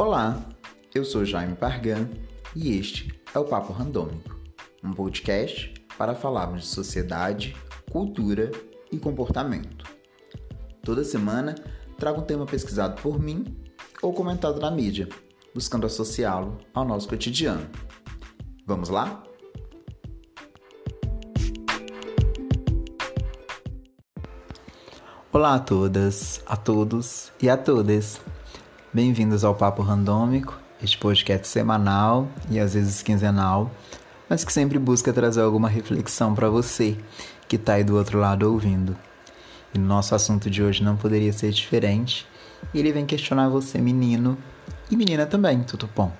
[0.00, 0.42] Olá,
[0.94, 2.08] eu sou Jaime Pargan
[2.56, 4.34] e este é o Papo Randômico,
[4.82, 7.54] um podcast para falarmos de sociedade,
[7.92, 8.50] cultura
[8.90, 9.84] e comportamento.
[10.82, 11.54] Toda semana
[11.98, 13.44] trago um tema pesquisado por mim
[14.00, 15.06] ou comentado na mídia,
[15.54, 17.68] buscando associá-lo ao nosso cotidiano.
[18.66, 19.22] Vamos lá?
[25.30, 28.18] Olá a todas, a todos e a todas.
[28.92, 33.70] Bem-vindos ao Papo Randômico, este podcast semanal e às vezes quinzenal,
[34.28, 36.96] mas que sempre busca trazer alguma reflexão para você
[37.46, 38.96] que está aí do outro lado ouvindo.
[39.72, 42.26] E no nosso assunto de hoje não poderia ser diferente,
[42.74, 44.36] ele vem questionar você, menino
[44.90, 46.12] e menina também, tudo bom?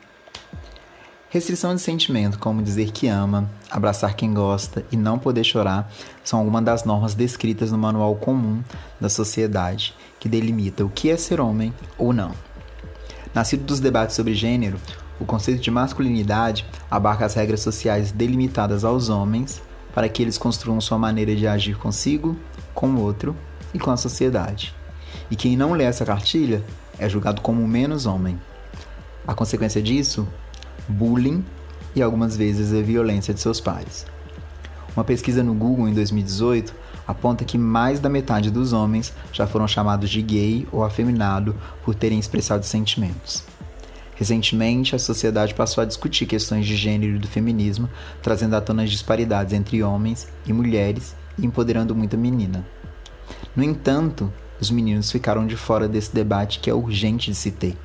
[1.29, 5.93] Restrição de sentimento, como dizer que ama, abraçar quem gosta e não poder chorar,
[6.23, 8.63] são algumas das normas descritas no manual comum
[9.01, 12.33] da sociedade que delimita o que é ser homem ou não.
[13.35, 14.79] Nascido dos debates sobre gênero,
[15.21, 19.63] o conceito de masculinidade abarca as regras sociais delimitadas aos homens
[19.95, 22.37] para que eles construam sua maneira de agir consigo,
[22.75, 23.37] com o outro
[23.73, 24.75] e com a sociedade.
[25.31, 26.65] E quem não lê essa cartilha
[26.99, 28.41] é julgado como menos homem.
[29.27, 30.27] A consequência disso
[30.89, 31.45] bullying
[31.95, 34.07] e algumas vezes a violência de seus pares.
[34.97, 36.75] Uma pesquisa no Google em 2018
[37.11, 41.95] aponta que mais da metade dos homens já foram chamados de gay ou afeminado por
[41.95, 43.45] terem expressado sentimentos.
[44.15, 47.89] Recentemente, a sociedade passou a discutir questões de gênero e do feminismo,
[48.23, 52.67] trazendo à tona as disparidades entre homens e mulheres e empoderando muita menina.
[53.57, 57.77] No entanto, os meninos ficaram de fora desse debate que é urgente de se ter.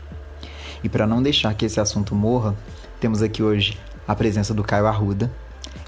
[0.83, 2.53] E para não deixar que esse assunto morra,
[2.99, 5.31] temos aqui hoje a presença do Caio Arruda,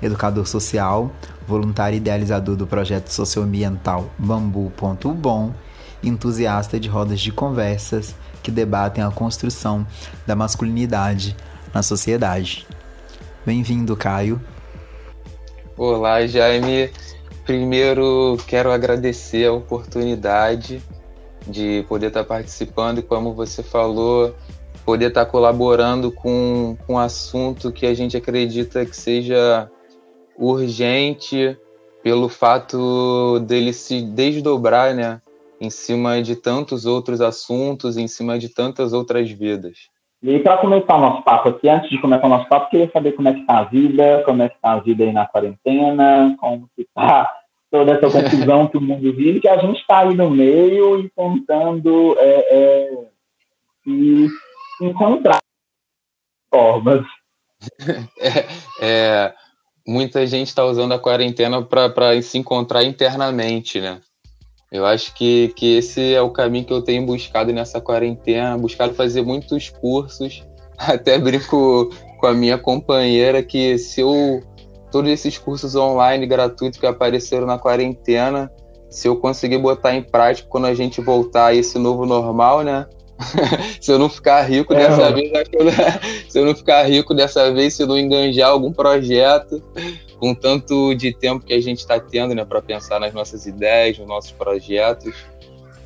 [0.01, 1.11] educador social,
[1.47, 5.53] voluntário idealizador do projeto socioambiental Bambu.bom,
[6.03, 9.87] entusiasta de rodas de conversas que debatem a construção
[10.25, 11.35] da masculinidade
[11.73, 12.67] na sociedade.
[13.45, 14.41] Bem-vindo, Caio.
[15.77, 16.89] Olá, Jaime.
[17.45, 20.81] Primeiro, quero agradecer a oportunidade
[21.47, 24.35] de poder estar participando e, como você falou,
[24.83, 29.69] poder estar colaborando com, com um assunto que a gente acredita que seja
[30.37, 31.57] urgente
[32.03, 35.21] pelo fato dele se desdobrar, né,
[35.59, 39.89] em cima de tantos outros assuntos, em cima de tantas outras vidas.
[40.21, 43.11] E para começar o nosso papo aqui, antes de começar o nosso papo, queria saber
[43.11, 46.35] como é que está a vida, como é que está a vida aí na quarentena,
[46.39, 47.31] como que está
[47.69, 51.09] toda essa confusão que o mundo vive, que a gente está aí no meio e
[51.09, 53.07] tentando é, é,
[53.83, 54.27] se
[54.81, 55.39] encontrar
[56.49, 57.05] formas.
[58.19, 58.45] É,
[58.81, 59.33] é,
[59.87, 64.01] muita gente está usando a quarentena para se encontrar internamente, né?
[64.69, 68.93] Eu acho que, que esse é o caminho que eu tenho buscado nessa quarentena, buscado
[68.93, 70.43] fazer muitos cursos.
[70.77, 71.89] Até brinco
[72.19, 74.41] com a minha companheira que se eu
[74.91, 78.51] todos esses cursos online gratuitos que apareceram na quarentena,
[78.89, 82.87] se eu conseguir botar em prática quando a gente voltar a esse novo normal, né?
[83.81, 85.31] se eu não ficar rico é, dessa vez,
[86.29, 89.61] se eu não ficar rico dessa vez, se eu não enganjar algum projeto,
[90.19, 93.97] com tanto de tempo que a gente está tendo, né, para pensar nas nossas ideias,
[93.97, 95.13] nos nossos projetos.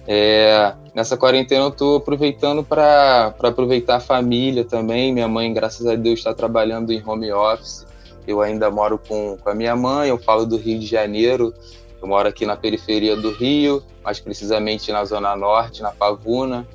[0.08, 5.14] É, nessa quarentena eu estou aproveitando para aproveitar a família também.
[5.14, 7.86] Minha mãe, graças a Deus, está trabalhando em home office.
[8.28, 11.54] Eu ainda moro com, com a minha mãe, eu falo do Rio de Janeiro.
[12.02, 16.68] Eu moro aqui na periferia do Rio, mais precisamente na Zona Norte, na Pavuna.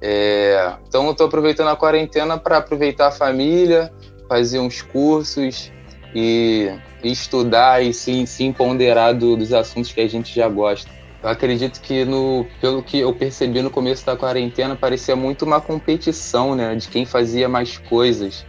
[0.00, 3.92] É, então eu estou aproveitando a quarentena para aproveitar a família,
[4.28, 5.72] fazer uns cursos
[6.14, 6.70] e,
[7.02, 10.90] e estudar e se, se empoderar do, dos assuntos que a gente já gosta.
[11.22, 15.60] Eu acredito que, no, pelo que eu percebi no começo da quarentena, parecia muito uma
[15.60, 16.76] competição, né?
[16.76, 18.46] De quem fazia mais coisas.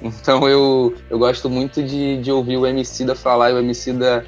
[0.00, 3.92] Então eu, eu gosto muito de, de ouvir o MC da falar e o MC
[3.92, 4.24] da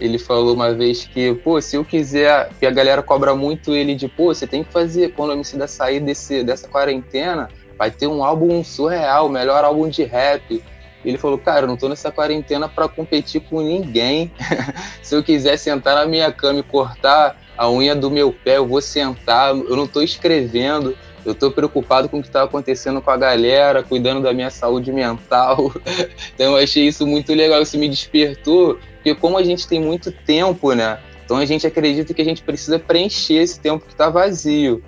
[0.00, 3.94] ele falou uma vez que, pô, se eu quiser, que a galera cobra muito ele
[3.94, 7.90] de, pô, você tem que fazer, quando o MC da sair desse, dessa quarentena, vai
[7.90, 10.62] ter um álbum surreal, melhor álbum de rap.
[11.04, 14.32] Ele falou, cara, eu não tô nessa quarentena para competir com ninguém.
[15.02, 18.66] se eu quiser sentar na minha cama e cortar a unha do meu pé, eu
[18.66, 23.10] vou sentar, eu não tô escrevendo, eu tô preocupado com o que tá acontecendo com
[23.10, 25.72] a galera, cuidando da minha saúde mental.
[26.34, 28.78] então eu achei isso muito legal, isso me despertou
[29.08, 30.98] porque como a gente tem muito tempo, né?
[31.24, 34.82] Então a gente acredita que a gente precisa preencher esse tempo que está vazio.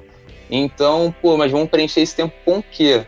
[0.50, 3.06] Então, pô, mas vamos preencher esse tempo com o quê?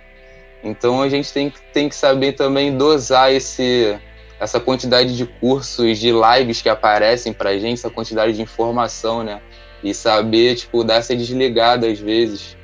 [0.62, 3.98] Então a gente tem, tem que saber também dosar esse,
[4.38, 9.40] essa quantidade de cursos, de lives que aparecem pra gente, essa quantidade de informação, né?
[9.82, 12.56] E saber, tipo, dar essa desligada às vezes.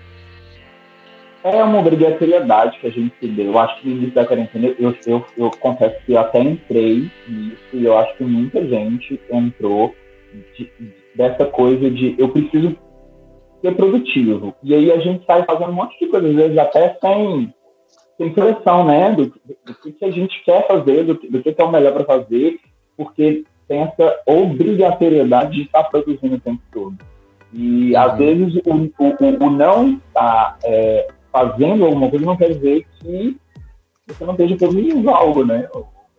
[1.44, 3.46] É uma obrigatoriedade que a gente se deu.
[3.46, 7.10] Eu acho que no início da quarentena, eu, eu, eu confesso que eu até entrei
[7.28, 9.94] nisso e eu acho que muita gente entrou
[10.56, 10.70] de,
[11.14, 12.76] dessa coisa de eu preciso
[13.60, 14.54] ser produtivo.
[14.62, 17.54] E aí a gente sai fazendo um monte de coisas, às vezes até sem,
[18.16, 19.12] sem pressão, né?
[19.12, 22.04] Do, do, do que a gente quer fazer, do, do que é o melhor para
[22.04, 22.58] fazer,
[22.96, 26.96] porque tem essa obrigatoriedade de estar produzindo o tempo todo.
[27.52, 28.00] E uhum.
[28.00, 33.36] às vezes o, o, o não estar é, fazendo alguma coisa não quer dizer que
[34.06, 35.68] você não esteja produzindo algo, né?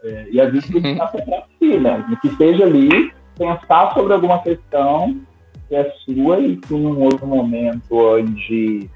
[0.03, 2.17] É, e às vezes você está para si, né?
[2.21, 5.19] Que esteja ali, pensar sobre alguma questão
[5.67, 8.89] que é sua e que num outro momento onde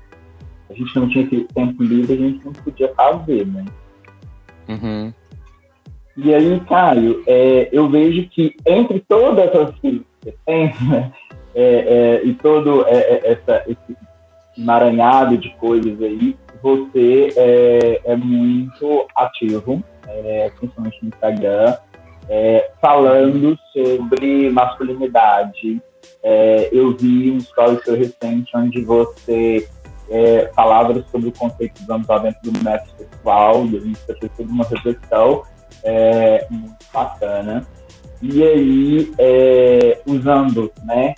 [0.69, 3.65] a gente não tinha esse tempo livre, a gente não podia fazer, né?
[4.67, 5.13] Uhum.
[6.15, 11.11] E aí, Caio, é, eu vejo que entre todas as coisas que você tem, né,
[11.55, 13.97] é, é, e todo é, é, essa, esse
[14.57, 21.75] emaranhado de coisas aí, você é, é muito ativo, é, principalmente no Instagram,
[22.29, 25.81] é, falando sobre masculinidade.
[26.21, 29.67] É, eu vi um story seu recente onde você
[30.09, 34.49] é, falava sobre o conceito anos dentro do método sexual, e a gente fez toda
[34.49, 35.43] uma reflexão
[35.83, 37.67] é, muito bacana.
[38.21, 39.11] E aí,
[40.05, 41.13] usando né,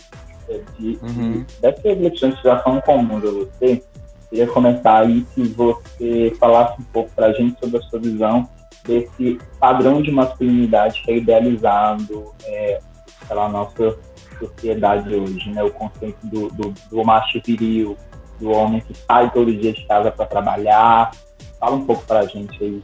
[0.78, 1.46] de, uhum.
[1.62, 3.84] dessas reflexões que já são comuns a você,
[4.30, 8.50] queria começar aí se você falasse um pouco para a gente sobre a sua visão
[8.86, 12.80] desse padrão de masculinidade que é idealizado é,
[13.28, 13.98] pela nossa
[14.40, 15.64] sociedade hoje, né?
[15.64, 17.98] O conceito do, do, do macho viril,
[18.40, 21.12] do homem que sai todo dia de casa para trabalhar.
[21.60, 22.84] Fala um pouco para a gente aí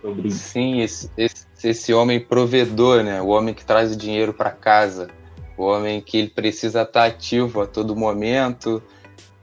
[0.00, 0.38] sobre isso.
[0.38, 3.20] Sim, esse, esse, esse homem provedor, né?
[3.20, 5.08] O homem que traz o dinheiro para casa
[5.58, 8.82] o homem que ele precisa estar ativo a todo momento.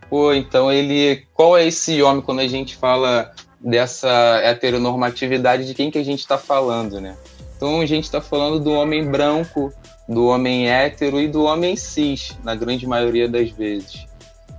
[0.09, 1.27] Pô, então ele.
[1.33, 6.19] Qual é esse homem quando a gente fala dessa heteronormatividade de quem que a gente
[6.19, 7.17] está falando, né?
[7.57, 9.73] Então a gente está falando do homem branco,
[10.07, 14.05] do homem hétero e do homem cis, na grande maioria das vezes.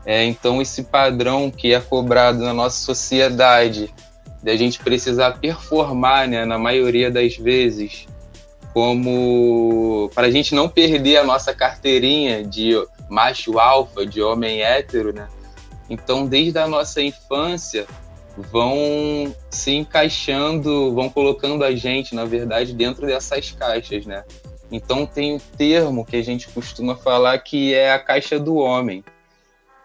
[0.05, 3.93] É, então esse padrão que é cobrado na nossa sociedade,
[4.43, 8.07] de a gente precisar performar, né, na maioria das vezes,
[8.77, 12.73] como para a gente não perder a nossa carteirinha de
[13.09, 15.29] macho alfa, de homem hétero, né?
[15.89, 17.87] Então, desde a nossa infância,
[18.37, 24.25] vão se encaixando, vão colocando a gente, na verdade, dentro dessas caixas, né?
[24.71, 29.03] Então, tem o termo que a gente costuma falar que é a caixa do homem,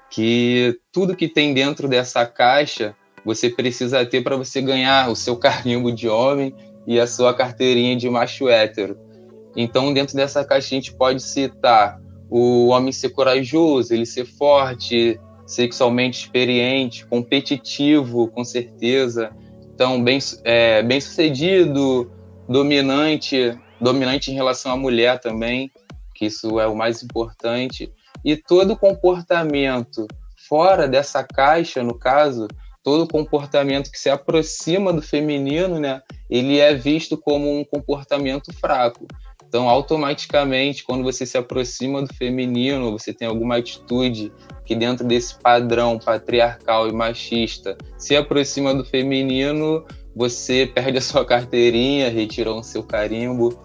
[0.09, 2.93] que tudo que tem dentro dessa caixa
[3.23, 6.53] você precisa ter para você ganhar o seu carimbo de homem
[6.87, 8.97] e a sua carteirinha de macho hétero.
[9.55, 11.99] Então, dentro dessa caixa, a gente pode citar
[12.29, 19.31] o homem ser corajoso, ele ser forte, sexualmente experiente, competitivo, com certeza.
[19.73, 22.09] Então, bem, é, bem sucedido,
[22.47, 25.69] dominante, dominante em relação à mulher também,
[26.15, 27.91] que isso é o mais importante.
[28.23, 30.07] E todo comportamento
[30.47, 32.47] fora dessa caixa, no caso,
[32.83, 39.07] todo comportamento que se aproxima do feminino, né, ele é visto como um comportamento fraco.
[39.47, 44.31] Então, automaticamente, quando você se aproxima do feminino, você tem alguma atitude
[44.63, 49.85] que dentro desse padrão patriarcal e machista se aproxima do feminino,
[50.15, 53.59] você perde a sua carteirinha, retirou o seu carimbo.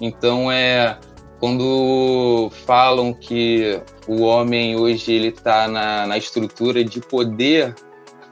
[0.00, 0.98] Então, é
[1.38, 7.76] quando falam que o homem hoje ele está na, na estrutura de poder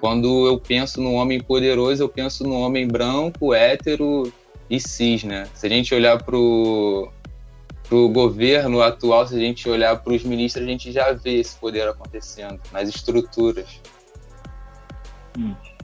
[0.06, 4.32] quando eu penso no homem poderoso, eu penso no homem branco, hétero
[4.70, 5.48] e cis, né?
[5.52, 7.10] Se a gente olhar para o
[7.90, 11.88] governo atual, se a gente olhar para os ministros, a gente já vê esse poder
[11.88, 13.82] acontecendo nas estruturas.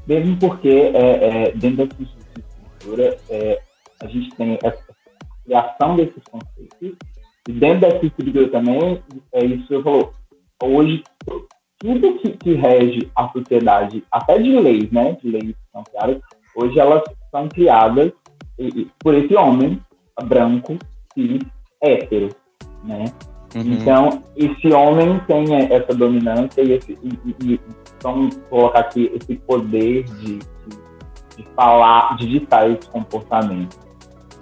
[0.06, 2.02] Mesmo porque é, é, dentro dessa
[2.38, 3.60] estrutura é,
[4.02, 4.84] a gente tem essa
[5.44, 6.96] criação desses conceitos
[7.48, 9.02] e dentro dessa estrutura também,
[9.32, 10.12] é isso que eu falou,
[10.62, 11.02] hoje
[11.82, 16.22] tudo que, que, rege a sociedade, até de leis, né, de leis que são criadas,
[16.54, 18.12] hoje elas são criadas
[19.00, 19.80] por esse homem
[20.24, 20.78] branco,
[21.12, 21.42] cis,
[21.82, 22.28] hétero,
[22.84, 23.04] né?
[23.54, 23.72] Uhum.
[23.72, 27.60] Então, esse homem tem essa dominância e, esse, e, e,
[28.00, 33.76] vamos colocar aqui esse poder de, de, de falar, de ditar esse comportamento.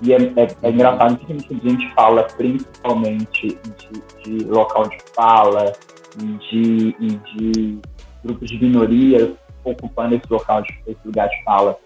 [0.03, 0.75] E é, é, é uhum.
[0.75, 5.73] engraçado que a gente fala principalmente de, de local de fala,
[6.17, 7.79] de, e de
[8.25, 9.31] grupos de minorias
[9.65, 11.77] ocupando esse local, de, esse lugar de fala.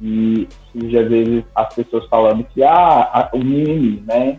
[0.00, 4.38] E surge, às vezes, as pessoas falando que ah, o mimimi, né?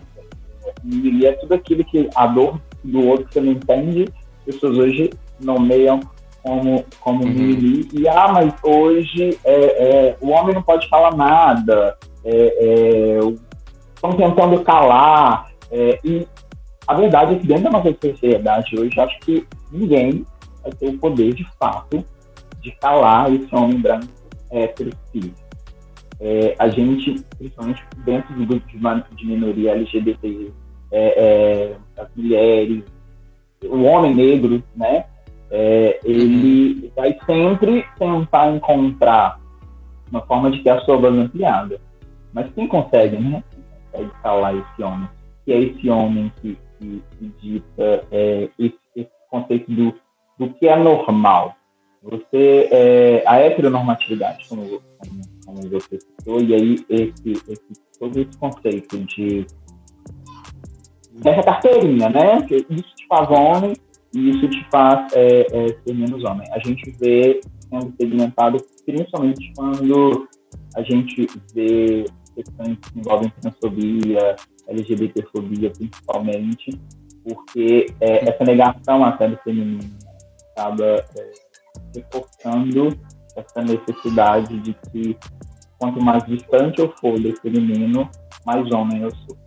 [0.83, 4.09] O mimimi é tudo aquilo que a dor do outro que você não entende,
[4.39, 5.09] as pessoas hoje
[5.39, 6.01] nomeiam
[6.43, 7.85] como, como uhum.
[7.93, 13.19] e ah, mas hoje é, é, o homem não pode falar nada, é,
[13.95, 16.27] estão é, tentando calar, é, e
[16.87, 20.25] a verdade é que dentro da nossa sociedade hoje, acho que ninguém
[20.61, 22.03] vai ter o poder de fato
[22.61, 24.07] de calar esse homem branco
[24.49, 25.31] hétero cis.
[26.19, 30.51] É, a gente, principalmente dentro do grupo de, de minoria LGBT,
[30.91, 32.83] é, é, as mulheres,
[33.63, 35.05] o homem negro, né?
[35.51, 36.91] É, ele uhum.
[36.95, 39.39] vai sempre tentar encontrar
[40.09, 41.79] uma forma de ter a sua voz ampliada.
[42.31, 43.43] Mas quem consegue, né?
[43.91, 45.09] Consegue calar esse homem.
[45.45, 49.93] Que é esse homem que, que, dita é, esse, esse, conceito do,
[50.37, 51.55] do que é normal.
[52.03, 58.37] Você, é, a heteronormatividade, como, como, como você citou, e aí esse, esse, todo esse
[58.37, 59.47] conceito de
[61.13, 62.41] dessa carteirinha, né?
[62.41, 63.73] Que isso te faz homem
[64.13, 66.47] e isso te faz é, é, ser menos homem.
[66.51, 70.27] A gente vê sendo segmentado principalmente quando
[70.75, 74.35] a gente vê questões que envolvem transfobia,
[74.67, 76.79] LGBTfobia principalmente,
[77.23, 79.89] porque é, essa negação à do feminino
[80.51, 81.31] acaba é,
[81.95, 82.97] reforçando
[83.35, 85.17] essa necessidade de que
[85.79, 88.09] quanto mais distante eu for desse feminino,
[88.45, 89.37] mais homem eu sou.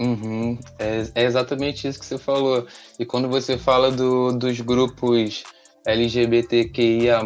[0.00, 0.58] Uhum.
[0.78, 2.66] É, é, exatamente isso que você falou.
[2.98, 5.44] E quando você fala do, dos grupos
[5.86, 7.20] LGBTQIA,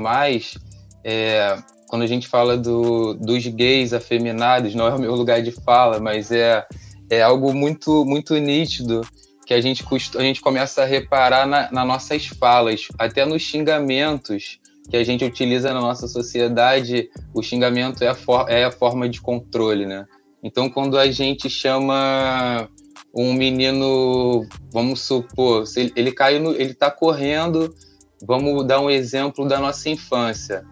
[1.04, 1.56] é,
[1.88, 6.00] quando a gente fala do, dos gays afeminados, não é o meu lugar de fala,
[6.00, 6.64] mas é,
[7.10, 9.02] é algo muito, muito nítido
[9.46, 9.84] que a gente,
[10.16, 14.58] a gente começa a reparar na, nas nossas falas, até nos xingamentos
[14.90, 19.08] que a gente utiliza na nossa sociedade, o xingamento é a, for, é a forma
[19.08, 20.06] de controle, né?
[20.42, 22.68] Então, quando a gente chama
[23.14, 27.74] um menino, vamos supor, ele, ele caiu, no, ele está correndo,
[28.24, 30.64] vamos dar um exemplo da nossa infância.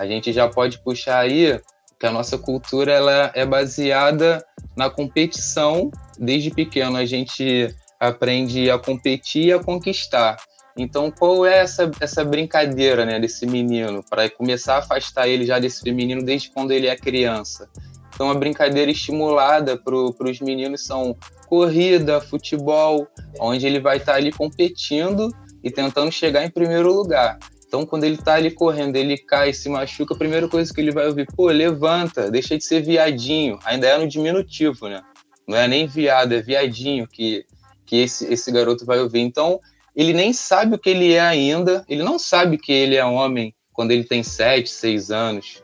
[0.00, 1.60] A gente já pode puxar aí
[1.98, 4.42] que a nossa cultura ela é baseada
[4.74, 5.90] na competição.
[6.18, 7.68] Desde pequeno a gente
[8.00, 10.38] aprende a competir e a conquistar.
[10.74, 15.58] Então, qual é essa, essa brincadeira né, desse menino para começar a afastar ele já
[15.58, 17.68] desse feminino desde quando ele é criança?
[18.14, 21.14] Então, a brincadeira estimulada para os meninos são
[21.46, 23.06] corrida, futebol,
[23.38, 25.28] onde ele vai estar tá ali competindo
[25.62, 27.38] e tentando chegar em primeiro lugar.
[27.70, 30.90] Então, quando ele está ali correndo, ele cai, se machuca, a primeira coisa que ele
[30.90, 33.60] vai ouvir, pô, levanta, deixa de ser viadinho.
[33.64, 35.00] Ainda é no diminutivo, né?
[35.46, 37.46] Não é nem viado, é viadinho que,
[37.86, 39.20] que esse, esse garoto vai ouvir.
[39.20, 39.60] Então,
[39.94, 43.54] ele nem sabe o que ele é ainda, ele não sabe que ele é homem
[43.72, 45.62] quando ele tem 7, 6 anos.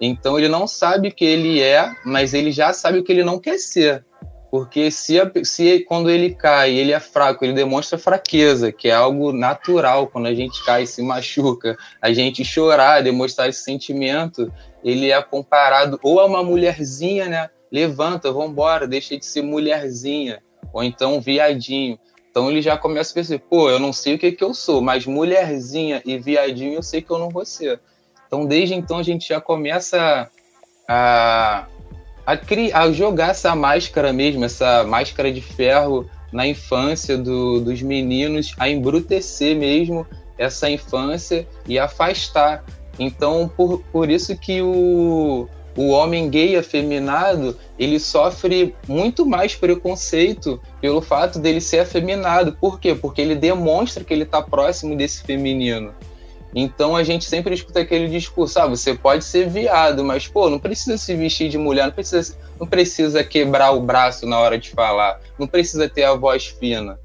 [0.00, 3.24] Então ele não sabe o que ele é, mas ele já sabe o que ele
[3.24, 4.04] não quer ser.
[4.50, 9.32] Porque se, se quando ele cai, ele é fraco, ele demonstra fraqueza, que é algo
[9.32, 14.52] natural quando a gente cai e se machuca, a gente chorar, demonstrar esse sentimento,
[14.82, 17.50] ele é comparado ou a uma mulherzinha, né?
[17.70, 20.42] Levanta, vambora, deixa de ser mulherzinha,
[20.72, 21.96] ou então viadinho.
[22.28, 24.80] Então ele já começa a pensar, pô, eu não sei o que, que eu sou,
[24.80, 27.80] mas mulherzinha e viadinho eu sei que eu não vou ser.
[28.26, 30.30] Então, desde então, a gente já começa
[30.88, 31.66] a, a,
[32.36, 38.54] criar, a jogar essa máscara mesmo, essa máscara de ferro na infância do, dos meninos,
[38.58, 40.06] a embrutecer mesmo
[40.38, 42.64] essa infância e afastar.
[42.98, 50.60] Então, por, por isso que o, o homem gay afeminado ele sofre muito mais preconceito
[50.80, 52.56] pelo fato dele ser afeminado.
[52.60, 52.94] Por quê?
[52.94, 55.92] Porque ele demonstra que ele está próximo desse feminino.
[56.54, 60.58] Então a gente sempre escuta aquele discurso: ah, você pode ser viado, mas pô, não
[60.58, 64.70] precisa se vestir de mulher, não precisa, não precisa quebrar o braço na hora de
[64.70, 66.98] falar, não precisa ter a voz fina.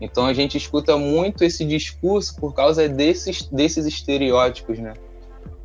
[0.00, 4.94] Então a gente escuta muito esse discurso por causa desses, desses estereótipos, né?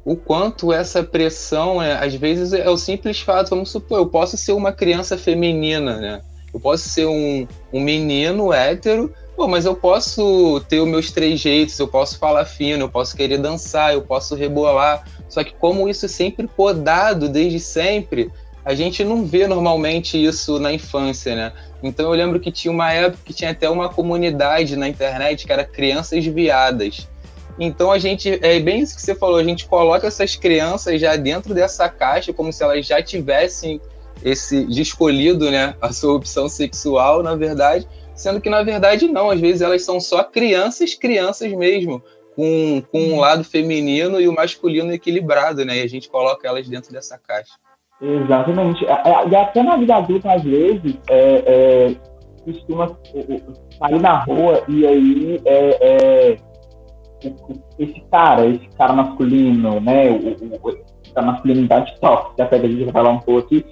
[0.06, 4.38] O quanto essa pressão, é, às vezes, é o simples fato, vamos supor, eu posso
[4.38, 6.22] ser uma criança feminina, né?
[6.54, 11.40] Eu posso ser um, um menino hétero, Pô, mas eu posso ter os meus três
[11.40, 15.08] jeitos, eu posso falar fino, eu posso querer dançar, eu posso rebolar.
[15.30, 18.32] Só que como isso é sempre podado desde sempre,
[18.66, 21.54] a gente não vê normalmente isso na infância, né?
[21.84, 25.54] Então eu lembro que tinha uma época que tinha até uma comunidade na internet que
[25.54, 27.08] era crianças viadas.
[27.60, 31.16] Então a gente, é bem isso que você falou, a gente coloca essas crianças já
[31.16, 33.80] dentro dessa caixa como se elas já tivessem
[34.24, 37.88] esse escolhido, né, a sua opção sexual, na verdade,
[38.18, 42.04] sendo que na verdade não, às vezes elas são só crianças, crianças mesmo,
[42.36, 45.78] com, com um lado feminino e o masculino equilibrado, né?
[45.78, 47.54] E a gente coloca elas dentro dessa caixa.
[48.02, 48.84] Exatamente.
[48.84, 51.96] E até na vida adulta, às vezes, é, é,
[52.44, 52.96] costuma
[53.80, 56.38] sair na rua e aí é, é
[57.80, 60.12] esse cara, esse cara masculino, né?
[60.12, 63.66] O, o, a masculinidade tóxica, até a gente vai falar um pouco aqui.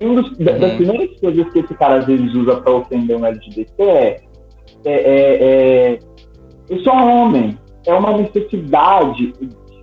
[0.00, 0.60] E uma uhum.
[0.60, 4.20] das primeiras coisas que esse cara às vezes usa para ofender um LGBT é,
[4.84, 5.98] é, é, é
[6.70, 7.58] eu sou homem.
[7.86, 9.34] É uma necessidade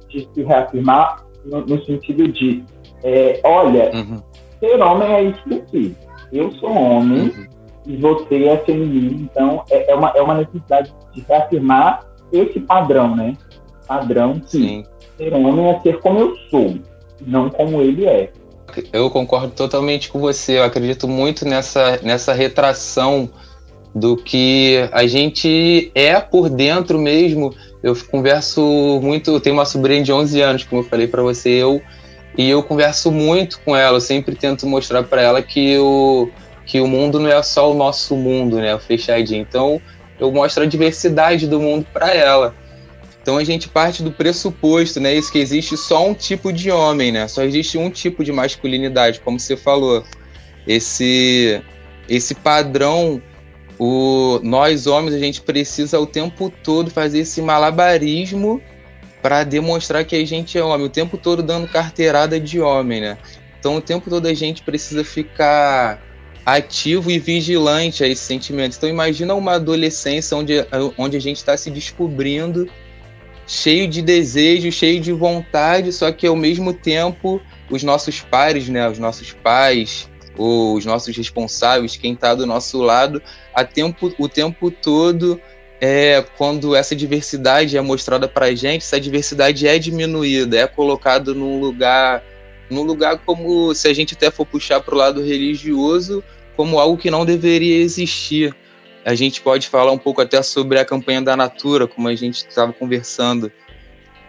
[0.09, 2.63] de se reafirmar no, no sentido de,
[3.03, 4.21] é, olha, uhum.
[4.59, 5.95] ser homem é isso daqui.
[6.31, 7.45] Eu sou homem uhum.
[7.85, 9.27] e você é feminino.
[9.31, 13.33] Então, é, é, uma, é uma necessidade de reafirmar esse padrão, né?
[13.87, 14.83] Padrão que Sim.
[15.17, 16.75] ser homem é ser como eu sou,
[17.25, 18.31] não como ele é.
[18.91, 20.59] Eu concordo totalmente com você.
[20.59, 23.29] Eu acredito muito nessa, nessa retração
[23.93, 27.53] do que a gente é por dentro mesmo.
[27.81, 28.61] Eu converso
[29.01, 31.81] muito, eu tenho uma sobrinha de 11 anos, como eu falei para você, eu
[32.37, 36.29] e eu converso muito com ela, eu sempre tento mostrar para ela que o
[36.67, 39.41] que o mundo não é só o nosso mundo, né, o fechadinho.
[39.41, 39.81] Então,
[40.19, 42.53] eu mostro a diversidade do mundo para ela.
[43.27, 47.11] Então a gente parte do pressuposto, né, isso que existe só um tipo de homem,
[47.11, 47.27] né?
[47.27, 50.01] Só existe um tipo de masculinidade, como você falou.
[50.65, 51.61] Esse
[52.07, 53.21] esse padrão
[53.77, 58.61] o nós homens a gente precisa o tempo todo fazer esse malabarismo
[59.21, 63.17] para demonstrar que a gente é homem, o tempo todo dando carteirada de homem, né?
[63.59, 66.01] Então o tempo todo a gente precisa ficar
[66.45, 68.77] ativo e vigilante a esse sentimento.
[68.77, 70.65] Então imagina uma adolescência onde,
[70.97, 72.69] onde a gente está se descobrindo,
[73.47, 78.87] cheio de desejo, cheio de vontade, só que ao mesmo tempo os nossos pares, né,
[78.89, 83.21] os nossos pais, os nossos responsáveis, quem está do nosso lado,
[83.55, 85.39] a tempo, o tempo todo,
[85.79, 91.33] é, quando essa diversidade é mostrada para a gente, essa diversidade é diminuída, é colocada
[91.33, 92.23] num lugar,
[92.69, 96.23] num lugar como se a gente até for puxar para o lado religioso,
[96.55, 98.55] como algo que não deveria existir.
[99.07, 102.45] A gente pode falar um pouco até sobre a campanha da Natura, como a gente
[102.45, 103.49] estava conversando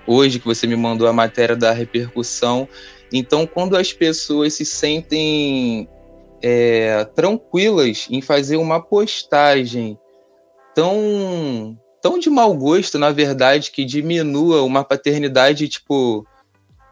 [0.06, 2.68] hoje, que você me mandou a matéria da repercussão.
[3.12, 5.88] Então, quando as pessoas se sentem
[6.40, 9.98] é, tranquilas em fazer uma postagem
[10.76, 16.24] tão, tão de mau gosto, na verdade, que diminua uma paternidade, tipo,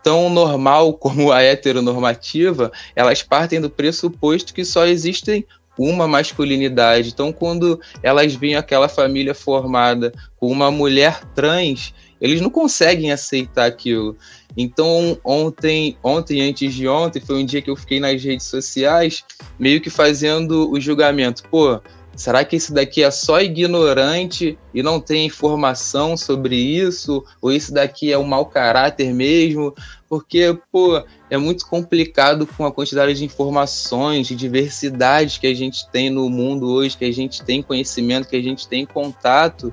[0.03, 5.47] tão normal como a heteronormativa, elas partem do pressuposto que só existem
[5.79, 7.11] uma masculinidade.
[7.11, 13.67] Então, quando elas veem aquela família formada com uma mulher trans, eles não conseguem aceitar
[13.67, 14.17] aquilo.
[14.57, 19.23] Então, ontem, ontem, antes de ontem, foi um dia que eu fiquei nas redes sociais,
[19.59, 21.43] meio que fazendo o julgamento.
[21.51, 21.81] Pô,
[22.17, 27.23] Será que esse daqui é só ignorante e não tem informação sobre isso?
[27.43, 29.75] Ou esse daqui é um mau caráter mesmo?
[30.09, 35.89] Porque, pô, é muito complicado com a quantidade de informações, de diversidade que a gente
[35.89, 39.73] tem no mundo hoje, que a gente tem conhecimento, que a gente tem contato.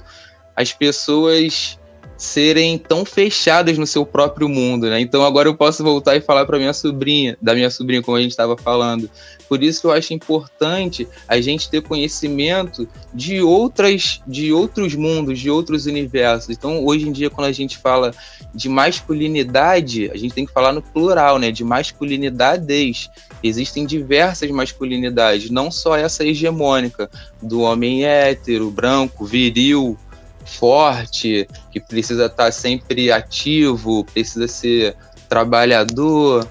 [0.55, 1.79] As pessoas
[2.23, 5.01] serem tão fechadas no seu próprio mundo, né?
[5.01, 8.21] Então agora eu posso voltar e falar para minha sobrinha, da minha sobrinha, como a
[8.21, 9.09] gente estava falando.
[9.49, 15.37] Por isso que eu acho importante a gente ter conhecimento de outras, de outros mundos,
[15.37, 16.51] de outros universos.
[16.51, 18.13] Então hoje em dia quando a gente fala
[18.55, 21.51] de masculinidade, a gente tem que falar no plural, né?
[21.51, 23.09] De masculinidades.
[23.43, 27.09] Existem diversas masculinidades, não só essa hegemônica
[27.41, 29.97] do homem hétero, branco, viril,
[30.45, 34.95] forte, que precisa estar sempre ativo, precisa ser
[35.29, 36.47] trabalhador.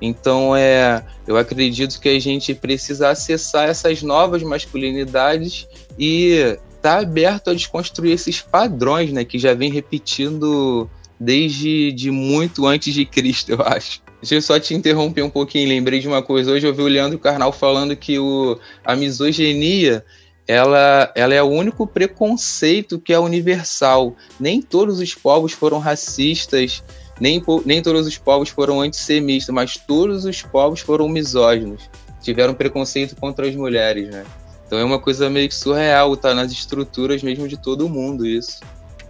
[0.00, 5.66] Então é, eu acredito que a gente precisa acessar essas novas masculinidades
[5.98, 12.10] e estar tá aberto a desconstruir esses padrões, né, que já vem repetindo desde de
[12.10, 14.00] muito antes de Cristo, eu acho.
[14.20, 16.50] Deixa eu só te interromper um pouquinho, lembrei de uma coisa.
[16.50, 20.04] Hoje eu vi o Leandro Carnal falando que o, a misoginia
[20.48, 24.16] ela, ela é o único preconceito que é universal.
[24.40, 26.82] Nem todos os povos foram racistas,
[27.20, 31.90] nem, nem todos os povos foram antissemistas, mas todos os povos foram misóginos.
[32.22, 34.24] Tiveram preconceito contra as mulheres, né?
[34.66, 38.60] Então é uma coisa meio que surreal, tá nas estruturas mesmo de todo mundo isso.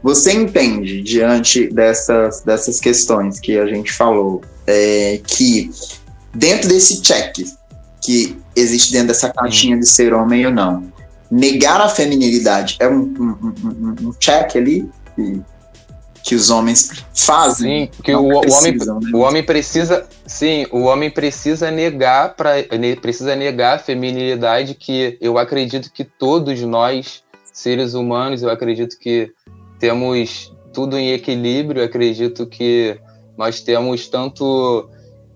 [0.03, 5.71] Você entende, diante dessas, dessas questões que a gente falou, é, que
[6.35, 7.37] dentro desse check
[8.01, 10.93] que existe dentro dessa caixinha de ser homem ou não,
[11.31, 15.41] negar a feminilidade é um, um, um, um check ali que,
[16.23, 17.87] que, os homens fazem.
[17.87, 19.11] Sim, que o, o, homem, né?
[19.15, 22.53] o homem precisa, sim, o homem precisa negar para
[23.01, 29.33] precisa negar a feminilidade que eu acredito que todos nós seres humanos, eu acredito que
[29.79, 32.99] temos tudo em equilíbrio, eu acredito que
[33.37, 34.89] nós temos tanto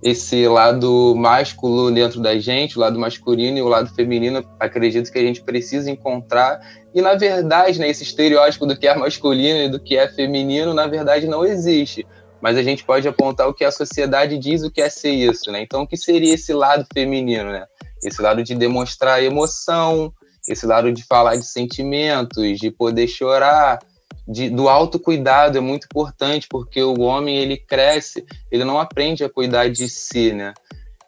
[0.03, 5.19] esse lado másculo dentro da gente, o lado masculino e o lado feminino, acredito que
[5.19, 6.61] a gente precisa encontrar.
[6.93, 10.75] E na verdade, né, esse estereótipo do que é masculino e do que é feminino,
[10.75, 12.05] na verdade não existe.
[12.41, 15.53] Mas a gente pode apontar o que a sociedade diz o que é ser isso,
[15.53, 15.63] né?
[15.63, 17.67] Então, o que seria esse lado feminino, né?
[18.03, 20.13] Esse lado de demonstrar emoção,
[20.49, 23.79] esse lado de falar de sentimentos, de poder chorar,
[24.27, 29.31] de, do autocuidado é muito importante, porque o homem ele cresce, ele não aprende a
[29.31, 30.55] cuidar de si, né?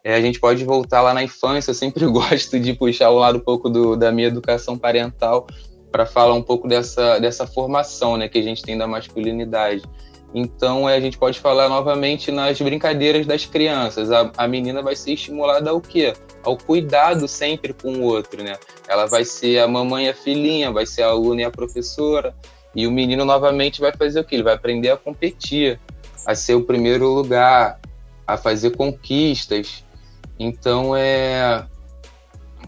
[0.03, 3.39] É, a gente pode voltar lá na infância, eu sempre gosto de puxar o lado
[3.39, 5.47] um pouco do, da minha educação parental
[5.91, 9.81] para falar um pouco dessa, dessa formação né, que a gente tem da masculinidade.
[10.33, 14.11] Então, é, a gente pode falar novamente nas brincadeiras das crianças.
[14.11, 16.13] A, a menina vai ser estimulada ao quê?
[16.43, 18.57] Ao cuidado sempre com o outro, né?
[18.87, 22.35] Ela vai ser a mamãe e a filhinha, vai ser a aluna e a professora.
[22.75, 24.35] E o menino novamente vai fazer o quê?
[24.35, 25.79] Ele vai aprender a competir,
[26.25, 27.79] a ser o primeiro lugar,
[28.27, 29.83] a fazer conquistas.
[30.37, 31.65] Então é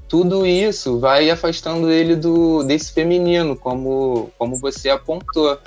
[0.07, 5.59] tudo isso vai afastando ele do desse feminino, como como você apontou.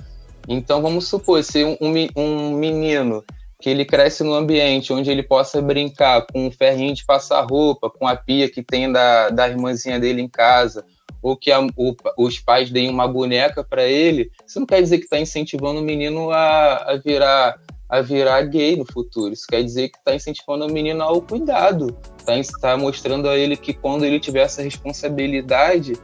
[0.49, 1.77] Então vamos supor se um,
[2.17, 3.23] um menino
[3.61, 7.91] que ele cresce num ambiente onde ele possa brincar com um ferrinho de passar roupa,
[7.91, 10.85] com a pia que tem da, da irmãzinha dele em casa,
[11.23, 14.99] ou que a, o, os pais deem uma boneca para ele, isso não quer dizer
[14.99, 19.33] que está incentivando o menino a, a, virar a virar gay no futuro.
[19.33, 23.57] Isso quer dizer que está incentivando o menino ao cuidado, está tá mostrando a ele
[23.57, 25.95] que quando ele tiver essa responsabilidade,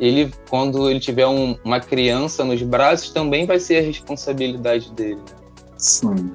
[0.00, 5.20] ele quando ele tiver um, uma criança nos braços também vai ser a responsabilidade dele.
[5.76, 6.32] Sim.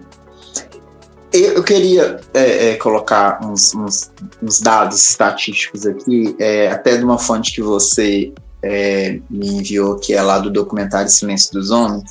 [1.34, 7.18] Eu queria é, é, colocar uns, uns, uns, dados estatísticos aqui, é, até de uma
[7.18, 12.04] fonte que você é, me enviou, que é lá do documentário Silêncio dos Homens,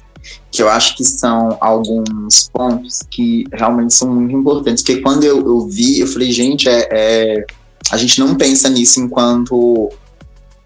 [0.51, 4.83] que eu acho que são alguns pontos que realmente são muito importantes.
[4.83, 7.47] Porque quando eu, eu vi, eu falei, gente, é, é,
[7.93, 9.89] a gente não pensa nisso enquanto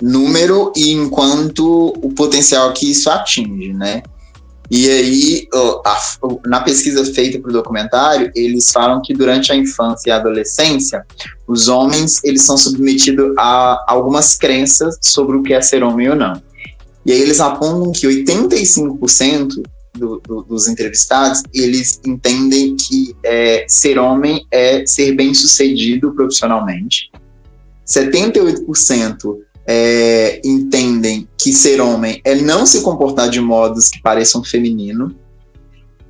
[0.00, 4.02] número e enquanto o potencial que isso atinge, né?
[4.70, 5.48] E aí,
[6.44, 11.04] na pesquisa feita para o documentário, eles falam que durante a infância e a adolescência,
[11.46, 16.16] os homens eles são submetidos a algumas crenças sobre o que é ser homem ou
[16.16, 16.42] não.
[17.04, 19.62] E aí eles apontam que 85%
[19.96, 27.10] do, do, dos entrevistados, eles entendem que é, ser homem é ser bem sucedido profissionalmente.
[27.86, 35.16] 78% é, entendem que ser homem é não se comportar de modos que pareçam feminino.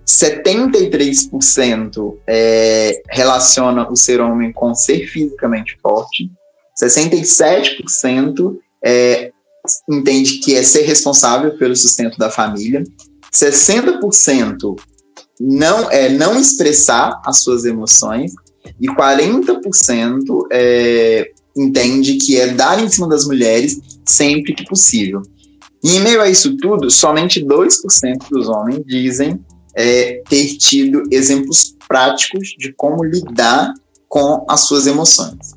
[0.06, 6.30] 73% é, relaciona o ser homem com ser fisicamente forte.
[6.80, 9.32] 67% é,
[9.90, 12.84] entende que é ser responsável pelo sustento da família.
[13.32, 14.76] 60%
[15.40, 18.32] não é não expressar as suas emoções
[18.80, 25.22] e 40% é, entende que é dar em cima das mulheres sempre que possível.
[25.82, 29.40] E em meio a isso tudo, somente 2% dos homens dizem
[29.74, 33.72] é, ter tido exemplos práticos de como lidar
[34.08, 35.54] com as suas emoções.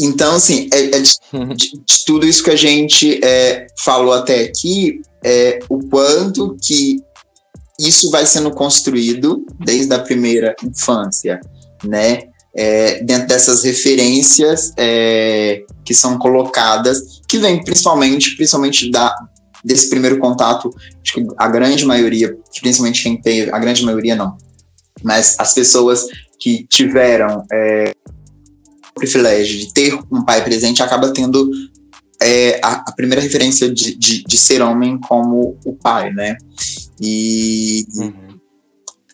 [0.00, 1.12] Então, assim, é, é de,
[1.54, 6.96] de, de, tudo isso que a gente é, falou até aqui, é, o quanto que
[7.78, 11.40] isso vai sendo construído desde a primeira infância,
[11.84, 12.31] né?
[12.54, 19.14] É, dentro dessas referências é, que são colocadas, que vem principalmente, principalmente da,
[19.64, 20.70] desse primeiro contato,
[21.02, 24.36] acho que a grande maioria, principalmente quem teve, a grande maioria não,
[25.02, 26.06] mas as pessoas
[26.38, 27.92] que tiveram é,
[28.94, 31.50] o privilégio de ter um pai presente acaba tendo
[32.20, 36.36] é, a, a, primeira referência de, de, de, ser homem como o pai, né?
[37.00, 38.31] E uhum.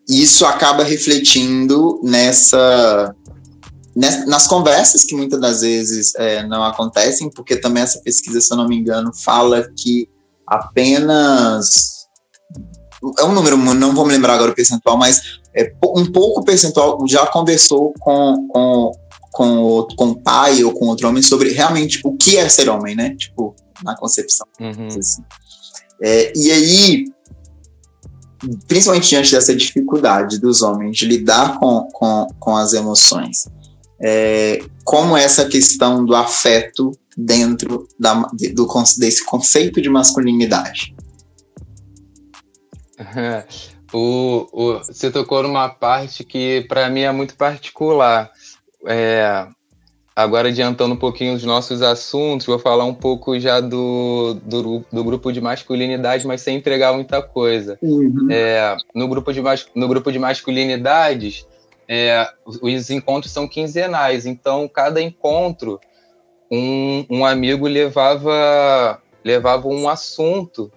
[0.09, 3.15] Isso acaba refletindo nessa
[4.29, 8.57] nas conversas que muitas das vezes é, não acontecem, porque também essa pesquisa, se eu
[8.57, 10.09] não me engano, fala que
[10.47, 12.07] apenas
[13.19, 15.21] é um número, não vou me lembrar agora o percentual, mas
[15.55, 18.93] é, um pouco percentual já conversou com, com,
[19.33, 22.69] com, o, com o pai ou com outro homem sobre realmente o que é ser
[22.69, 23.17] homem, né?
[23.17, 24.47] Tipo, na concepção.
[24.61, 24.87] Uhum.
[24.87, 25.23] Assim.
[26.01, 27.05] É, e aí,
[28.67, 33.49] principalmente diante dessa dificuldade dos homens de lidar com, com, com as emoções,
[34.01, 38.15] é, como essa questão do afeto dentro da,
[38.55, 40.95] do, desse conceito de masculinidade.
[43.93, 48.31] o, o, você tocou numa parte que para mim é muito particular.
[48.87, 49.49] É,
[50.19, 55.05] agora adiantando um pouquinho os nossos assuntos, vou falar um pouco já do, do, do
[55.05, 57.79] grupo de masculinidade, mas sem entregar muita coisa.
[57.81, 58.27] Uhum.
[58.29, 59.41] É, no, grupo de,
[59.77, 61.47] no grupo de masculinidades,
[61.87, 65.79] é, os encontros são quinzenais, então cada encontro
[66.51, 70.73] um, um amigo levava levava um assunto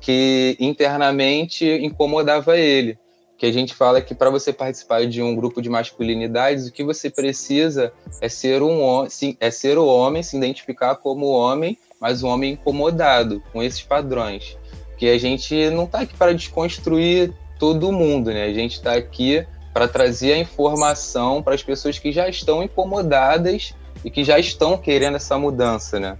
[0.00, 2.98] que internamente incomodava ele.
[3.38, 6.82] Que a gente fala que para você participar de um grupo de masculinidades, o que
[6.82, 9.06] você precisa é ser um
[9.38, 14.58] é ser o homem, se identificar como homem, mas um homem incomodado com esses padrões.
[14.96, 18.44] Que a gente não está aqui para desconstruir todo mundo, né?
[18.44, 23.72] A gente está aqui para trazer a informação para as pessoas que já estão incomodadas
[24.04, 26.18] e que já estão querendo essa mudança, né?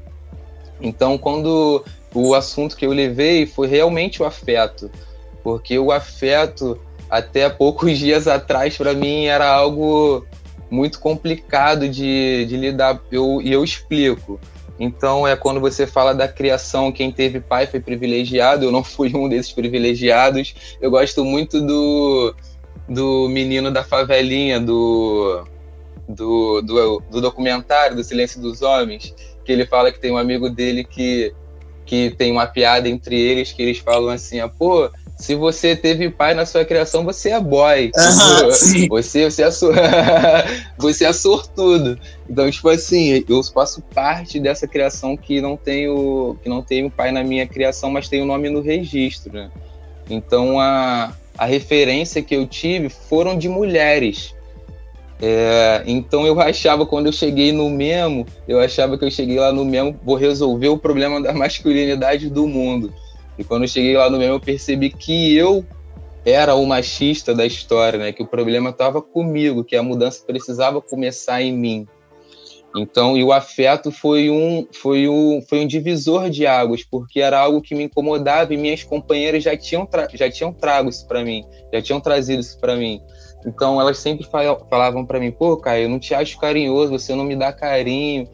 [0.80, 4.88] Então, quando o assunto que eu levei foi realmente o afeto,
[5.42, 10.26] porque o afeto até poucos dias atrás para mim era algo
[10.70, 14.38] muito complicado de, de lidar e eu explico.
[14.78, 19.14] Então é quando você fala da criação, quem teve pai foi privilegiado, eu não fui
[19.14, 20.54] um desses privilegiados.
[20.80, 22.34] Eu gosto muito do,
[22.88, 25.44] do menino da favelinha, do,
[26.08, 30.48] do, do, do documentário do Silêncio dos Homens, que ele fala que tem um amigo
[30.48, 31.34] dele que
[31.84, 36.08] que tem uma piada entre eles que eles falam assim, ah, pô, se você teve
[36.08, 37.90] pai na sua criação, você é boy.
[38.88, 39.50] você, você, é
[40.78, 41.98] você é sortudo.
[42.30, 47.10] Então, tipo assim, eu faço parte dessa criação que não tenho, que não tenho pai
[47.10, 49.50] na minha criação, mas tem o nome no registro, né?
[50.08, 54.34] Então, a, a referência que eu tive foram de mulheres.
[55.20, 59.52] É, então eu achava, quando eu cheguei no Memo, eu achava que eu cheguei lá
[59.52, 62.94] no Memo, vou resolver o problema da masculinidade do mundo.
[63.38, 65.64] E quando eu cheguei lá no Memo, eu percebi que eu
[66.24, 68.12] era o machista da história, né?
[68.12, 71.86] Que o problema estava comigo, que a mudança precisava começar em mim.
[72.76, 77.40] Então, e o afeto foi um, foi um, foi um divisor de águas, porque era
[77.40, 81.44] algo que me incomodava e minhas companheiras já tinham, já tinham trago isso para mim,
[81.72, 83.00] já tinham trazido isso para mim.
[83.46, 84.26] Então elas sempre
[84.68, 88.28] falavam para mim, pô, Caio, eu não te acho carinhoso, você não me dá carinho.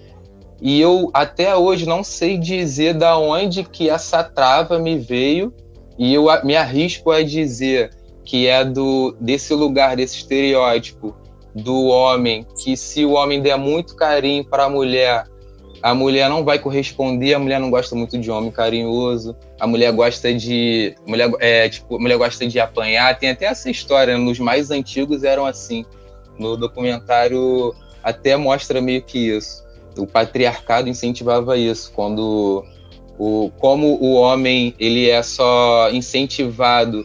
[0.60, 5.52] E eu até hoje não sei dizer da onde que essa trava me veio,
[5.98, 7.90] e eu me arrisco a dizer
[8.24, 11.14] que é do desse lugar, desse estereótipo
[11.54, 15.24] do homem, que se o homem der muito carinho para a mulher,
[15.82, 19.92] a mulher não vai corresponder, a mulher não gosta muito de homem carinhoso, a mulher
[19.92, 20.94] gosta de.
[21.06, 23.18] Mulher, é, tipo, mulher gosta de apanhar.
[23.18, 25.84] Tem até essa história, nos mais antigos eram assim.
[26.38, 29.63] No documentário até mostra meio que isso.
[29.96, 32.64] O patriarcado incentivava isso, quando
[33.18, 37.04] o, como o homem ele é só incentivado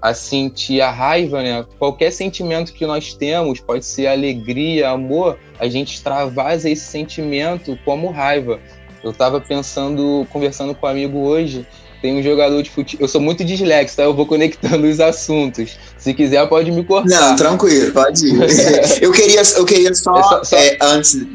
[0.00, 1.64] a sentir a raiva, né?
[1.78, 8.10] Qualquer sentimento que nós temos, pode ser alegria, amor, a gente extravasa esse sentimento como
[8.10, 8.58] raiva.
[9.04, 11.66] Eu estava pensando, conversando com um amigo hoje,
[12.00, 13.04] tem um jogador de futebol.
[13.04, 14.04] Eu sou muito dislexo, tá?
[14.04, 15.78] Eu vou conectando os assuntos.
[15.98, 17.20] Se quiser, pode me cortar.
[17.20, 18.40] Não, tranquilo, pode ir.
[19.02, 20.56] eu, queria, eu queria só, é só, só...
[20.56, 21.26] É, antes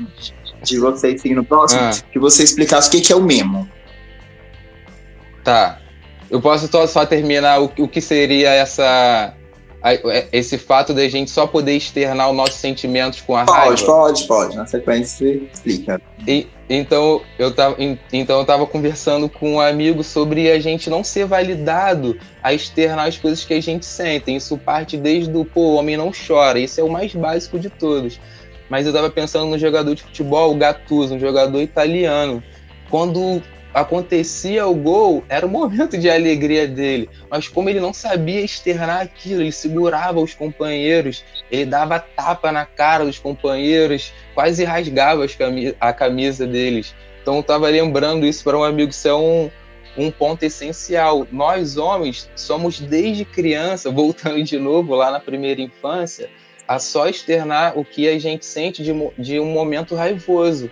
[0.65, 1.91] de você seguir no próximo, ah.
[2.11, 3.69] que você explicasse o que, que é o memo.
[5.43, 5.79] Tá.
[6.29, 9.35] Eu posso só, só terminar o, o que seria essa
[9.85, 13.85] é, esse fato da gente só poder externar os nossos sentimentos com a pode, raiva?
[13.85, 14.55] Pode, pode, pode.
[14.55, 16.01] Na sequência você explica.
[16.27, 17.75] E, então, eu tava,
[18.11, 23.07] então eu tava conversando com um amigo sobre a gente não ser validado a externar
[23.07, 24.35] as coisas que a gente sente.
[24.35, 26.57] Isso parte desde o, pô, o homem não chora.
[26.57, 28.19] Isso é o mais básico de todos.
[28.75, 32.43] Mas eu tava pensando no jogador de futebol, o Gattuso, um jogador italiano.
[32.89, 33.41] Quando
[33.73, 37.09] acontecia o gol, era o momento de alegria dele.
[37.29, 42.65] Mas como ele não sabia externar aquilo, ele segurava os companheiros, ele dava tapa na
[42.65, 45.25] cara dos companheiros, quase rasgava
[45.79, 46.93] a camisa deles.
[47.21, 49.49] Então eu estava lembrando isso para um amigo, isso é um,
[49.97, 51.25] um ponto essencial.
[51.31, 56.29] Nós homens somos desde criança, voltando de novo lá na primeira infância,
[56.67, 60.69] a só externar o que a gente sente de, de um momento raivoso.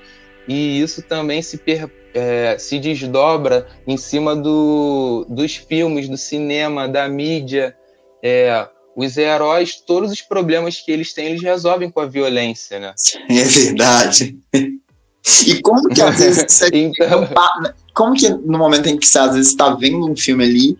[0.47, 6.87] E isso também se per, é, se desdobra em cima do, dos filmes, do cinema,
[6.87, 7.75] da mídia.
[8.21, 12.93] É, os heróis, todos os problemas que eles têm, eles resolvem com a violência, né?
[13.29, 14.37] É verdade.
[15.47, 17.27] E como que às vezes você então...
[17.93, 20.77] como que no momento em que você às vezes está vendo um filme ali,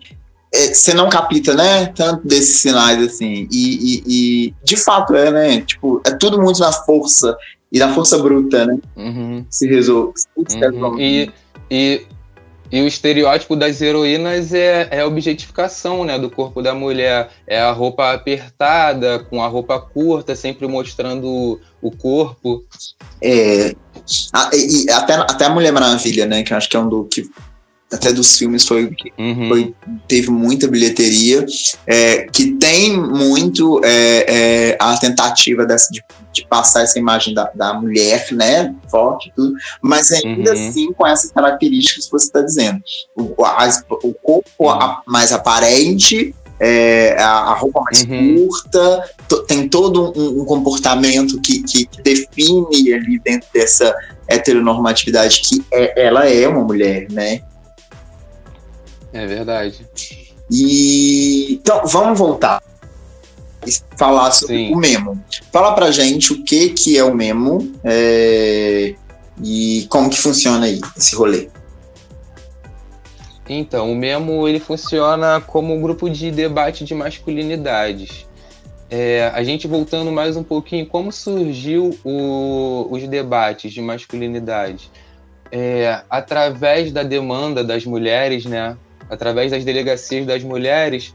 [0.72, 1.86] você não capta, né?
[1.86, 3.48] Tanto desses sinais assim.
[3.50, 5.60] E, e, e, de fato é, né?
[5.62, 7.36] Tipo, é tudo muito na força
[7.72, 8.78] e na força bruta, né?
[8.96, 9.44] Uhum.
[9.50, 10.14] Se resolve.
[10.36, 11.00] Uhum.
[11.00, 11.30] E,
[11.70, 12.06] e,
[12.70, 17.30] e o estereótipo das heroínas é, é a objetificação né, do corpo da mulher.
[17.46, 22.62] É a roupa apertada, com a roupa curta, sempre mostrando o corpo.
[23.20, 23.74] É,
[24.32, 26.42] a, e até, até a Mulher Maravilha, né?
[26.42, 27.28] Que eu acho que é um do que
[27.94, 29.48] até dos filmes foi, uhum.
[29.48, 29.74] foi
[30.08, 31.44] teve muita bilheteria,
[31.86, 36.02] é, que tem muito é, é, a tentativa dessa, de,
[36.32, 40.68] de, passar essa imagem da, da mulher, né, forte tudo, mas ainda uhum.
[40.68, 42.82] assim com essas características que você está dizendo.
[43.16, 43.68] O, a,
[44.02, 44.96] o corpo uhum.
[45.06, 48.46] mais aparente, é, a, a, roupa mais uhum.
[48.46, 49.10] curta,
[49.46, 53.94] tem todo um, um comportamento que, que, que, define ali dentro dessa
[54.28, 57.40] heteronormatividade que é, ela é uma mulher, né?
[59.14, 59.86] É verdade.
[60.50, 62.62] E então vamos voltar
[63.66, 64.74] e falar sobre Sim.
[64.74, 65.24] o memo.
[65.50, 68.94] Fala pra gente o que que é o memo é,
[69.42, 71.48] e como que funciona aí esse rolê.
[73.48, 78.26] Então, o Memo ele funciona como um grupo de debate de masculinidades.
[78.90, 84.90] É, a gente voltando mais um pouquinho, como surgiu o, os debates de masculinidade?
[85.52, 88.76] É, através da demanda das mulheres, né?
[89.08, 91.14] Através das delegacias das mulheres,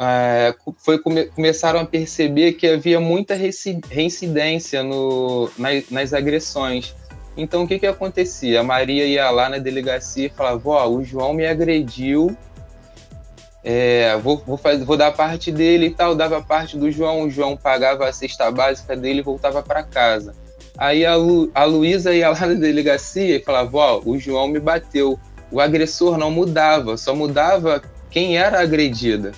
[0.00, 6.94] é, foi, come, começaram a perceber que havia muita reincidência no, nas, nas agressões.
[7.36, 8.60] Então, o que, que acontecia?
[8.60, 12.36] A Maria ia lá na delegacia e falava: Ó, o João me agrediu,
[13.64, 16.14] é, vou, vou, fazer, vou dar parte dele e tal.
[16.14, 20.34] Dava parte do João, o João pagava a cesta básica dele e voltava para casa.
[20.76, 24.58] Aí a, Lu, a Luísa ia lá na delegacia e falava: Ó, o João me
[24.58, 25.18] bateu.
[25.52, 29.32] O agressor não mudava, só mudava quem era agredida.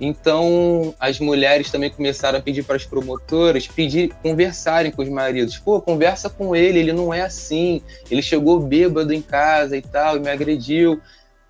[0.00, 5.58] Então, as mulheres também começaram a pedir para as promotoras pedir, conversarem com os maridos.
[5.58, 7.80] Pô, conversa com ele, ele não é assim.
[8.10, 11.00] Ele chegou bêbado em casa e tal, e me agrediu.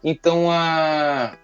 [0.05, 1.39] Então, a,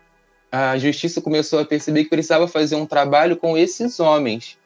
[0.52, 4.58] a justiça começou a perceber que precisava fazer um trabalho com esses homens.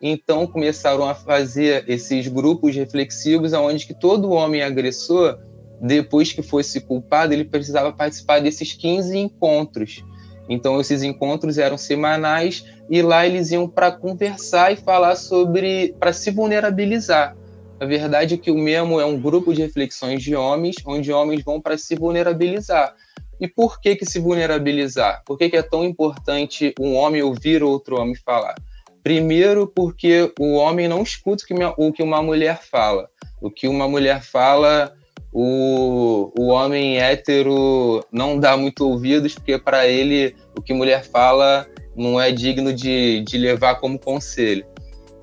[0.00, 5.38] Então, começaram a fazer esses grupos reflexivos, onde que todo homem agressor,
[5.80, 10.02] depois que fosse culpado, ele precisava participar desses 15 encontros
[10.48, 16.12] então esses encontros eram semanais e lá eles iam para conversar e falar sobre para
[16.12, 17.36] se vulnerabilizar.
[17.78, 21.44] A verdade é que o Memo é um grupo de reflexões de homens, onde homens
[21.44, 22.94] vão para se vulnerabilizar.
[23.40, 25.22] E por que que se vulnerabilizar?
[25.24, 28.56] Por que, que é tão importante um homem ouvir outro homem falar?
[29.00, 31.44] Primeiro, porque o homem não escuta
[31.76, 33.08] o que uma mulher fala.
[33.40, 34.92] O que uma mulher fala
[35.40, 41.64] o, o homem hétero não dá muito ouvidos, porque para ele o que mulher fala
[41.94, 44.66] não é digno de, de levar como conselho.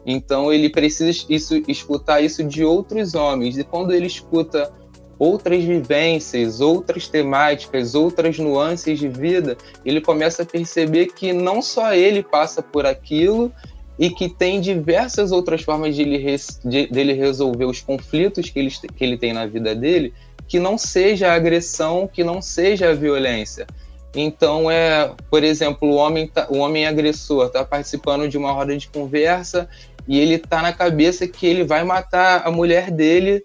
[0.06, 3.58] Então ele precisa isso, escutar isso de outros homens.
[3.58, 4.72] E quando ele escuta
[5.20, 11.94] outras vivências, outras temáticas, outras nuances de vida, ele começa a perceber que não só
[11.94, 13.52] ele passa por aquilo
[13.98, 18.60] e que tem diversas outras formas de ele, res, de, dele resolver os conflitos que
[18.60, 20.14] ele, que ele tem na vida dele,
[20.48, 23.66] que não seja a agressão, que não seja a violência.
[24.14, 28.76] Então, é, por exemplo, o homem, tá, o homem agressor está participando de uma roda
[28.78, 29.68] de conversa
[30.08, 33.44] e ele está na cabeça que ele vai matar a mulher dele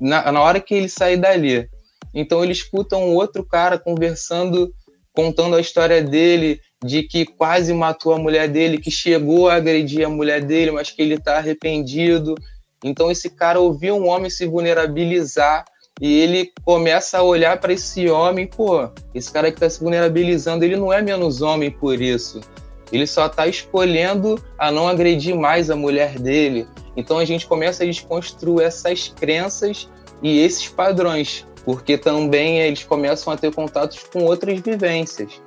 [0.00, 1.68] na, na hora que ele sair dali.
[2.12, 4.74] Então, ele escuta um outro cara conversando,
[5.18, 10.06] contando a história dele, de que quase matou a mulher dele, que chegou a agredir
[10.06, 12.36] a mulher dele, mas que ele está arrependido.
[12.84, 15.64] Então esse cara ouviu um homem se vulnerabilizar
[16.00, 20.64] e ele começa a olhar para esse homem, pô, esse cara que está se vulnerabilizando,
[20.64, 22.40] ele não é menos homem por isso.
[22.92, 26.64] Ele só está escolhendo a não agredir mais a mulher dele.
[26.96, 29.88] Então a gente começa a desconstruir essas crenças
[30.22, 35.38] e esses padrões, porque também eles começam a ter contatos com outras vivências.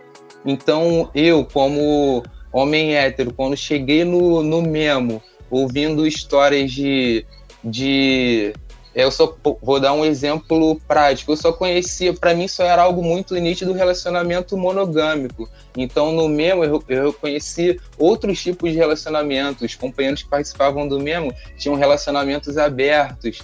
[0.45, 2.21] Então, eu, como
[2.53, 7.25] homem hétero, quando cheguei no, no Memo, ouvindo histórias de.
[7.63, 8.53] de
[8.93, 11.31] eu só vou dar um exemplo prático.
[11.31, 15.49] Eu só conhecia, para mim, só era algo muito nítido do relacionamento monogâmico.
[15.75, 19.73] Então, no Memo, eu, eu conheci outros tipos de relacionamentos.
[19.73, 23.41] Companheiros que participavam do Memo tinham relacionamentos abertos.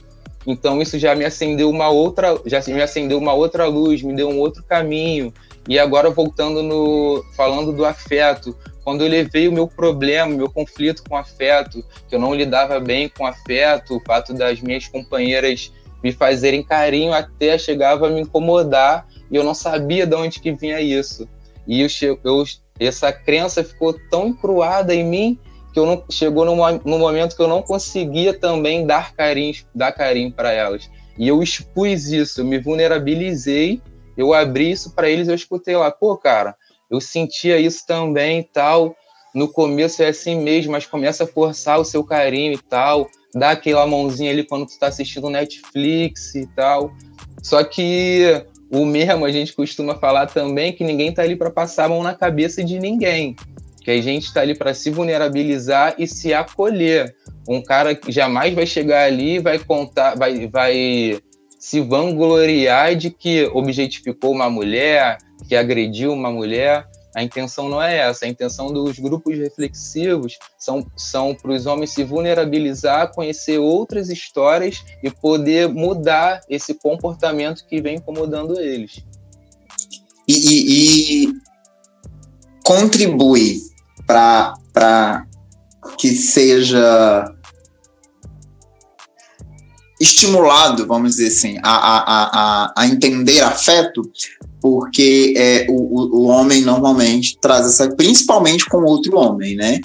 [0.47, 4.29] Então, isso já me acendeu uma outra, já me acendeu uma outra luz, me deu
[4.29, 5.33] um outro caminho.
[5.67, 11.03] E agora voltando no falando do afeto, quando eu levei o meu problema, meu conflito
[11.03, 16.13] com afeto, que eu não lidava bem com afeto, o fato das minhas companheiras me
[16.13, 20.79] fazerem carinho até chegava a me incomodar e eu não sabia de onde que vinha
[20.79, 21.27] isso.
[21.67, 21.89] E eu,
[22.23, 22.45] eu,
[22.79, 25.39] essa crença ficou tão encruada em mim
[25.77, 30.31] que eu não, chegou num momento que eu não conseguia também dar carinho, dar carinho
[30.31, 30.89] para elas.
[31.19, 33.79] E eu expus isso, eu me vulnerabilizei
[34.17, 36.55] eu abri isso para eles, eu escutei lá, pô, cara,
[36.89, 38.95] eu sentia isso também e tal.
[39.35, 43.51] No começo é assim mesmo, mas começa a forçar o seu carinho e tal, dá
[43.51, 46.91] aquela mãozinha ali quando tu tá assistindo Netflix e tal.
[47.43, 51.85] Só que o mesmo a gente costuma falar também que ninguém está ali para passar
[51.85, 53.35] a mão na cabeça de ninguém.
[53.87, 57.15] Que a gente está ali para se vulnerabilizar e se acolher.
[57.47, 61.21] Um cara que jamais vai chegar ali e vai contar, vai, vai
[61.57, 65.17] se vangloriar de que objetificou uma mulher,
[65.47, 66.85] que agrediu uma mulher.
[67.15, 68.25] A intenção não é essa.
[68.25, 74.83] A intenção dos grupos reflexivos são, são para os homens se vulnerabilizar, conhecer outras histórias
[75.01, 79.01] e poder mudar esse comportamento que vem incomodando eles.
[80.27, 81.33] E, e, e
[82.65, 83.65] contribui
[84.07, 85.25] para
[85.97, 87.25] que seja
[89.99, 92.23] estimulado, vamos dizer assim, a, a,
[92.67, 94.01] a, a entender afeto,
[94.61, 99.79] porque é, o, o homem normalmente traz essa, principalmente com outro homem, né?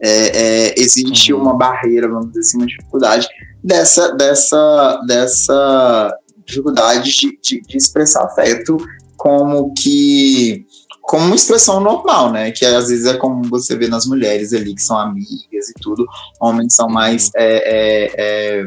[0.00, 1.40] É, é, existe uhum.
[1.40, 3.26] uma barreira, vamos dizer assim, uma dificuldade
[3.62, 8.76] dessa, dessa, dessa dificuldade de, de, de expressar afeto
[9.16, 10.66] como que
[11.06, 12.50] como uma expressão normal, né?
[12.50, 16.06] Que às vezes é como você vê nas mulheres ali que são amigas e tudo,
[16.40, 18.66] homens são mais é, é, é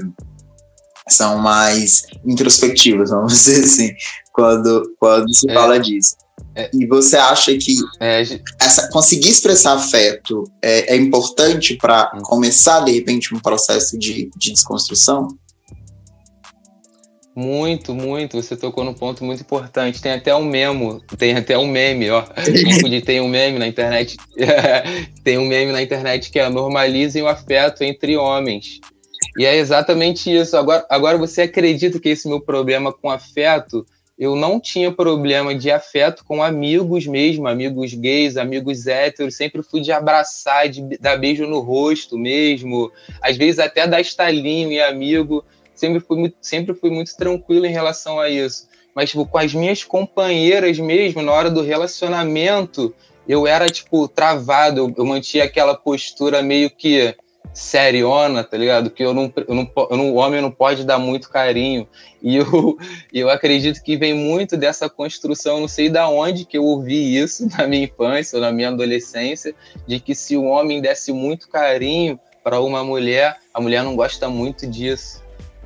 [1.10, 3.92] são mais introspectivas, vamos dizer assim,
[4.34, 5.54] quando, quando se é.
[5.54, 6.16] fala disso.
[6.54, 6.70] É.
[6.74, 8.22] E você acha que é.
[8.60, 12.22] essa, conseguir expressar afeto é, é importante para hum.
[12.22, 15.28] começar, de repente, um processo de, de desconstrução?
[17.40, 18.42] Muito, muito.
[18.42, 20.02] Você tocou num ponto muito importante.
[20.02, 22.24] Tem até um memo, tem até um meme, ó.
[23.06, 24.18] tem um meme na internet.
[25.24, 28.80] tem um meme na internet que é normalizem o afeto entre homens.
[29.38, 30.58] E é exatamente isso.
[30.58, 33.86] Agora, agora você acredita que esse meu problema com afeto,
[34.18, 39.82] eu não tinha problema de afeto com amigos mesmo, amigos gays, amigos héteros, sempre fui
[39.82, 45.46] de abraçar, de dar beijo no rosto mesmo, às vezes até dar estalinho e amigo,
[45.80, 48.68] sempre fui muito, sempre fui muito tranquilo em relação a isso.
[48.96, 52.94] Mas tipo, com as minhas companheiras mesmo, na hora do relacionamento,
[53.28, 57.16] eu era tipo travado, eu, mantinha aquela postura meio que
[57.54, 58.90] seriona, tá ligado?
[58.90, 61.88] Que eu não, eu não, eu não, o homem não pode dar muito carinho.
[62.22, 62.78] E eu,
[63.14, 67.48] eu acredito que vem muito dessa construção, não sei da onde que eu ouvi isso
[67.58, 69.54] na minha infância ou na minha adolescência,
[69.86, 74.30] de que se o homem desse muito carinho para uma mulher, a mulher não gosta
[74.30, 75.22] muito disso.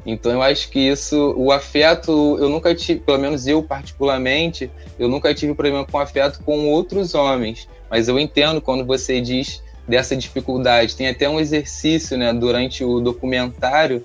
[0.05, 5.07] Então eu acho que isso, o afeto, eu nunca tive, pelo menos eu particularmente, eu
[5.07, 7.67] nunca tive problema com afeto com outros homens.
[7.89, 10.95] Mas eu entendo quando você diz dessa dificuldade.
[10.95, 14.03] Tem até um exercício né, durante o documentário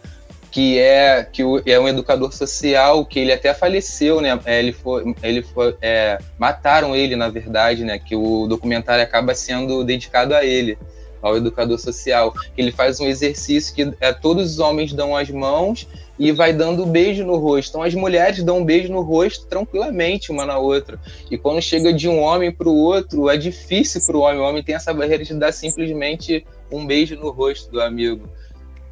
[0.51, 4.41] que é que o, é um educador social que ele até faleceu, né?
[4.47, 7.99] É, ele foi, ele foi, é, mataram ele na verdade, né?
[7.99, 10.79] Que o documentário acaba sendo dedicado a ele,
[11.23, 12.35] ao educador social.
[12.57, 15.87] Ele faz um exercício que é, todos os homens dão as mãos
[16.19, 17.71] e vai dando beijo no rosto.
[17.71, 20.99] Então as mulheres dão um beijo no rosto tranquilamente uma na outra.
[21.31, 24.41] E quando chega de um homem para o outro, é difícil para o homem.
[24.41, 28.29] O homem tem essa barreira de dar simplesmente um beijo no rosto do amigo.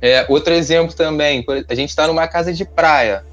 [0.01, 3.25] É, outro exemplo também, a gente está numa casa de praia.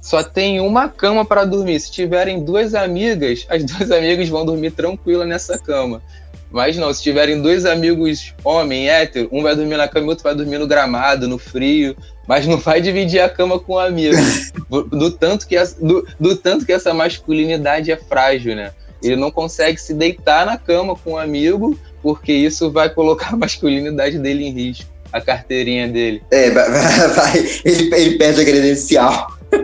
[0.00, 1.80] Só tem uma cama para dormir.
[1.80, 6.02] Se tiverem duas amigas, as duas amigas vão dormir tranquila nessa cama.
[6.50, 10.10] Mas não, se tiverem dois amigos homem, hétero, um vai dormir na cama e o
[10.10, 11.94] outro vai dormir no gramado, no frio,
[12.26, 14.16] mas não vai dividir a cama com um amigo.
[14.68, 18.72] do, tanto que essa, do, do, tanto que essa masculinidade é frágil, né?
[19.02, 23.36] Ele não consegue se deitar na cama com um amigo, porque isso vai colocar a
[23.36, 26.22] masculinidade dele em risco, a carteirinha dele.
[26.30, 29.38] É, vai, vai, ele, ele perde a credencial.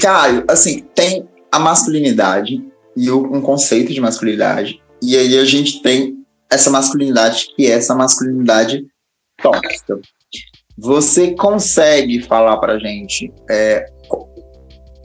[0.00, 2.62] Caio, assim, tem a masculinidade
[2.96, 4.80] e um conceito de masculinidade.
[5.02, 6.16] E aí a gente tem
[6.50, 8.86] essa masculinidade que é essa masculinidade
[9.42, 10.00] tóxica.
[10.78, 13.86] Você consegue falar pra gente é,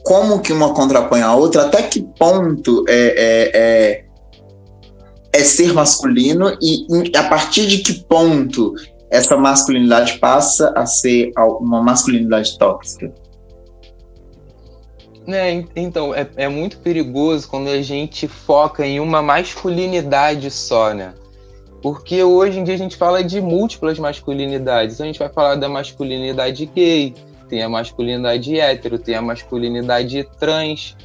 [0.04, 1.62] como que uma contrapõe a outra?
[1.62, 4.04] Até que ponto é, é, é,
[5.32, 6.86] é ser masculino e
[7.16, 8.74] a partir de que ponto
[9.10, 13.12] essa masculinidade passa a ser uma masculinidade tóxica?
[15.26, 21.14] Né, então, é, é muito perigoso quando a gente foca em uma masculinidade só, né?
[21.80, 25.00] Porque hoje em dia a gente fala de múltiplas masculinidades.
[25.00, 27.14] A gente vai falar da masculinidade gay,
[27.48, 30.96] tem a masculinidade hétero, tem a masculinidade trans.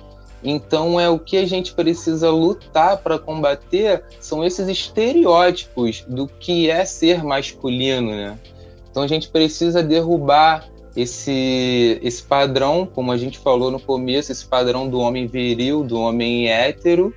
[0.43, 6.69] Então é o que a gente precisa lutar para combater são esses estereótipos do que
[6.69, 8.37] é ser masculino, né?
[8.89, 14.43] Então a gente precisa derrubar esse, esse padrão, como a gente falou no começo, esse
[14.43, 17.13] padrão do homem viril, do homem hétero,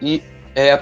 [0.00, 0.22] e,
[0.54, 0.72] é,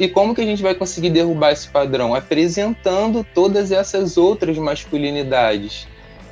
[0.00, 2.12] e como que a gente vai conseguir derrubar esse padrão?
[2.12, 5.86] Apresentando todas essas outras masculinidades.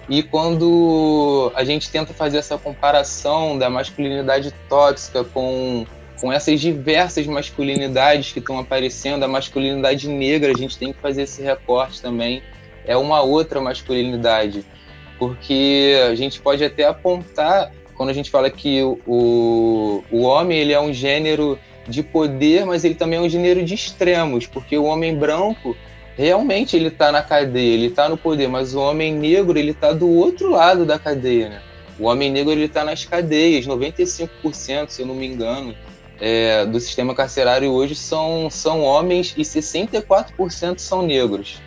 [0.09, 5.87] E quando a gente tenta fazer essa comparação da masculinidade tóxica com,
[6.21, 11.23] com essas diversas masculinidades que estão aparecendo, a masculinidade negra, a gente tem que fazer
[11.23, 12.43] esse recorte também.
[12.85, 14.65] É uma outra masculinidade.
[15.19, 20.73] Porque a gente pode até apontar, quando a gente fala que o, o homem ele
[20.73, 21.59] é um gênero
[21.89, 25.77] de poder, mas ele também é um gênero de extremos, porque o homem branco
[26.17, 29.93] realmente ele está na cadeia, ele está no poder, mas o homem negro ele está
[29.93, 31.63] do outro lado da cadeia, né?
[31.99, 35.75] O homem negro ele está nas cadeias, 95%, se eu não me engano,
[36.21, 41.61] é, do sistema carcerário hoje são, são homens e 64% são negros.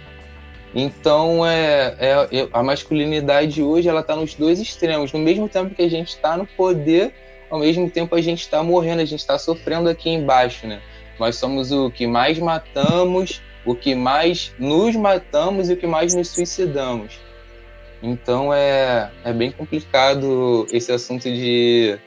[0.74, 5.12] Então é, é, a masculinidade hoje ela está nos dois extremos.
[5.12, 7.14] No mesmo tempo que a gente está no poder,
[7.50, 10.82] ao mesmo tempo a gente está morrendo, a gente está sofrendo aqui embaixo, né?
[11.20, 16.14] Nós somos o que mais matamos, o que mais nos matamos e o que mais
[16.14, 17.20] nos suicidamos.
[18.02, 22.00] Então é, é bem complicado esse assunto de,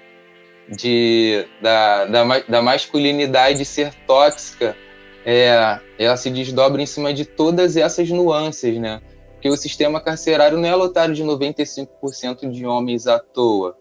[0.68, 4.76] de da, da, da masculinidade ser tóxica.
[5.24, 9.00] É, ela se desdobra em cima de todas essas nuances, né?
[9.32, 13.76] Porque o sistema carcerário não é lotado de 95% de homens à toa.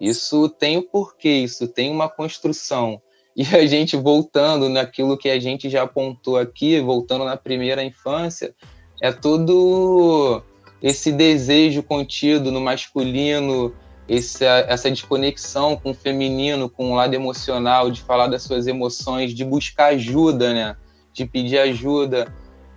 [0.00, 3.00] Isso tem o um porquê, isso tem uma construção.
[3.36, 8.54] E a gente voltando naquilo que a gente já apontou aqui, voltando na primeira infância,
[9.02, 10.42] é todo
[10.80, 13.74] esse desejo contido no masculino,
[14.08, 19.34] essa, essa desconexão com o feminino, com o lado emocional, de falar das suas emoções,
[19.34, 20.76] de buscar ajuda, né?
[21.14, 22.30] De pedir ajuda.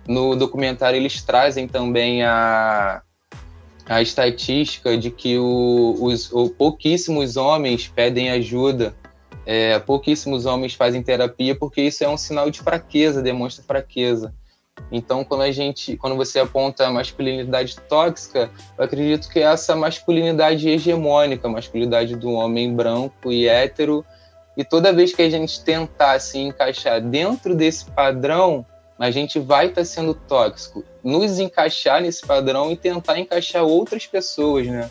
[0.06, 3.02] No documentário eles trazem também a,
[3.84, 8.94] a estatística de que o, os, o, pouquíssimos homens pedem ajuda
[9.50, 14.34] é, pouquíssimos homens fazem terapia porque isso é um sinal de fraqueza, demonstra fraqueza.
[14.92, 20.68] Então, quando a gente, quando você aponta a masculinidade tóxica, eu acredito que essa masculinidade
[20.68, 24.04] hegemônica, a masculinidade do homem branco e hétero,
[24.58, 28.66] e toda vez que a gente tentar se encaixar dentro desse padrão,
[28.98, 30.84] a gente vai estar tá sendo tóxico.
[31.04, 34.90] Nos encaixar nesse padrão e tentar encaixar outras pessoas, né?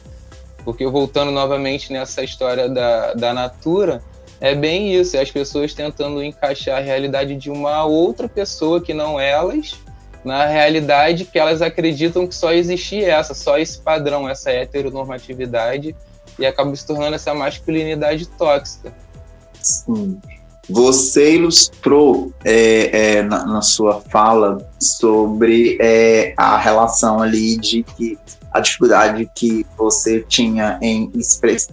[0.63, 4.01] Porque voltando novamente nessa história da, da Natura,
[4.39, 8.93] é bem isso, é as pessoas tentando encaixar a realidade de uma outra pessoa que
[8.93, 9.76] não elas,
[10.24, 15.93] na realidade que elas acreditam que só existe essa, só esse padrão, essa heteronormatividade,
[16.39, 18.93] e acaba se tornando essa masculinidade tóxica.
[19.68, 20.20] Sim.
[20.70, 28.18] Você ilustrou é, é, na, na, sua fala sobre é, a relação ali de que
[28.51, 31.11] a dificuldade que você tinha em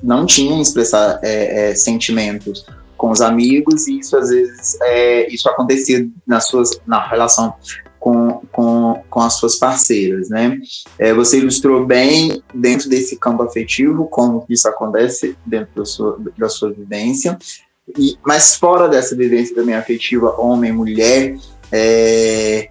[0.02, 2.64] não tinha em expressar é, é, sentimentos
[2.96, 7.54] com os amigos e isso às vezes é, isso acontecia nas suas na relação
[7.98, 10.58] com, com, com as suas parceiras, né?
[11.16, 16.70] Você ilustrou bem dentro desse campo afetivo como isso acontece dentro da sua, da sua
[16.70, 17.38] vivência,
[17.98, 21.36] e, mas fora dessa vivência também afetiva, homem, mulher,
[21.70, 22.68] é,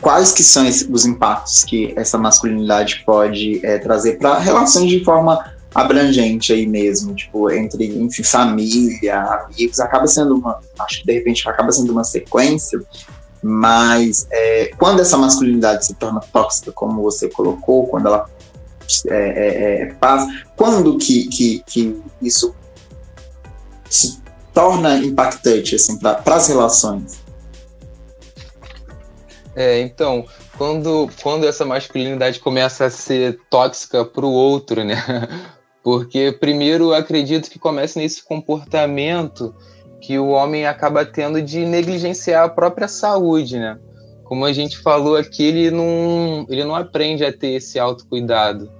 [0.00, 5.52] quais que são os impactos que essa masculinidade pode é, trazer para relações de forma
[5.74, 11.48] abrangente aí mesmo, tipo, entre, enfim, família, amigos, acaba sendo uma, acho que de repente
[11.48, 12.80] acaba sendo uma sequência,
[13.42, 18.28] mas é, quando essa masculinidade se torna tóxica, como você colocou, quando ela
[19.08, 20.26] é, é, é passa,
[20.56, 22.54] quando que, que, que isso
[23.88, 24.22] se
[24.52, 27.20] torna impactante, assim, para as relações?
[29.54, 30.24] É, então,
[30.56, 34.96] quando, quando essa masculinidade começa a ser tóxica para o outro, né?
[35.82, 39.54] Porque, primeiro, acredito que começa nesse comportamento
[40.00, 43.78] que o homem acaba tendo de negligenciar a própria saúde, né?
[44.24, 48.70] Como a gente falou aqui, ele não, ele não aprende a ter esse autocuidado.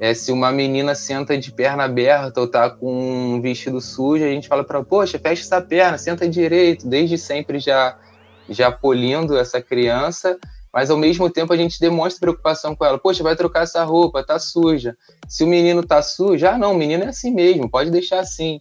[0.00, 4.28] É, se uma menina senta de perna aberta ou tá com um vestido sujo, a
[4.28, 6.86] gente fala para poxa, fecha essa perna, senta direito.
[6.86, 7.96] Desde sempre já
[8.48, 10.38] já polindo essa criança,
[10.72, 12.98] mas ao mesmo tempo a gente demonstra preocupação com ela.
[12.98, 14.96] Poxa, vai trocar essa roupa, tá suja.
[15.28, 18.60] Se o menino tá sujo, ah, não, o menino é assim mesmo, pode deixar assim.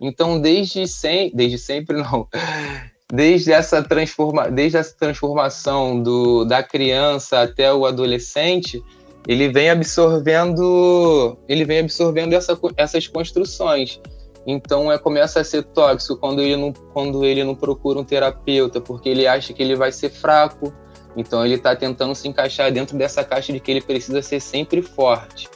[0.00, 2.28] Então, desde, sem, desde sempre, não.
[3.08, 8.82] Desde essa, transforma, desde essa transformação do, da criança até o adolescente,
[9.26, 14.00] ele vem absorvendo ele vem absorvendo essa, essas construções.
[14.46, 18.80] Então é, começa a ser tóxico quando ele, não, quando ele não procura um terapeuta,
[18.80, 20.72] porque ele acha que ele vai ser fraco.
[21.16, 24.82] Então ele está tentando se encaixar dentro dessa caixa de que ele precisa ser sempre
[24.82, 25.48] forte.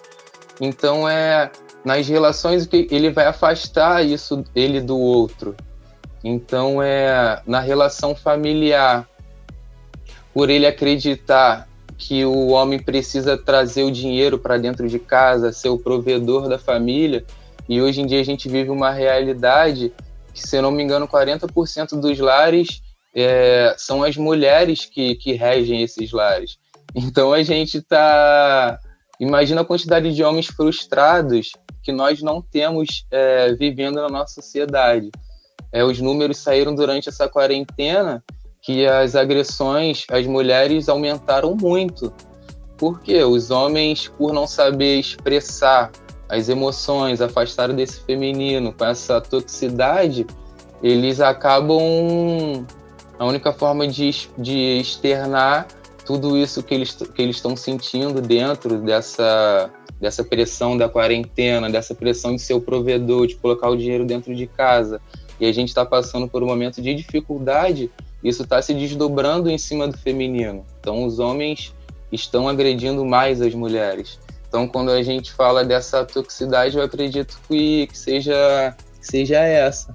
[0.60, 1.50] Então é
[1.84, 5.54] nas relações que ele vai afastar isso ele do outro.
[6.24, 9.08] Então é na relação familiar,
[10.34, 11.68] por ele acreditar
[12.00, 16.58] que o homem precisa trazer o dinheiro para dentro de casa, ser o provedor da
[16.58, 17.22] família.
[17.68, 19.92] E hoje em dia a gente vive uma realidade
[20.32, 22.82] que, se eu não me engano, 40% dos lares
[23.14, 26.58] é, são as mulheres que, que regem esses lares.
[26.94, 28.80] Então a gente está.
[29.20, 35.10] Imagina a quantidade de homens frustrados que nós não temos é, vivendo na nossa sociedade.
[35.70, 38.24] É, os números saíram durante essa quarentena
[38.70, 42.12] que as agressões às mulheres aumentaram muito.
[42.78, 45.90] Porque os homens, por não saber expressar
[46.28, 50.24] as emoções, afastaram desse feminino com essa toxicidade,
[50.82, 52.64] eles acabam.
[53.18, 55.66] A única forma de, de externar
[56.06, 61.94] tudo isso que eles que eles estão sentindo dentro dessa dessa pressão da quarentena, dessa
[61.94, 64.98] pressão de ser o provedor, de colocar o dinheiro dentro de casa.
[65.38, 67.90] E a gente está passando por um momento de dificuldade,
[68.22, 70.64] isso está se desdobrando em cima do feminino.
[70.78, 71.74] Então, os homens
[72.12, 74.18] estão agredindo mais as mulheres.
[74.48, 79.94] Então, quando a gente fala dessa toxicidade, eu acredito que, que seja, que seja essa.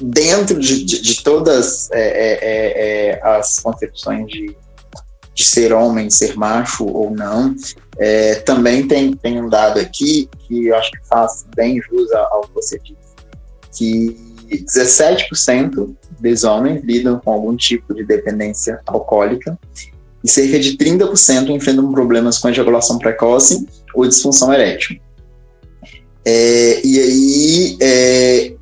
[0.00, 4.56] Dentro de, de, de todas é, é, é, é as concepções de,
[5.34, 7.54] de ser homem, ser macho ou não,
[7.98, 12.42] é, também tem, tem um dado aqui que eu acho que faz bem jus ao
[12.42, 13.14] que você disse,
[13.76, 19.58] que 17% dos homens lidam com algum tipo de dependência alcoólica
[20.22, 24.98] e cerca de 30% enfrentam problemas com ejaculação precoce ou disfunção erétil.
[26.24, 28.54] É, e aí, é,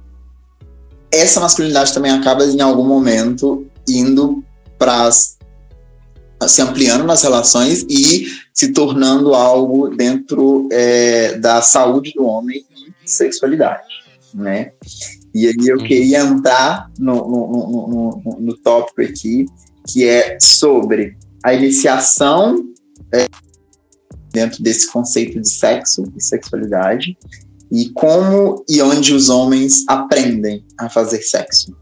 [1.13, 4.43] essa masculinidade também acaba em algum momento indo
[4.77, 12.65] para se ampliando nas relações e se tornando algo dentro é, da saúde do homem
[13.05, 13.87] e sexualidade,
[14.35, 14.73] né?
[15.35, 15.85] E aí eu uhum.
[15.85, 19.47] queria entrar no, no, no, no, no tópico aqui,
[19.87, 22.63] que é sobre a iniciação
[23.13, 23.27] é,
[24.31, 27.17] dentro desse conceito de sexo e sexualidade
[27.71, 31.75] e como e onde os homens aprendem a fazer sexo.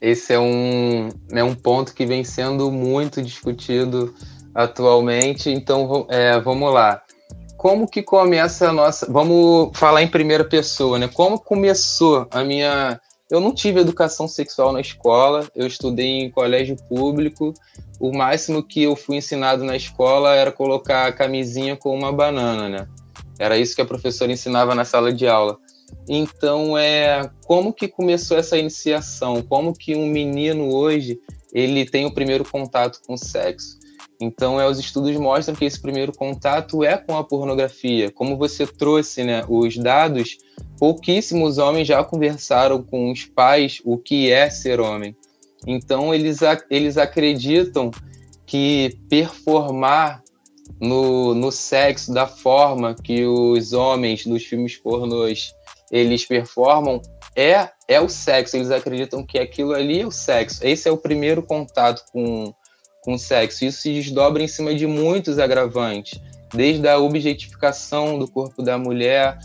[0.00, 4.14] Esse é um, é um ponto que vem sendo muito discutido
[4.54, 7.02] atualmente, então é, vamos lá.
[7.58, 9.10] Como que começa a nossa.
[9.10, 11.08] Vamos falar em primeira pessoa, né?
[11.08, 12.98] Como começou a minha
[13.30, 17.52] eu não tive educação sexual na escola, eu estudei em colégio público.
[18.00, 22.70] O máximo que eu fui ensinado na escola era colocar a camisinha com uma banana,
[22.70, 22.88] né?
[23.38, 25.58] Era isso que a professora ensinava na sala de aula.
[26.08, 29.42] Então, é como que começou essa iniciação?
[29.42, 31.18] Como que um menino hoje
[31.52, 33.77] ele tem o primeiro contato com o sexo?
[34.20, 38.10] Então, é, os estudos mostram que esse primeiro contato é com a pornografia.
[38.10, 40.36] Como você trouxe né, os dados,
[40.78, 45.16] pouquíssimos homens já conversaram com os pais o que é ser homem.
[45.66, 47.90] Então, eles, eles acreditam
[48.44, 50.22] que performar
[50.80, 55.52] no, no sexo da forma que os homens dos filmes pornôs
[55.90, 57.00] eles performam
[57.34, 58.56] é, é o sexo.
[58.56, 60.66] Eles acreditam que aquilo ali é o sexo.
[60.66, 62.52] Esse é o primeiro contato com,
[63.08, 63.64] com sexo.
[63.64, 66.20] Isso se desdobra em cima de muitos agravantes,
[66.52, 69.38] desde a objetificação do corpo da mulher.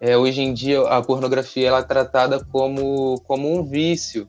[0.00, 4.26] É, hoje em dia, a pornografia ela é tratada como, como um vício,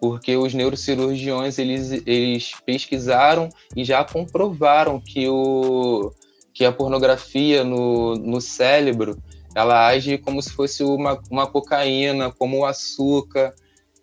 [0.00, 6.10] porque os neurocirurgiões eles, eles pesquisaram e já comprovaram que, o,
[6.52, 9.16] que a pornografia no, no cérebro
[9.54, 13.54] ela age como se fosse uma, uma cocaína, como o açúcar,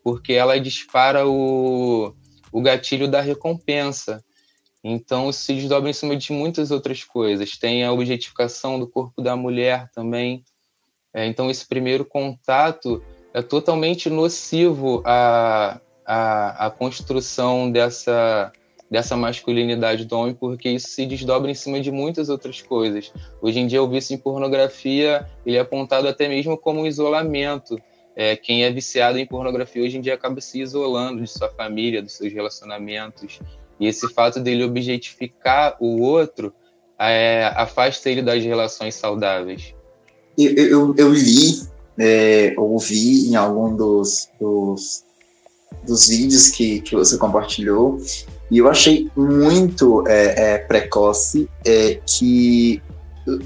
[0.01, 2.15] porque ela dispara o,
[2.53, 4.23] o gatilho da recompensa.
[4.83, 7.57] Então, isso se desdobra em cima de muitas outras coisas.
[7.57, 10.43] Tem a objetificação do corpo da mulher também.
[11.13, 18.51] É, então, esse primeiro contato é totalmente nocivo à, à, à construção dessa,
[18.91, 23.11] dessa masculinidade do homem, porque isso se desdobra em cima de muitas outras coisas.
[23.41, 27.79] Hoje em dia, o vício em pornografia ele é apontado até mesmo como um isolamento
[28.15, 32.01] é, quem é viciado em pornografia hoje em dia acaba se isolando de sua família,
[32.01, 33.39] dos seus relacionamentos.
[33.79, 36.53] E esse fato dele objetificar o outro
[36.99, 39.73] é, afasta ele das relações saudáveis.
[40.37, 41.61] Eu, eu, eu li,
[41.97, 45.03] é, ouvi em algum dos, dos,
[45.85, 47.99] dos vídeos que, que você compartilhou,
[48.49, 52.81] e eu achei muito é, é, precoce é, que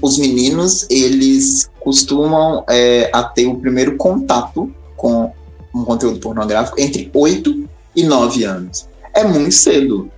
[0.02, 5.32] os meninos, eles costumam é, a ter o primeiro contato com
[5.74, 8.88] um conteúdo pornográfico entre 8 e 9 anos.
[9.14, 10.10] É muito cedo.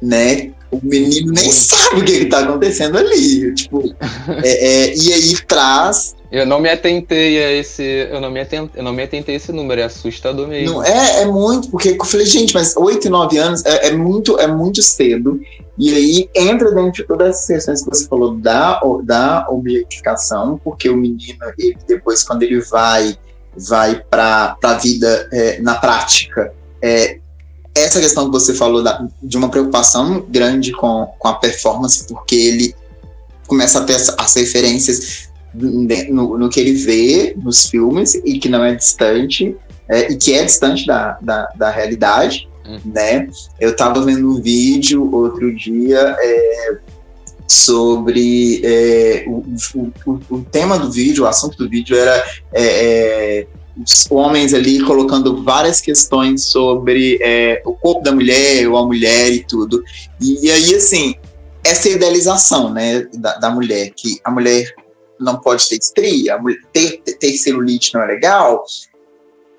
[0.00, 0.54] Né?
[0.74, 3.54] o menino nem sabe o que está acontecendo ali.
[3.54, 3.94] Tipo,
[4.42, 6.16] é, é, e aí traz.
[6.32, 7.82] Eu não me atentei a esse.
[7.82, 10.74] Eu não me atentei, eu não me atentei a esse número, é assustador mesmo.
[10.74, 13.92] Não, é, é muito, porque eu falei, gente, mas 8 e 9 anos é, é,
[13.92, 15.40] muito, é muito cedo.
[15.76, 20.88] E aí entra dentro de todas as questões que você falou da, da objetificação, porque
[20.88, 23.16] o menino, ele, depois, quando ele vai
[23.56, 26.52] vai para a vida é, na prática,
[26.82, 27.18] é,
[27.74, 32.34] essa questão que você falou da, de uma preocupação grande com, com a performance, porque
[32.34, 32.74] ele
[33.46, 38.48] começa a ter as, as referências no, no, que ele vê nos filmes e que
[38.48, 39.56] não é distante,
[39.88, 42.80] é, e que é distante da, da, da realidade, uhum.
[42.84, 43.28] né?
[43.60, 46.78] Eu estava vendo um vídeo outro dia é,
[47.46, 49.42] sobre é, o,
[50.06, 53.46] o, o, tema do vídeo, o assunto do vídeo era é, é
[53.76, 59.32] os homens ali colocando várias questões sobre é, o corpo da mulher, ou a mulher
[59.32, 59.82] e tudo.
[60.20, 61.14] E, aí, assim,
[61.64, 64.72] essa idealização, né, da, da, mulher, que a mulher
[65.18, 66.38] não pode ter estria,
[66.72, 68.64] ter, ter celulite não é legal,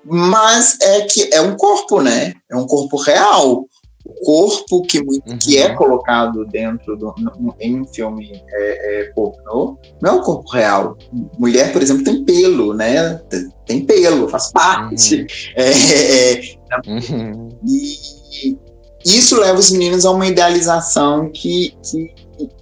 [0.08, 2.34] mas é que é um corpo, né?
[2.50, 3.66] É um corpo real
[4.06, 5.38] o corpo que, uhum.
[5.38, 10.22] que é colocado dentro do, no, em um filme é, é, pornô não é o
[10.22, 10.96] corpo real.
[11.38, 13.20] Mulher, por exemplo, tem pelo, né?
[13.66, 15.22] Tem pelo, faz parte.
[15.22, 15.26] Uhum.
[15.56, 16.56] É, é, é.
[16.86, 17.48] uhum.
[17.64, 18.56] E
[19.04, 22.12] isso leva os meninos a uma idealização que, que,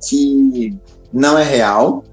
[0.09, 0.79] que
[1.13, 2.05] não é real.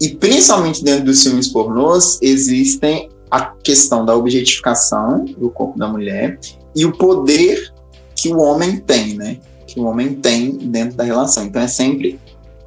[0.00, 6.38] E principalmente dentro dos filmes pornôs, existem a questão da objetificação do corpo da mulher
[6.74, 7.72] e o poder
[8.14, 9.38] que o homem tem, né?
[9.66, 11.44] Que o homem tem dentro da relação.
[11.44, 12.18] Então é sempre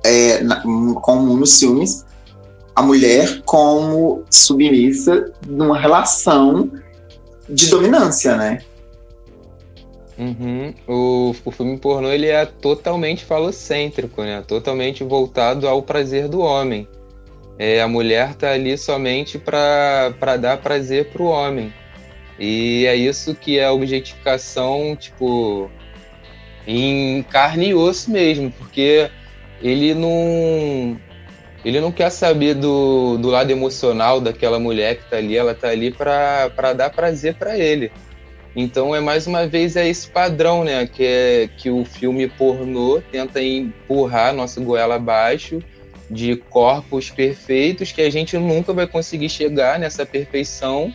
[0.04, 0.40] é,
[1.02, 2.06] comum nos filmes
[2.76, 6.72] a mulher como submissa numa relação
[7.50, 8.62] de dominância, né?
[10.18, 10.74] Uhum.
[10.88, 14.44] O, o filme pornô ele é totalmente falocêntrico, né?
[14.46, 16.88] Totalmente voltado ao prazer do homem.
[17.60, 21.74] É, a mulher tá ali somente para dar prazer pro homem.
[22.40, 25.70] E é isso que é a objetificação, tipo,
[26.66, 29.12] em carne e osso mesmo, porque
[29.62, 30.98] ele não
[31.66, 35.68] ele não quer saber do, do lado emocional daquela mulher que tá ali, ela tá
[35.68, 37.92] ali para dar prazer para ele.
[38.56, 43.02] Então é mais uma vez é esse padrão, né, que é que o filme pornô
[43.12, 45.62] tenta empurrar nossa goela abaixo
[46.10, 50.94] de corpos perfeitos que a gente nunca vai conseguir chegar nessa perfeição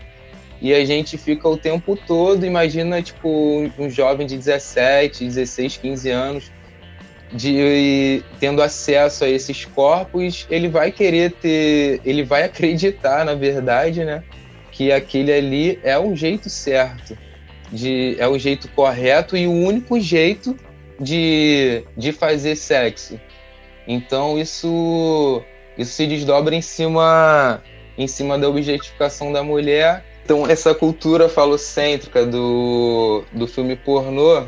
[0.61, 6.11] e a gente fica o tempo todo, imagina, tipo, um jovem de 17, 16, 15
[6.11, 6.53] anos,
[7.33, 14.05] de tendo acesso a esses corpos, ele vai querer ter, ele vai acreditar, na verdade,
[14.05, 14.23] né,
[14.71, 17.17] que aquele ali é o jeito certo,
[17.71, 20.57] de, é o jeito correto e o único jeito
[20.99, 23.21] de, de fazer sexo.
[23.87, 25.43] Então isso
[25.77, 27.63] isso se desdobra em cima
[27.97, 34.47] em cima da objetificação da mulher então, essa cultura falocêntrica do, do filme pornô,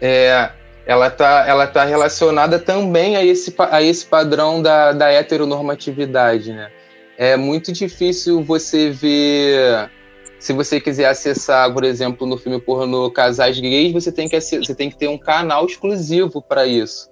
[0.00, 0.50] é,
[0.84, 6.68] ela está ela tá relacionada também a esse, a esse padrão da, da heteronormatividade, né?
[7.16, 9.90] É muito difícil você ver...
[10.40, 14.74] Se você quiser acessar, por exemplo, no filme pornô casais gays, você tem que, você
[14.74, 17.09] tem que ter um canal exclusivo para isso.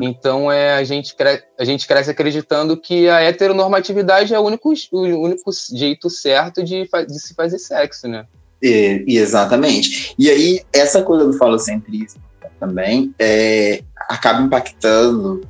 [0.00, 4.72] Então é, a, gente cresce, a gente cresce acreditando que a heteronormatividade é o único,
[4.92, 8.26] o único jeito certo de, de se fazer sexo, né?
[8.62, 10.14] É, exatamente.
[10.18, 12.22] E aí, essa coisa do falocentrismo
[12.58, 15.40] também é, acaba impactando,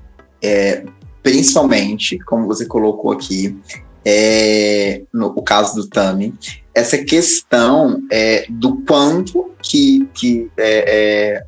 [0.43, 0.85] é,
[1.23, 3.59] principalmente, como você colocou aqui,
[4.05, 6.35] é, no o caso do Tami,
[6.75, 11.45] essa questão é, do quanto que, que é,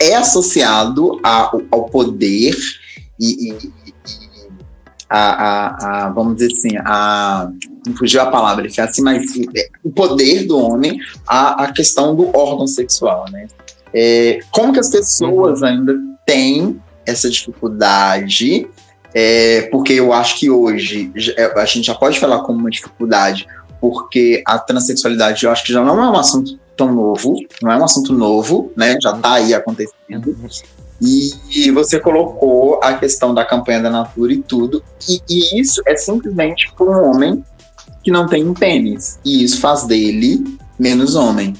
[0.00, 2.56] é é associado ao, ao poder
[3.18, 3.72] e, e,
[5.08, 7.50] a, a, a, vamos dizer assim, a,
[7.86, 9.24] não fugiu a palavra, ele assim, mas
[9.56, 13.46] é, o poder do homem à, a questão do órgão sexual, né?
[13.92, 15.66] É, como que as pessoas uhum.
[15.66, 18.68] ainda têm essa dificuldade?
[19.12, 21.12] É, porque eu acho que hoje
[21.56, 23.46] a gente já pode falar como uma dificuldade,
[23.80, 27.76] porque a transexualidade eu acho que já não é um assunto tão novo, não é
[27.76, 28.96] um assunto novo, né?
[29.02, 30.34] Já está aí acontecendo.
[31.00, 35.82] E, e, você colocou a questão da campanha da Natura e tudo, e, e isso
[35.86, 37.44] é simplesmente por um homem
[38.02, 39.18] que não tem um pênis.
[39.24, 41.54] E isso faz dele menos homem.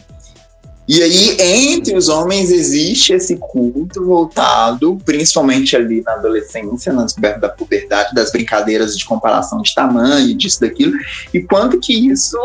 [0.89, 7.41] E aí, entre os homens, existe esse culto voltado, principalmente ali na adolescência, na descoberta
[7.41, 10.93] da puberdade, das brincadeiras de comparação de tamanho, disso, daquilo,
[11.33, 12.37] e quanto que isso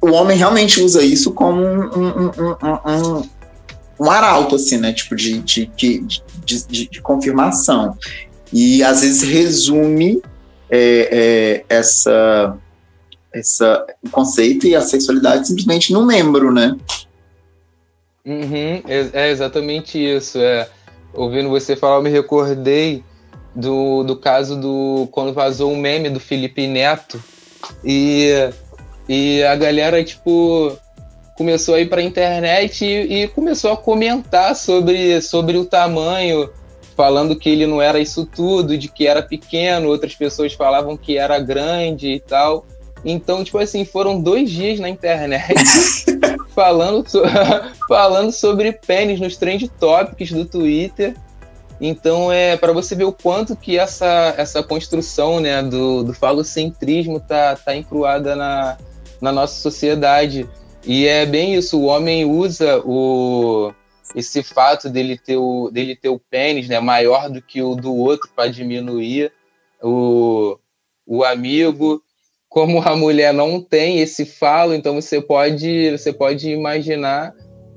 [0.00, 2.30] o homem realmente usa isso como um, um,
[2.86, 3.28] um,
[4.00, 4.92] um arauto, assim, né?
[4.92, 7.96] Tipo, de, de, de, de, confirmação.
[8.52, 10.22] E às vezes resume
[10.70, 12.56] é, é, essa,
[13.32, 16.76] essa, conceito e a sexualidade simplesmente no membro, né?
[18.24, 18.82] Uhum,
[19.12, 20.38] é, exatamente isso.
[20.38, 20.68] É.
[21.12, 23.04] Ouvindo você falar, eu me recordei
[23.54, 25.08] do, do caso do.
[25.10, 27.22] quando vazou o um meme do Felipe Neto.
[27.84, 28.50] E,
[29.12, 30.78] e a galera, tipo,
[31.34, 36.48] começou a ir pra internet e, e começou a comentar sobre, sobre o tamanho,
[36.96, 41.18] falando que ele não era isso tudo, de que era pequeno, outras pessoas falavam que
[41.18, 42.64] era grande e tal.
[43.04, 45.54] Então, tipo assim, foram dois dias na internet
[46.54, 47.24] falando, so
[47.88, 51.16] falando sobre pênis nos trend topics do Twitter.
[51.80, 57.18] Então, é para você ver o quanto que essa, essa construção né, do, do falocentrismo
[57.18, 58.76] tá, tá encruada na,
[59.20, 60.48] na nossa sociedade.
[60.86, 63.72] E é bem isso, o homem usa o,
[64.14, 67.94] esse fato dele ter o, dele ter o pênis né, maior do que o do
[67.94, 69.32] outro para diminuir
[69.82, 70.58] o,
[71.06, 72.02] o amigo
[72.50, 77.32] como a mulher não tem esse falo, então você pode, você pode imaginar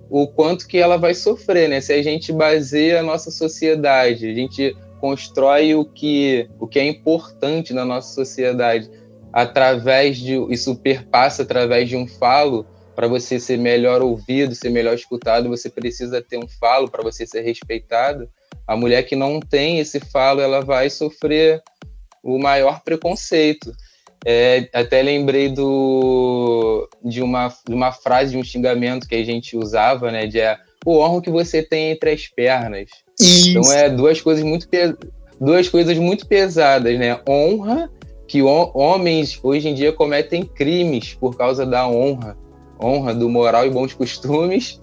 [0.09, 1.79] o quanto que ela vai sofrer, né?
[1.79, 6.87] Se a gente baseia a nossa sociedade, a gente constrói o que, o que é
[6.87, 8.89] importante na nossa sociedade
[9.34, 12.65] através de isso perpassa através de um falo,
[12.95, 17.25] para você ser melhor ouvido, ser melhor escutado, você precisa ter um falo para você
[17.25, 18.29] ser respeitado.
[18.67, 21.61] A mulher que não tem esse falo, ela vai sofrer
[22.23, 23.73] o maior preconceito.
[24.25, 29.57] É, até lembrei do, de, uma, de uma frase, de um xingamento que a gente
[29.57, 30.27] usava, né?
[30.27, 32.89] De é, o honro que você tem entre as pernas.
[33.19, 33.49] Isso.
[33.49, 34.67] Então é duas coisas muito
[35.41, 37.19] duas coisas muito pesadas, né?
[37.27, 37.91] Honra,
[38.34, 42.36] que homens hoje em dia cometem crimes por causa da honra,
[42.81, 44.81] honra do moral e bons costumes.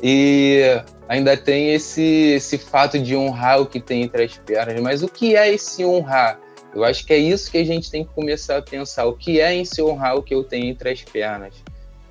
[0.00, 0.62] E
[1.08, 2.00] ainda tem esse,
[2.36, 4.80] esse fato de honrar o que tem entre as pernas.
[4.80, 6.38] Mas o que é esse honrar?
[6.72, 9.06] Eu acho que é isso que a gente tem que começar a pensar.
[9.06, 11.54] O que é em se honrar o que eu tenho entre as pernas?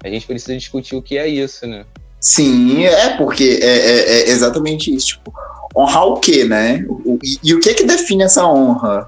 [0.03, 1.85] A gente precisa discutir o que é isso, né?
[2.19, 5.07] Sim, é porque é, é, é exatamente isso.
[5.07, 5.33] Tipo,
[5.73, 6.85] honrar o quê, né?
[7.23, 9.07] E, e, o que que define essa honra?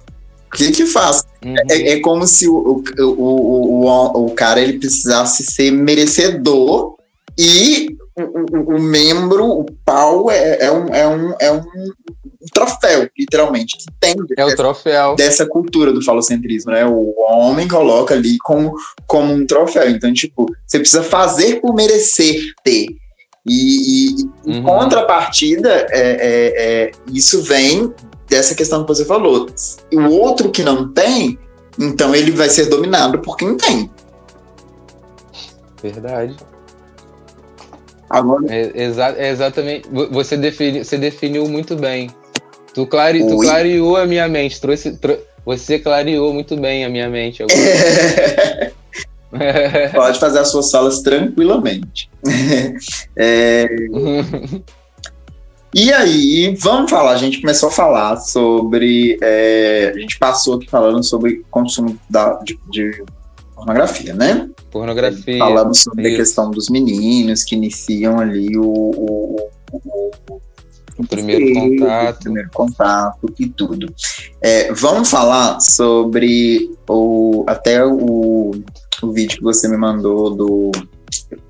[0.52, 1.24] O que que faz?
[1.46, 1.56] Uhum.
[1.70, 6.96] É, é, como se o, o, o, o, o cara ele precisasse ser merecedor
[7.38, 11.64] e o, o, membro, o pau, é, é, um, é, um, é um
[12.42, 15.16] um troféu, literalmente, que tem é o troféu.
[15.16, 16.86] dessa cultura do falocentrismo, né?
[16.86, 18.74] O homem coloca ali como,
[19.06, 19.90] como um troféu.
[19.90, 22.88] Então, tipo, você precisa fazer por merecer ter.
[23.46, 24.54] E, e uhum.
[24.54, 27.94] em contrapartida, é, é, é, isso vem
[28.30, 29.48] dessa questão que você falou.
[29.92, 31.38] O outro que não tem,
[31.80, 33.90] então ele vai ser dominado por quem tem.
[35.82, 36.36] Verdade.
[38.10, 38.46] Agora...
[38.50, 39.88] É, exa é exatamente.
[40.12, 42.10] Você, defini, você definiu muito bem.
[42.74, 44.60] Tu, clare, tu clareou a minha mente.
[44.60, 44.98] Trouxe,
[45.46, 47.44] você clareou muito bem a minha mente.
[49.94, 52.10] Pode fazer as suas salas tranquilamente.
[53.16, 53.68] é...
[55.74, 57.12] e aí, vamos falar.
[57.12, 59.18] A gente começou a falar sobre.
[59.22, 59.94] É...
[59.96, 63.04] a gente passou aqui falando sobre consumo da, de, de
[63.56, 64.50] pornografia, né?
[64.72, 65.38] Pornografia.
[65.38, 66.16] Falamos sobre isso.
[66.16, 70.42] a questão dos meninos que iniciam ali o, o, o,
[70.98, 72.16] o primeiro contato.
[72.16, 73.94] O primeiro contato e tudo.
[74.42, 78.52] É, vamos falar sobre o, até o,
[79.02, 80.72] o vídeo que você me mandou do.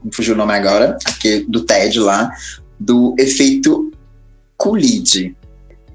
[0.04, 2.32] Me fugiu o nome agora, aqui, do TED lá,
[2.80, 3.92] do efeito
[4.60, 5.36] Coolidge.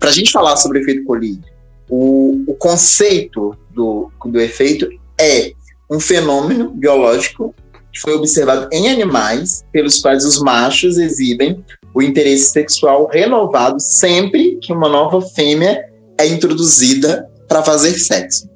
[0.01, 1.45] Para a gente falar sobre o efeito Coolidge,
[1.89, 4.89] o, o conceito do, do efeito
[5.21, 5.53] é
[5.91, 7.55] um fenômeno biológico
[7.93, 14.57] que foi observado em animais, pelos quais os machos exibem o interesse sexual renovado sempre
[14.57, 15.81] que uma nova fêmea
[16.19, 18.49] é introduzida para fazer sexo.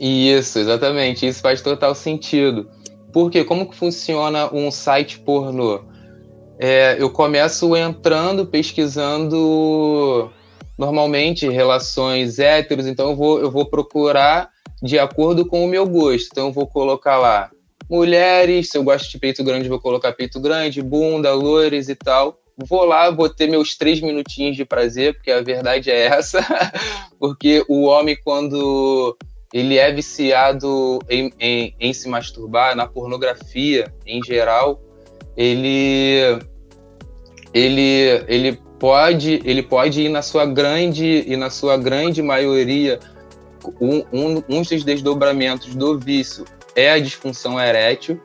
[0.00, 1.26] Isso, exatamente.
[1.26, 2.68] Isso faz total sentido.
[3.12, 5.82] Porque como que funciona um site pornô?
[6.64, 10.30] É, eu começo entrando, pesquisando
[10.78, 14.48] normalmente relações héteros, então eu vou, eu vou procurar
[14.80, 16.28] de acordo com o meu gosto.
[16.30, 17.50] Então eu vou colocar lá
[17.90, 22.38] mulheres, se eu gosto de peito grande, vou colocar peito grande, bunda, loures e tal.
[22.56, 26.46] Vou lá, vou ter meus três minutinhos de prazer, porque a verdade é essa.
[27.18, 29.16] porque o homem, quando
[29.52, 34.80] ele é viciado em, em, em, se masturbar, na pornografia em geral,
[35.36, 36.38] ele,
[37.54, 42.98] ele, ele, pode, ele pode ir na sua grande e na sua grande maioria
[43.80, 46.44] um, um, um dos desdobramentos do vício
[46.74, 48.20] é a disfunção erétil.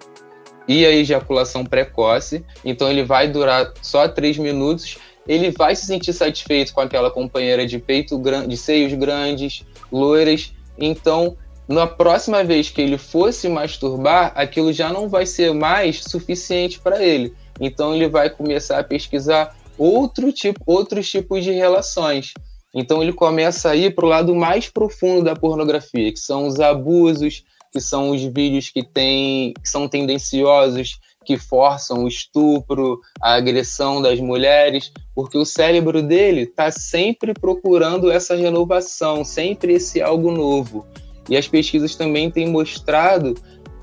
[0.67, 2.43] e a ejaculação precoce.
[2.63, 4.97] Então ele vai durar só três minutos.
[5.27, 10.53] Ele vai se sentir satisfeito com aquela companheira de peito grande, de seios grandes, loiras.
[10.77, 16.79] Então, na próxima vez que ele fosse masturbar, aquilo já não vai ser mais suficiente
[16.79, 17.33] para ele.
[17.59, 22.33] Então ele vai começar a pesquisar outro tipo, outros tipos de relações.
[22.73, 26.59] Então ele começa a ir para o lado mais profundo da pornografia, que são os
[26.59, 33.33] abusos, que são os vídeos que, tem, que são tendenciosos, que forçam o estupro, a
[33.33, 40.31] agressão das mulheres, porque o cérebro dele está sempre procurando essa renovação, sempre esse algo
[40.31, 40.85] novo.
[41.29, 43.35] E as pesquisas também têm mostrado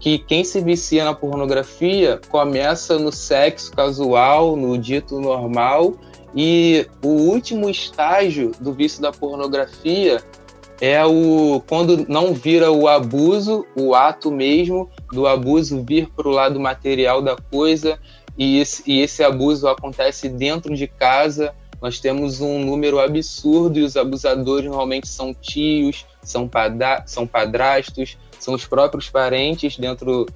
[0.05, 5.95] que quem se vicia na pornografia começa no sexo casual, no dito normal,
[6.37, 10.23] e o último estágio do vício da pornografia
[10.79, 16.33] é o quando não vira o abuso, o ato mesmo do abuso vir para o
[16.33, 17.99] lado material da coisa
[18.37, 21.55] e esse, e esse abuso acontece dentro de casa.
[21.81, 28.19] Nós temos um número absurdo e os abusadores normalmente são tios, são, padra, são padrastos,
[28.39, 30.27] são os próprios parentes dentro,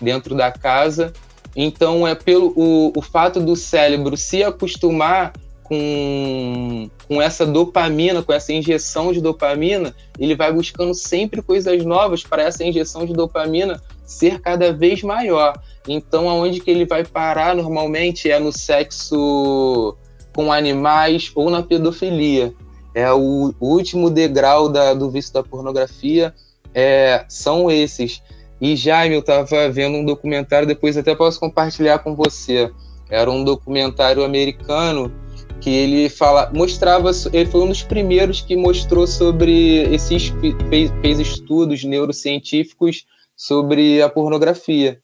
[0.00, 1.12] dentro da casa.
[1.54, 5.32] Então é pelo o, o fato do cérebro se acostumar
[5.68, 12.22] com, com essa dopamina, com essa injeção de dopamina, ele vai buscando sempre coisas novas
[12.22, 15.60] para essa injeção de dopamina ser cada vez maior.
[15.88, 19.96] Então, aonde que ele vai parar normalmente é no sexo
[20.34, 22.54] com animais ou na pedofilia.
[22.94, 26.32] É o, último degrau da, do vício da pornografia
[26.76, 28.22] é, são esses.
[28.60, 32.70] E Jaime, eu estava vendo um documentário, depois até posso compartilhar com você.
[33.08, 35.10] Era um documentário americano
[35.58, 40.28] que ele fala, mostrava, ele foi um dos primeiros que mostrou sobre esses
[40.68, 45.00] fez, fez estudos neurocientíficos sobre a pornografia.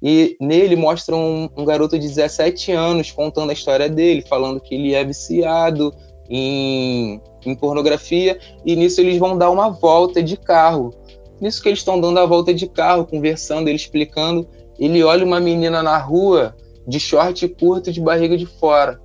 [0.00, 4.74] E nele mostra um, um, garoto de 17 anos contando a história dele, falando que
[4.74, 5.92] ele é viciado
[6.28, 10.94] em, em pornografia, e nisso eles vão dar uma volta de carro.
[11.40, 14.46] Nisso que eles estão dando a volta de carro, conversando, ele explicando,
[14.78, 16.54] ele olha uma menina na rua
[16.86, 19.00] de short curto de barriga de fora.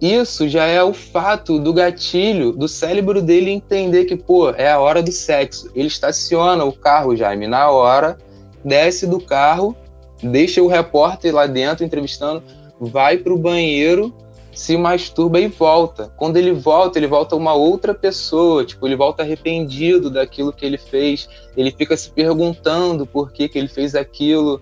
[0.00, 4.80] Isso já é o fato do gatilho do cérebro dele entender que, pô, é a
[4.80, 5.70] hora do sexo.
[5.74, 8.16] Ele estaciona o carro, Jaime, na hora,
[8.64, 9.76] desce do carro,
[10.22, 12.42] deixa o repórter lá dentro entrevistando,
[12.80, 14.14] vai para o banheiro,
[14.60, 16.12] se masturba e volta.
[16.18, 20.76] Quando ele volta, ele volta uma outra pessoa, tipo, ele volta arrependido daquilo que ele
[20.76, 24.60] fez, ele fica se perguntando por que, que ele fez aquilo.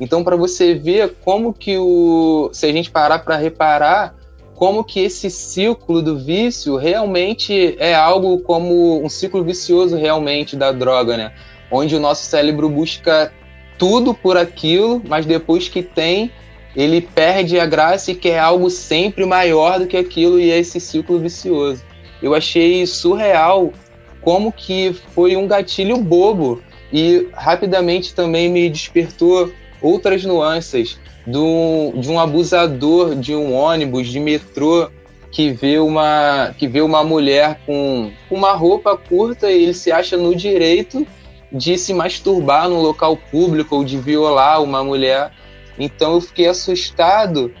[0.00, 2.50] Então, para você ver como que o.
[2.52, 4.16] Se a gente parar para reparar,
[4.56, 10.72] como que esse ciclo do vício realmente é algo como um ciclo vicioso realmente da
[10.72, 11.32] droga, né?
[11.70, 13.32] Onde o nosso cérebro busca
[13.78, 16.32] tudo por aquilo, mas depois que tem,
[16.76, 20.78] ele perde a graça e quer algo sempre maior do que aquilo e é esse
[20.78, 21.82] ciclo vicioso.
[22.22, 23.72] Eu achei surreal
[24.20, 26.60] como que foi um gatilho bobo
[26.92, 29.50] e rapidamente também me despertou
[29.80, 34.90] outras nuances do, de um abusador de um ônibus, de metrô,
[35.30, 40.16] que vê uma, que vê uma mulher com uma roupa curta e ele se acha
[40.16, 41.06] no direito
[41.52, 45.30] de se masturbar no local público ou de violar uma mulher.
[45.78, 47.52] Então eu fiquei assustado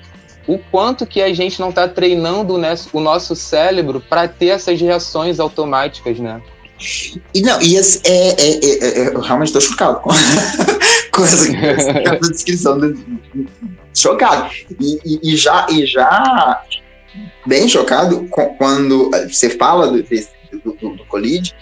[0.46, 2.54] o quanto que a gente não está treinando
[2.92, 6.40] o nosso cérebro para ter essas reações automáticas, né?
[7.34, 10.10] E não, e esse, é, é, é, é eu realmente estou chocado com,
[11.10, 12.78] com essa, essa descrição.
[12.78, 12.94] Do,
[13.94, 14.50] chocado.
[14.78, 16.62] E, e, e, já, e já
[17.46, 21.54] bem chocado com, quando você fala do, do, do, do Colide,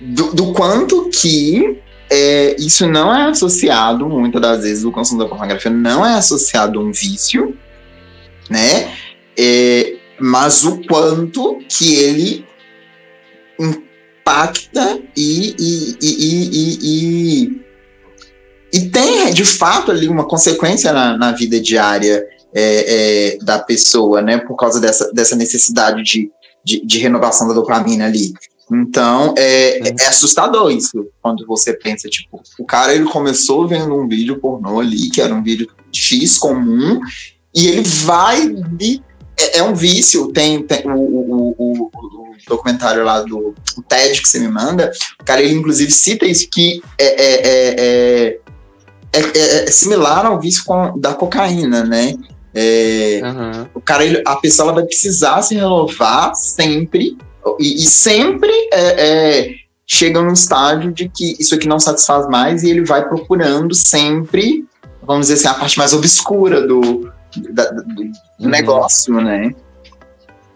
[0.00, 5.28] do, do quanto que é, isso não é associado, muitas das vezes, o consumo da
[5.28, 7.56] pornografia não é associado a um vício,
[8.50, 8.94] né?
[9.38, 12.46] É, mas o quanto que ele
[13.58, 17.60] impacta e, e, e, e,
[18.72, 22.24] e, tem, de fato, ali uma consequência na, na vida diária
[22.54, 24.38] é, é, da pessoa, né?
[24.38, 26.30] Por causa dessa, dessa necessidade de,
[26.64, 28.32] de, de renovação da dopamina ali.
[28.72, 33.94] Então, é, é, é, assustador isso, quando você pensa, tipo, o cara ele começou vendo
[33.94, 37.00] um vídeo pornô ali, que era um vídeo X comum,
[37.54, 38.54] e ele vai
[39.36, 43.54] é, é, um vício, tem, tem o, o, o, o, documentário lá do
[43.88, 44.90] TED que você me manda,
[45.20, 48.40] o cara ele inclusive cita isso, que é, é,
[49.12, 52.14] é, é similar ao vício com, da cocaína, né?
[52.54, 53.66] Uhum.
[53.74, 57.16] O cara, ele, a pessoa ela vai precisar se renovar sempre,
[57.60, 58.52] e, e sempre
[59.86, 64.66] chega num estágio de que isso aqui não satisfaz mais e ele vai procurando sempre
[65.06, 67.12] vamos dizer assim, a parte mais obscura do,
[67.50, 68.12] da, do, uhum.
[68.48, 69.54] negócio, né?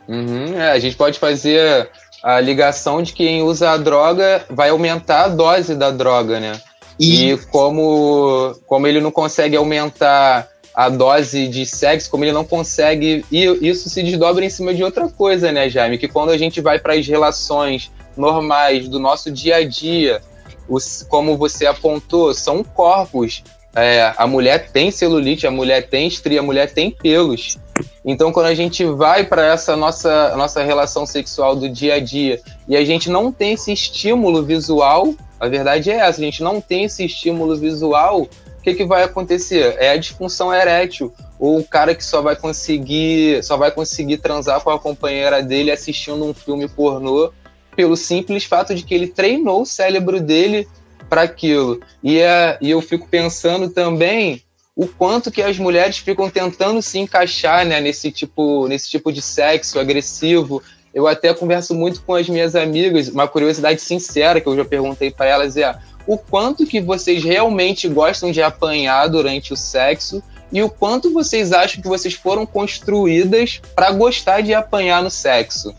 [0.09, 1.91] Uhum, é, a gente pode fazer
[2.22, 6.61] a ligação de que quem usa a droga vai aumentar a dose da droga, né?
[6.99, 10.49] E, e como, como ele não consegue aumentar
[10.79, 13.24] a dose de sexo, como ele não consegue.
[13.33, 15.99] E isso se desdobra em cima de outra coisa, né, Jaime?
[15.99, 20.22] Que quando a gente vai para as relações normais do nosso dia a dia,
[20.68, 23.43] os, como você apontou, são corpos.
[23.74, 27.59] É, a mulher tem celulite, a mulher tem estria, a mulher tem pelos.
[28.05, 32.41] Então, quando a gente vai para essa nossa, nossa relação sexual do dia a dia
[32.68, 36.61] e a gente não tem esse estímulo visual, a verdade é essa, a gente não
[36.61, 38.29] tem esse estímulo visual,
[38.68, 39.76] que, que vai acontecer?
[39.78, 41.12] É a disfunção erétil.
[41.38, 45.70] Ou o cara que só vai conseguir só vai conseguir transar com a companheira dele
[45.70, 47.32] assistindo um filme pornô
[47.76, 50.66] pelo simples fato de que ele treinou o cérebro dele
[51.08, 51.80] para aquilo.
[52.02, 54.42] E, é, e eu fico pensando também
[54.74, 59.22] o quanto que as mulheres ficam tentando se encaixar né, nesse, tipo, nesse tipo de
[59.22, 60.62] sexo agressivo.
[60.92, 65.10] Eu até converso muito com as minhas amigas, uma curiosidade sincera que eu já perguntei
[65.10, 65.76] para elas é
[66.09, 71.52] o quanto que vocês realmente gostam de apanhar durante o sexo e o quanto vocês
[71.52, 75.74] acham que vocês foram construídas para gostar de apanhar no sexo.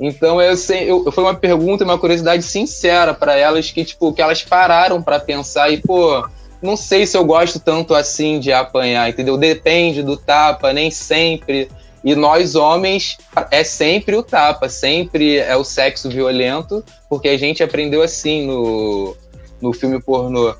[0.00, 4.22] Então eu, sei, eu, foi uma pergunta, uma curiosidade sincera para elas que tipo que
[4.22, 6.26] elas pararam para pensar e pô,
[6.62, 9.36] não sei se eu gosto tanto assim de apanhar, entendeu?
[9.36, 11.68] Depende do tapa, nem sempre.
[12.02, 13.18] E nós homens
[13.50, 19.14] é sempre o tapa, sempre é o sexo violento, porque a gente aprendeu assim no,
[19.60, 20.54] no filme pornô.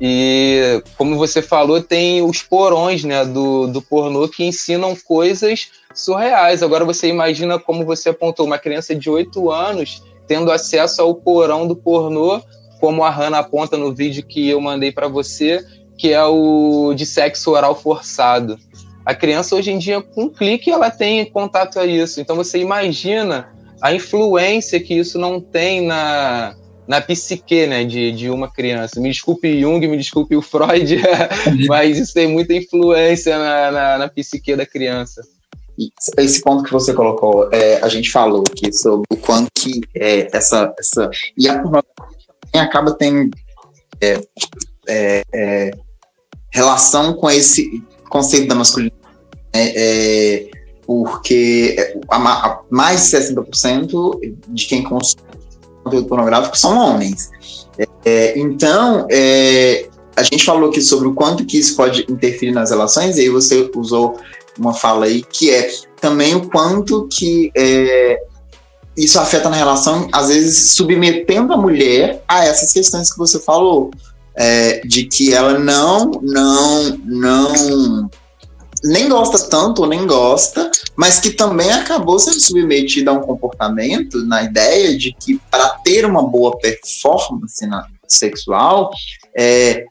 [0.00, 6.62] E como você falou, tem os porões né, do, do pornô que ensinam coisas surreais.
[6.62, 11.66] Agora você imagina como você apontou uma criança de 8 anos tendo acesso ao porão
[11.66, 12.42] do pornô,
[12.80, 15.64] como a Hannah aponta no vídeo que eu mandei para você,
[15.96, 18.58] que é o de sexo oral forçado.
[19.04, 22.20] A criança hoje em dia, com um clique, ela tem contato a isso.
[22.20, 26.56] Então você imagina a influência que isso não tem na,
[26.86, 29.00] na psique né, de, de uma criança.
[29.00, 30.96] Me desculpe Jung, me desculpe o Freud,
[31.68, 35.22] mas isso tem muita influência na, na, na psique da criança
[36.18, 40.28] esse ponto que você colocou, é, a gente falou aqui sobre o quanto que é,
[40.36, 41.10] essa, essa.
[41.36, 41.62] E a
[42.54, 43.30] acaba tendo
[44.00, 44.20] é,
[44.86, 45.70] é, é,
[46.50, 49.00] relação com esse conceito da masculinidade.
[49.54, 50.50] Né, é,
[50.86, 51.76] porque
[52.10, 55.22] a, a, mais de 60% de quem consome
[55.82, 57.30] conteúdo pornográfico são homens.
[58.04, 59.06] É, então,
[60.16, 63.28] a gente falou aqui sobre o quanto que isso pode interferir nas relações, e aí
[63.28, 64.18] você usou
[64.58, 65.70] uma fala aí, que é
[66.00, 68.18] também o quanto que é,
[68.96, 73.90] isso afeta na relação, às vezes submetendo a mulher a essas questões que você falou,
[74.34, 78.10] é, de que ela não, não, não,
[78.84, 84.24] nem gosta tanto ou nem gosta, mas que também acabou sendo submetida a um comportamento
[84.24, 88.90] na ideia de que para ter uma boa performance na, sexual,
[89.36, 89.84] é,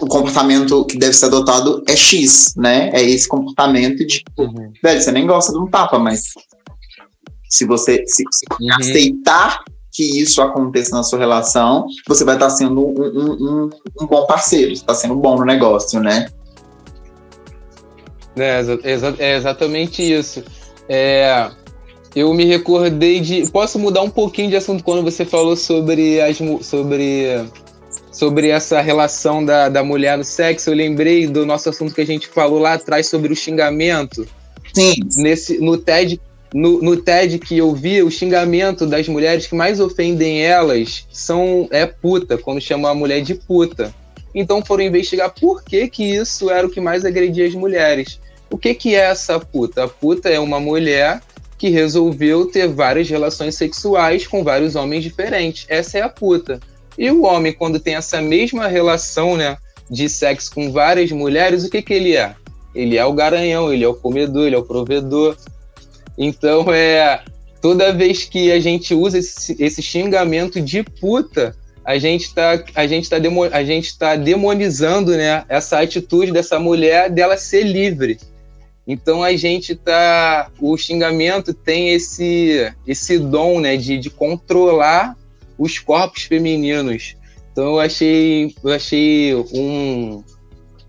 [0.00, 2.90] o comportamento que deve ser adotado é X, né?
[2.92, 4.72] É esse comportamento de, uhum.
[4.82, 6.22] velho, você nem gosta de um tapa, mas
[7.48, 8.68] se você se, se uhum.
[8.80, 9.62] aceitar
[9.92, 13.70] que isso aconteça na sua relação, você vai estar sendo um, um, um,
[14.02, 16.28] um bom parceiro, está sendo bom no negócio, né?
[18.36, 20.44] É, exa é exatamente isso.
[20.88, 21.50] É,
[22.14, 23.50] eu me recordei de.
[23.50, 27.44] Posso mudar um pouquinho de assunto quando você falou sobre as sobre
[28.16, 32.06] sobre essa relação da, da mulher no sexo, eu lembrei do nosso assunto que a
[32.06, 34.26] gente falou lá atrás sobre o xingamento.
[34.72, 34.94] Sim.
[35.18, 36.18] Nesse, no TED
[36.54, 41.68] no, no TED que eu vi, o xingamento das mulheres que mais ofendem elas são
[41.70, 43.94] é puta, quando chamam a mulher de puta.
[44.34, 48.18] Então foram investigar por que, que isso era o que mais agredia as mulheres.
[48.50, 49.84] O que, que é essa puta?
[49.84, 51.20] A puta é uma mulher
[51.58, 55.64] que resolveu ter várias relações sexuais com vários homens diferentes.
[55.68, 56.60] Essa é a puta.
[56.98, 59.56] E o homem, quando tem essa mesma relação né,
[59.90, 62.34] de sexo com várias mulheres, o que, que ele é?
[62.74, 65.36] Ele é o garanhão, ele é o comedor, ele é o provedor.
[66.16, 67.22] Então, é
[67.60, 72.86] toda vez que a gente usa esse, esse xingamento de puta, a gente está a
[72.86, 78.18] gente tá demo, a gente tá demonizando, né, essa atitude dessa mulher dela ser livre.
[78.86, 85.16] Então a gente tá o xingamento tem esse esse dom, né, de, de controlar
[85.58, 87.16] os corpos femininos.
[87.52, 90.22] Então eu achei, eu achei um,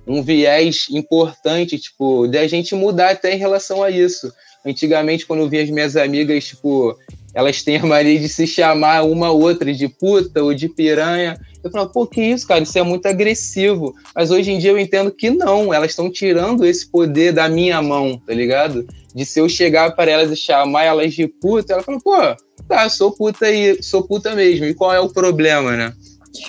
[0.06, 4.32] um viés importante, tipo, de a gente mudar até em relação a isso.
[4.66, 6.98] Antigamente, quando eu via as minhas amigas, tipo,
[7.38, 11.40] elas têm a mania de se chamar uma outra de puta ou de piranha.
[11.64, 12.64] Eu falo, pô, que isso, cara?
[12.64, 13.94] Isso é muito agressivo.
[14.16, 17.80] Mas hoje em dia eu entendo que não, elas estão tirando esse poder da minha
[17.80, 18.88] mão, tá ligado?
[19.14, 22.18] De se eu chegar para elas e chamar elas de puta, ela fala, pô,
[22.68, 24.66] tá, sou puta e sou puta mesmo.
[24.66, 25.94] E qual é o problema, né?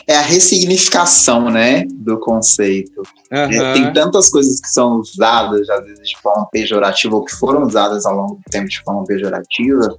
[0.06, 3.02] é a ressignificação, né, do conceito.
[3.30, 3.38] Uhum.
[3.38, 7.62] É, tem tantas coisas que são usadas, às vezes, de forma pejorativa, ou que foram
[7.62, 9.98] usadas ao longo do tempo de forma pejorativa,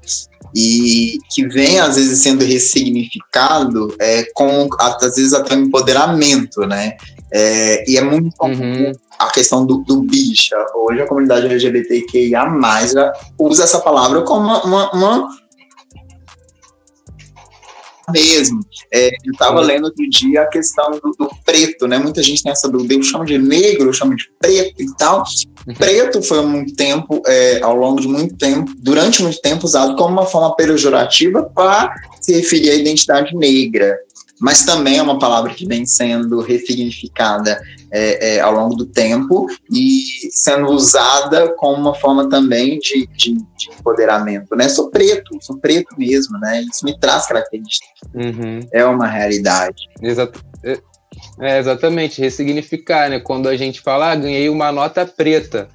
[0.56, 6.98] e que vem, às vezes, sendo ressignificado é, com, às vezes, até um empoderamento, né?
[7.32, 8.92] É, e é muito uhum.
[9.20, 10.56] a questão do, do, bicha.
[10.76, 12.48] Hoje a comunidade LGBTQIA+,
[12.92, 15.30] já usa essa palavra como uma, uma, uma
[18.12, 18.60] mesmo.
[18.94, 21.98] É, eu estava lendo outro dia a questão do, do, preto, né?
[21.98, 25.24] Muita gente tem essa dúvida, eu chamo de negro, eu chamo de preto e tal.
[25.68, 25.74] Uhum.
[25.74, 30.14] Preto foi muito tempo, é, ao longo de muito tempo, durante muito tempo, usado como
[30.14, 33.98] uma forma pejorativa para se referir à identidade negra
[34.40, 37.62] mas também é uma palavra que vem sendo ressignificada
[37.92, 43.34] é, é, ao longo do tempo e sendo usada como uma forma também de, de,
[43.34, 44.70] de, empoderamento, né?
[44.70, 46.62] Sou preto, sou preto mesmo, né?
[46.62, 47.90] Isso me traz características.
[48.14, 48.60] Uhum.
[48.72, 49.88] É uma realidade.
[50.02, 50.44] Exato.
[50.64, 50.80] É,
[51.40, 53.20] é, exatamente, ressignificar, né?
[53.20, 55.68] Quando a gente fala, ah, ganhei uma nota preta.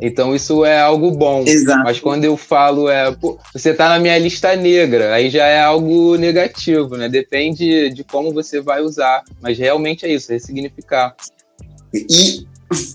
[0.00, 1.44] Então isso é algo bom.
[1.46, 1.84] Exato.
[1.84, 5.60] Mas quando eu falo é, pô, você tá na minha lista negra, aí já é
[5.60, 7.08] algo negativo, né?
[7.08, 9.22] Depende de como você vai usar.
[9.40, 11.14] Mas realmente é isso, é ressignificar.
[11.92, 12.46] E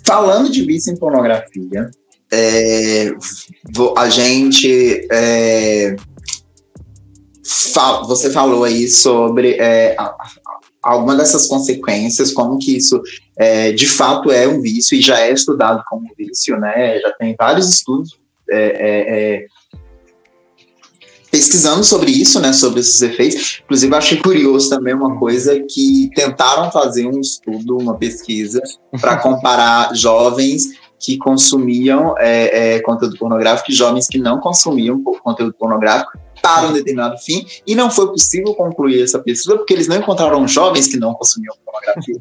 [0.05, 1.89] falando de vício em pornografia,
[2.31, 3.11] é,
[3.97, 5.07] a gente.
[5.11, 5.95] É,
[8.07, 9.95] você falou aí sobre é,
[10.81, 13.01] alguma dessas consequências, como que isso
[13.37, 16.99] é, de fato é um vício e já é estudado como vício, né?
[16.99, 18.17] Já tem vários estudos
[18.49, 19.45] é, é, é,
[21.29, 22.53] pesquisando sobre isso, né?
[22.53, 23.61] Sobre esses efeitos.
[23.63, 28.61] Inclusive, achei curioso também uma coisa que tentaram fazer um estudo, uma pesquisa,
[29.01, 35.53] para comparar jovens que consumiam é, é, conteúdo pornográfico e jovens que não consumiam conteúdo
[35.53, 39.97] pornográfico para um determinado fim, e não foi possível concluir essa pesquisa porque eles não
[39.97, 42.15] encontraram jovens que não consumiam pornografia.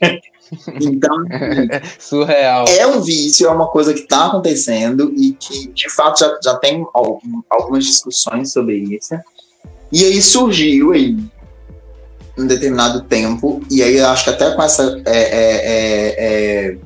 [0.80, 1.16] então,
[1.98, 2.64] surreal.
[2.68, 6.56] É um vício, é uma coisa que está acontecendo e que, de fato, já, já
[6.56, 6.84] tem
[7.50, 9.14] algumas discussões sobre isso.
[9.92, 11.16] E aí surgiu aí
[12.36, 16.78] um determinado tempo, e aí eu acho que até com essa é, é, é, é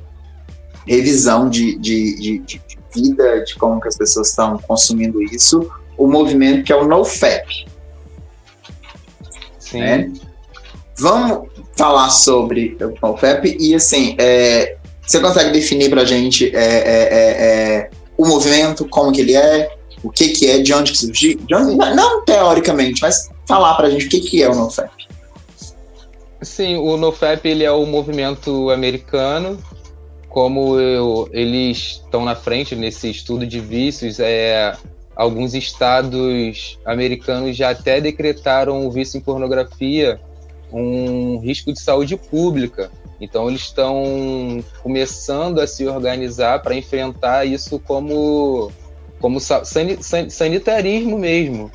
[0.85, 2.61] revisão de, de, de, de,
[2.93, 7.67] vida, de como que as pessoas estão consumindo isso, o movimento que é o NoFap.
[9.59, 9.79] Sim.
[9.79, 10.11] Né?
[10.99, 16.59] Vamos falar sobre o NoFap e assim, é, você consegue definir para a gente é,
[16.59, 19.69] é, é, é, o movimento, como que ele é,
[20.03, 21.37] o que que é, de onde que surgiu?
[21.37, 24.91] De onde, não teoricamente, mas falar para a gente o que que é o NoFap.
[26.41, 29.57] Sim, o NoFap ele é o movimento americano
[30.29, 34.73] como eu, eles estão na frente nesse estudo de vícios, é,
[35.15, 40.21] alguns estados americanos já até decretaram o vício em pornografia
[40.71, 42.91] um risco de saúde pública.
[43.19, 48.71] Então eles estão começando a se organizar para enfrentar isso como
[49.19, 51.69] como sanitarismo mesmo.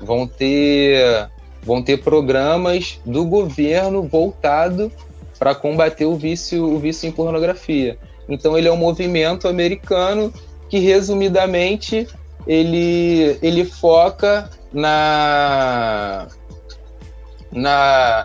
[0.00, 1.28] Vão ter
[1.62, 4.90] vão ter programas do governo voltado
[5.38, 7.98] para combater o vício, o vício em pornografia.
[8.28, 10.32] Então ele é um movimento americano
[10.68, 12.06] que resumidamente
[12.46, 16.28] ele, ele foca na
[17.52, 18.24] na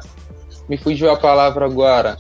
[0.70, 2.18] me fugiu a palavra agora.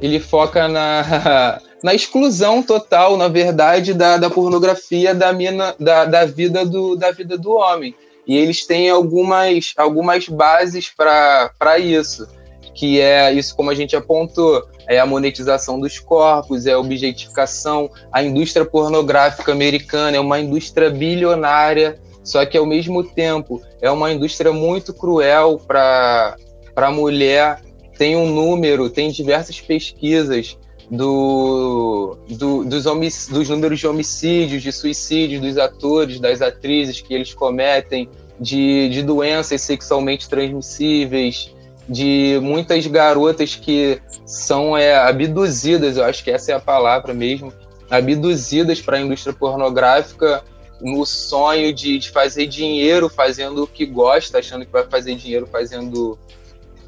[0.00, 6.26] Ele foca na na exclusão total, na verdade, da, da pornografia da, mina, da, da,
[6.26, 7.94] vida do, da vida do homem.
[8.26, 12.28] E eles têm algumas, algumas bases para isso
[12.74, 17.90] que é isso como a gente apontou, é a monetização dos corpos, é a objetificação,
[18.12, 24.10] a indústria pornográfica americana é uma indústria bilionária, só que ao mesmo tempo é uma
[24.12, 26.36] indústria muito cruel para
[26.76, 27.60] a mulher.
[28.00, 30.56] Tem um número, tem diversas pesquisas
[30.90, 37.12] do, do, dos, homic, dos números de homicídios, de suicídios dos atores, das atrizes que
[37.12, 38.08] eles cometem,
[38.40, 41.54] de, de doenças sexualmente transmissíveis,
[41.86, 47.52] de muitas garotas que são é, abduzidas, eu acho que essa é a palavra mesmo,
[47.90, 50.42] abduzidas para a indústria pornográfica
[50.80, 55.46] no sonho de, de fazer dinheiro fazendo o que gosta, achando que vai fazer dinheiro
[55.46, 56.18] fazendo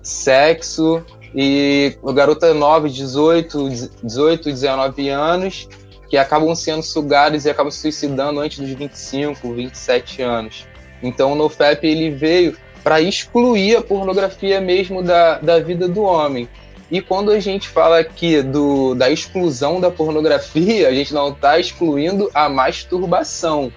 [0.02, 1.04] sexo.
[1.34, 3.68] E garota 9, 18,
[4.02, 5.68] 18, 19 anos
[6.12, 10.66] que acabam sendo sugadas e acabam se suicidando antes dos 25, 27 anos.
[11.02, 12.54] Então o NoFap ele veio
[12.84, 16.46] para excluir a pornografia mesmo da, da vida do homem.
[16.90, 21.58] E quando a gente fala aqui do, da exclusão da pornografia, a gente não está
[21.58, 23.72] excluindo a masturbação.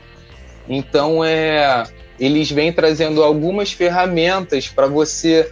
[0.68, 1.86] Então, é,
[2.20, 5.50] eles vêm trazendo algumas ferramentas para você,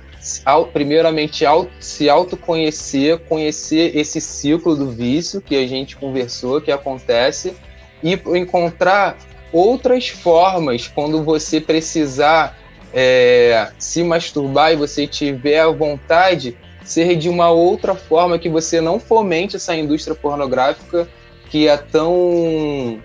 [0.72, 1.44] primeiramente,
[1.80, 7.54] se autoconhecer, conhecer esse ciclo do vício que a gente conversou, que acontece,
[8.02, 9.18] e encontrar
[9.52, 12.58] outras formas quando você precisar
[12.94, 18.82] é, se masturbar e você tiver a vontade ser de uma outra forma que você
[18.82, 21.08] não fomente essa indústria pornográfica
[21.50, 23.00] que é tão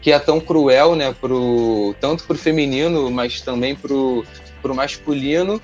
[0.00, 4.24] que é tão cruel, né, pro, tanto para o feminino, mas também para o
[4.74, 5.60] masculino,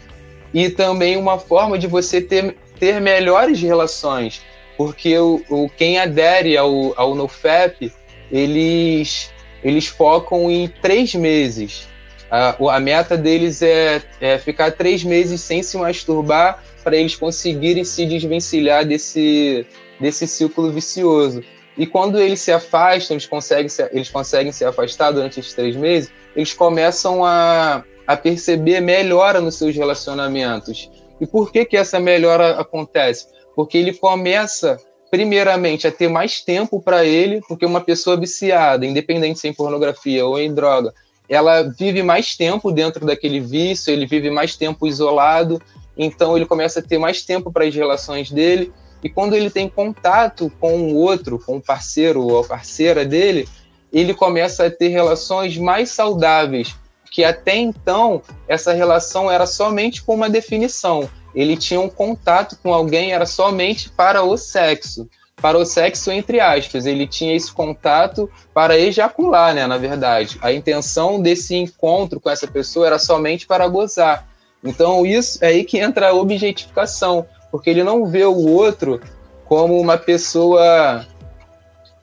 [0.57, 4.41] e também uma forma de você ter, ter melhores relações,
[4.75, 7.93] porque o, o quem adere ao, ao NoFap,
[8.33, 9.31] eles,
[9.63, 11.87] eles focam em três meses.
[12.31, 17.85] A, a meta deles é, é ficar três meses sem se masturbar para eles conseguirem
[17.85, 19.67] se desvencilhar desse,
[20.01, 21.45] desse ciclo vicioso.
[21.77, 25.77] E quando eles se afastam, eles conseguem se, eles conseguem se afastar durante esses três
[25.77, 30.91] meses, eles começam a, a perceber melhora nos seus relacionamentos.
[31.21, 33.27] E por que, que essa melhora acontece?
[33.55, 34.79] Porque ele começa,
[35.11, 39.55] primeiramente, a ter mais tempo para ele, porque uma pessoa viciada, independente se é em
[39.55, 40.93] pornografia ou em droga,
[41.29, 45.61] ela vive mais tempo dentro daquele vício, ele vive mais tempo isolado,
[45.97, 48.73] então ele começa a ter mais tempo para as relações dele.
[49.03, 53.49] E quando ele tem contato com o outro, com o parceiro ou a parceira dele,
[53.93, 56.77] ele começa a ter relações mais saudáveis,
[57.17, 61.09] que até então essa relação era somente com uma definição.
[61.35, 65.09] Ele tinha um contato com alguém, era somente para o sexo.
[65.35, 66.85] Para o sexo, entre aspas.
[66.85, 69.67] Ele tinha esse contato para ejacular, né?
[69.67, 70.37] Na verdade.
[70.43, 74.29] A intenção desse encontro com essa pessoa era somente para gozar.
[74.63, 79.01] Então, isso é aí que entra a objetificação, porque ele não vê o outro
[79.47, 81.07] como uma pessoa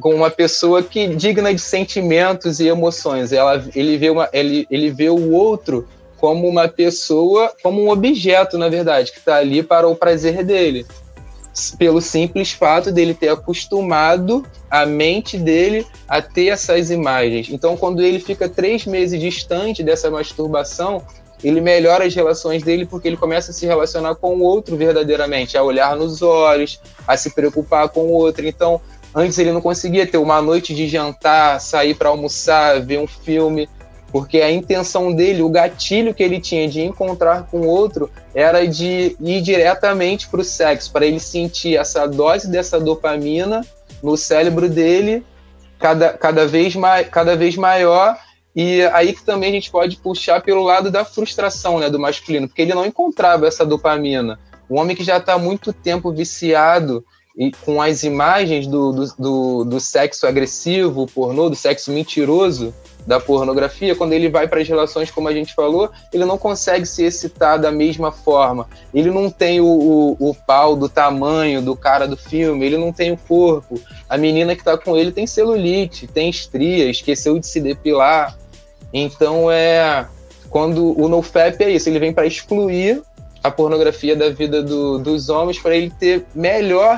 [0.04, 3.32] como uma pessoa que digna de sentimentos e emoções.
[3.32, 8.58] Ela, ele, vê uma, ele, ele vê o outro como uma pessoa, como um objeto,
[8.58, 10.86] na verdade, que está ali para o prazer dele.
[11.80, 17.48] Pelo simples fato dele ter acostumado a mente dele a ter essas imagens.
[17.50, 21.02] Então, quando ele fica três meses distante dessa masturbação,
[21.42, 25.58] ele melhora as relações dele porque ele começa a se relacionar com o outro verdadeiramente,
[25.58, 28.46] a olhar nos olhos, a se preocupar com o outro.
[28.46, 28.82] Então,
[29.16, 33.70] antes ele não conseguia ter uma noite de jantar, sair para almoçar, ver um filme,
[34.12, 39.16] porque a intenção dele, o gatilho que ele tinha de encontrar com outro, era de
[39.20, 43.66] ir diretamente para o sexo, para ele sentir essa dose dessa dopamina
[44.02, 45.24] no cérebro dele
[45.80, 48.18] cada, cada, vez, mai, cada vez maior
[48.56, 52.48] e aí que também a gente pode puxar pelo lado da frustração né, do masculino,
[52.48, 54.40] porque ele não encontrava essa dopamina.
[54.70, 57.04] O homem que já está muito tempo viciado
[57.36, 62.74] e com as imagens do, do, do, do sexo agressivo, pornô, do sexo mentiroso,
[63.06, 66.86] da pornografia, quando ele vai para as relações, como a gente falou, ele não consegue
[66.86, 68.68] se excitar da mesma forma.
[68.94, 72.94] Ele não tem o, o, o pau do tamanho do cara do filme, ele não
[72.94, 73.80] tem o corpo.
[74.08, 78.38] A menina que está com ele tem celulite, tem estria, esqueceu de se depilar.
[78.94, 80.08] Então é
[80.50, 83.02] quando o NoFap é isso, ele vem para excluir
[83.44, 86.98] a pornografia da vida do, dos homens para ele ter melhor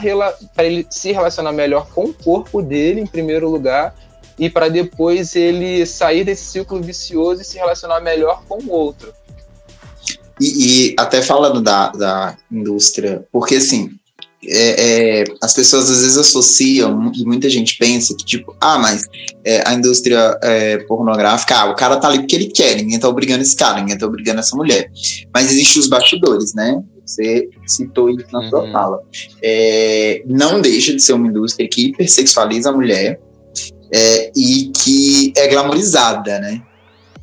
[0.53, 3.95] para ele se relacionar melhor com o corpo dele em primeiro lugar
[4.37, 9.13] e para depois ele sair desse ciclo vicioso e se relacionar melhor com o outro.
[10.39, 13.97] E, e até falando da, da indústria, porque assim,
[14.47, 19.05] é, é, as pessoas às vezes associam, e muita gente pensa que, tipo, ah, mas
[19.43, 23.07] é, a indústria é, pornográfica, ah, o cara tá ali porque ele quer, ninguém tá
[23.07, 24.89] obrigando esse cara, ninguém tá obrigando essa mulher.
[25.33, 26.81] Mas existem os bastidores, né?
[27.05, 28.49] Você citou isso na uhum.
[28.49, 28.99] sua fala.
[29.41, 33.19] É, não deixa de ser uma indústria que hipersexualiza a mulher
[33.93, 36.61] é, e que é glamorizada, né?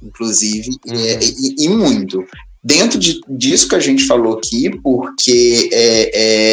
[0.03, 0.94] Inclusive, uhum.
[0.94, 2.24] e, e, muito
[2.63, 6.11] dentro de, disso que a gente falou aqui, porque é,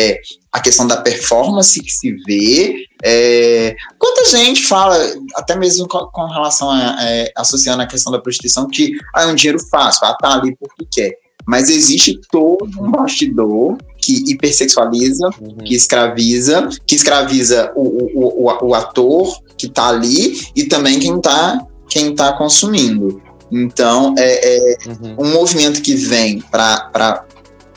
[0.09, 0.21] é,
[0.51, 4.97] a questão da performance que se vê, é, quanta gente fala,
[5.35, 9.27] até mesmo com, com relação a, é, associando a questão da prostituição, que ah, é
[9.27, 11.13] um dinheiro fácil, ah, tá ali porque quer.
[11.47, 15.57] Mas existe todo um bastidor que hipersexualiza, uhum.
[15.57, 17.81] que escraviza, que escraviza o,
[18.13, 23.19] o, o, o ator que está ali e também quem está quem tá consumindo.
[23.51, 25.15] Então, é, é uhum.
[25.19, 27.25] um movimento que vem para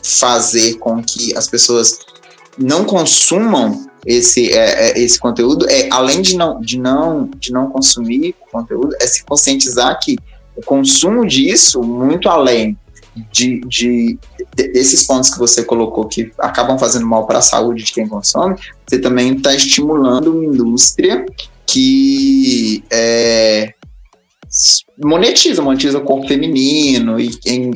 [0.03, 1.99] fazer com que as pessoas
[2.59, 7.70] não consumam esse, é, é, esse conteúdo, é além de não, de, não, de não
[7.70, 10.19] consumir o conteúdo, é se conscientizar que
[10.57, 12.77] o consumo disso, muito além
[13.31, 14.19] de, de,
[14.57, 18.57] desses pontos que você colocou que acabam fazendo mal para a saúde de quem consome,
[18.86, 21.24] você também está estimulando uma indústria
[21.66, 23.74] que é,
[25.03, 27.70] monetiza, monetiza o corpo feminino e em,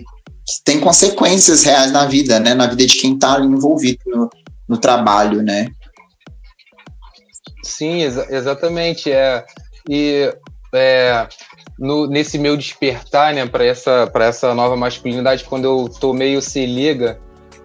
[0.65, 2.55] tem consequências reais na vida, né?
[2.55, 4.31] Na vida de quem está envolvido no,
[4.69, 5.69] no trabalho, né?
[7.63, 9.11] Sim, exa exatamente.
[9.11, 9.45] É,
[9.89, 10.33] e
[10.73, 11.27] é,
[11.79, 16.65] no, nesse meu despertar, né, para essa, essa nova masculinidade, quando eu tomei o se
[16.65, 17.19] liga,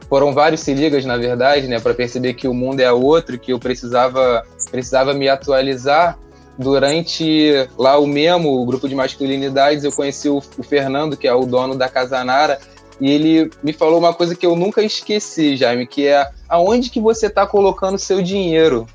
[0.10, 3.54] foram vários se ligas, na verdade, né, para perceber que o mundo é outro, que
[3.54, 6.18] eu precisava, precisava me atualizar.
[6.62, 11.34] Durante lá o Memo, o grupo de masculinidades, eu conheci o, o Fernando, que é
[11.34, 12.60] o dono da Casanara,
[13.00, 17.02] e ele me falou uma coisa que eu nunca esqueci, Jaime, que é aonde que
[17.02, 18.88] você está colocando seu dinheiro?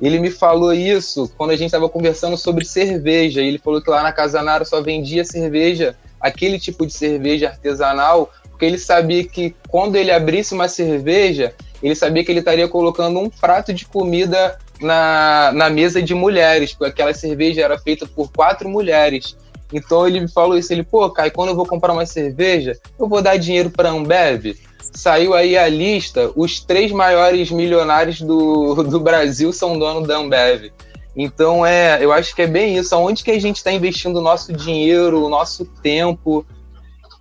[0.00, 3.40] Ele me falou isso quando a gente estava conversando sobre cerveja.
[3.40, 8.64] Ele falou que lá na Casanara só vendia cerveja, aquele tipo de cerveja artesanal, porque
[8.64, 13.30] ele sabia que quando ele abrisse uma cerveja, ele sabia que ele estaria colocando um
[13.30, 18.68] prato de comida na, na mesa de mulheres, porque aquela cerveja era feita por quatro
[18.68, 19.36] mulheres.
[19.72, 23.08] Então ele me falou isso, ele, pô, Kai, quando eu vou comprar uma cerveja, eu
[23.08, 24.54] vou dar dinheiro para Ambev?
[24.94, 30.70] saiu aí a lista, os três maiores milionários do, do Brasil são dono da Ambev.
[31.16, 32.94] Então, é, eu acho que é bem isso.
[32.94, 36.44] Aonde que a gente está investindo o nosso dinheiro, o nosso tempo?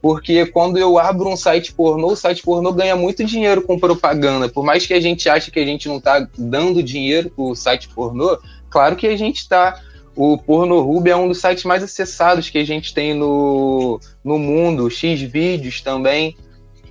[0.03, 4.49] Porque quando eu abro um site pornô, o site pornô ganha muito dinheiro com propaganda.
[4.49, 7.55] Por mais que a gente ache que a gente não está dando dinheiro para o
[7.55, 8.37] site pornô,
[8.69, 9.79] claro que a gente está.
[10.13, 14.91] O Pornhub é um dos sites mais acessados que a gente tem no, no mundo.
[14.91, 16.35] X vídeos também.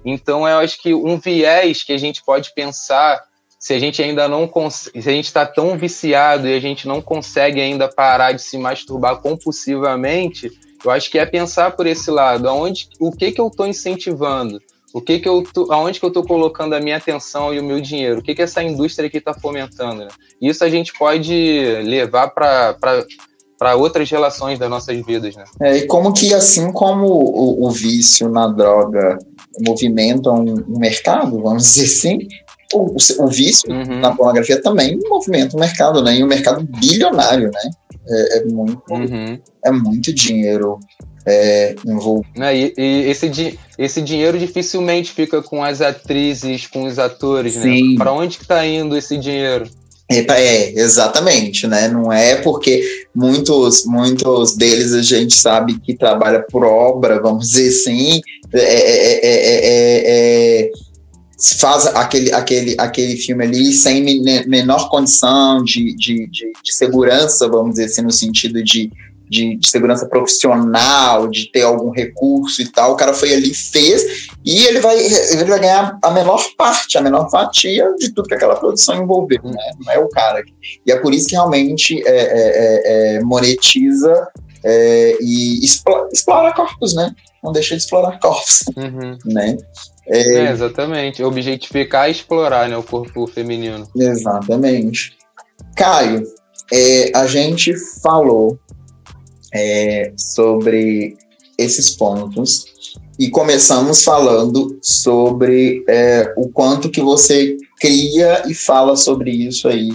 [0.02, 3.22] Então, eu acho que um viés que a gente pode pensar,
[3.58, 7.02] se a gente ainda não se a gente está tão viciado e a gente não
[7.02, 10.50] consegue ainda parar de se masturbar compulsivamente,
[10.84, 14.60] eu acho que é pensar por esse lado, aonde, o que que eu estou incentivando,
[14.92, 17.64] o que que eu tô, aonde que eu estou colocando a minha atenção e o
[17.64, 20.04] meu dinheiro, o que que essa indústria aqui está fomentando.
[20.04, 20.08] Né?
[20.40, 21.32] Isso a gente pode
[21.84, 22.76] levar para
[23.62, 25.44] para outras relações das nossas vidas, né?
[25.60, 29.16] É, e como que assim como o, o vício na droga
[29.64, 32.26] movimenta um, um, mercado, vamos dizer assim,
[32.74, 34.00] o, o vício uhum.
[34.00, 36.16] na pornografia também movimenta o mercado, né?
[36.16, 37.70] E um mercado bilionário, né?
[38.08, 39.38] É, é muito, uhum.
[39.64, 40.78] é muito dinheiro
[41.26, 42.28] é, envolvido.
[42.36, 42.56] Né?
[42.56, 47.62] E, e, esse, di esse dinheiro dificilmente fica com as atrizes, com os atores, né?
[47.62, 47.92] Sim.
[47.92, 47.98] né?
[47.98, 49.68] Para onde que está indo esse dinheiro?
[50.10, 51.88] É, exatamente, né?
[51.88, 57.68] Não é porque muitos, muitos deles a gente sabe que trabalha por obra, vamos dizer
[57.68, 58.20] assim,
[58.52, 60.70] é, é, é,
[61.58, 67.70] faz aquele, aquele, aquele filme ali sem menor condição de, de, de, de segurança, vamos
[67.70, 68.90] dizer assim, no sentido de
[69.32, 72.92] de, de, segurança profissional, de ter algum recurso e tal.
[72.92, 77.00] O cara foi ali, fez, e ele vai, ele vai ganhar a menor parte, a
[77.00, 79.70] menor fatia de tudo que aquela produção envolveu, né?
[79.80, 80.44] Não é o cara.
[80.86, 84.28] E é por isso que realmente é, é, é, é monetiza
[84.62, 87.14] é, e explora, explora, corpos, né?
[87.42, 89.16] Não deixa de explorar corpos, uhum.
[89.24, 89.56] né?
[90.06, 91.22] É, exatamente.
[91.22, 93.88] Objetificar e explorar né, o corpo feminino.
[93.96, 95.16] Exatamente.
[95.76, 96.24] Caio,
[97.14, 98.58] a gente falou
[99.52, 101.16] é, sobre
[101.58, 102.64] esses pontos
[103.18, 109.92] e começamos falando sobre é, o quanto que você cria e fala sobre isso aí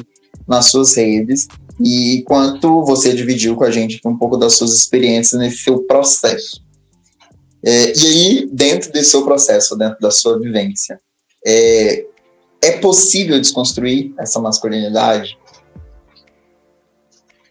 [0.48, 1.48] nas suas redes
[1.80, 6.66] e quanto você dividiu com a gente um pouco das suas experiências nesse seu processo.
[7.70, 11.02] É, e aí, dentro desse seu processo, dentro da sua vivência,
[11.46, 12.06] é,
[12.64, 15.38] é possível desconstruir essa masculinidade?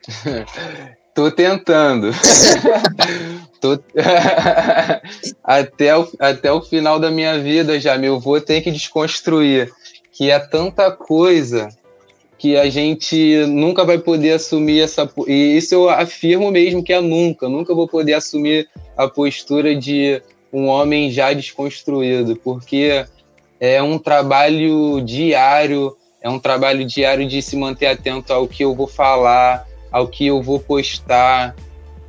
[1.15, 2.13] Tô tentando.
[3.61, 3.79] Tô...
[5.45, 9.71] até, o, até o final da minha vida já, meu avô tem que desconstruir.
[10.13, 11.69] Que é tanta coisa
[12.39, 15.11] que a gente nunca vai poder assumir essa.
[15.27, 17.49] E isso eu afirmo mesmo que é nunca.
[17.49, 20.21] Nunca vou poder assumir a postura de
[20.53, 23.05] um homem já desconstruído, porque
[23.61, 28.75] é um trabalho diário, é um trabalho diário de se manter atento ao que eu
[28.75, 31.55] vou falar, ao que eu vou postar,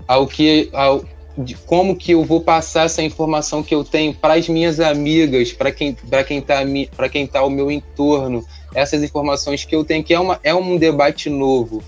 [0.08, 1.04] ao que ao,
[1.38, 5.54] de como que eu vou passar essa informação que eu tenho para as minhas amigas,
[5.54, 6.62] para quem para quem está
[6.96, 8.44] para quem tá ao meu entorno,
[8.78, 11.84] essas informações que eu tenho que é uma é um debate novo.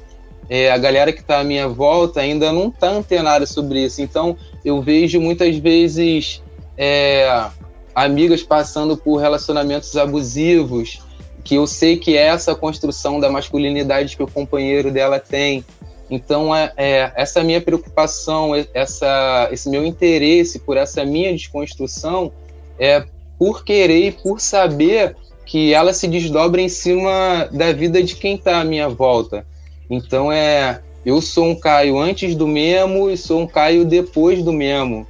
[0.49, 4.02] É, a galera que está à minha volta ainda não está antenada sobre isso.
[4.02, 4.36] Então
[4.66, 6.41] eu vejo muitas vezes
[6.76, 7.48] é,
[7.94, 10.99] amigas passando por relacionamentos abusivos,
[11.44, 15.64] que eu sei que é essa construção da masculinidade que o companheiro dela tem
[16.10, 22.32] Então, é, é, essa minha preocupação, essa, esse meu interesse por essa minha desconstrução
[22.80, 23.06] é
[23.38, 25.16] por querer e por saber
[25.49, 29.47] que ela se desdobra em cima da vida de quem está à minha volta.
[29.89, 34.53] Então, é, eu sou um Caio antes do Memo e sou um Caio depois do
[34.53, 35.07] Memo.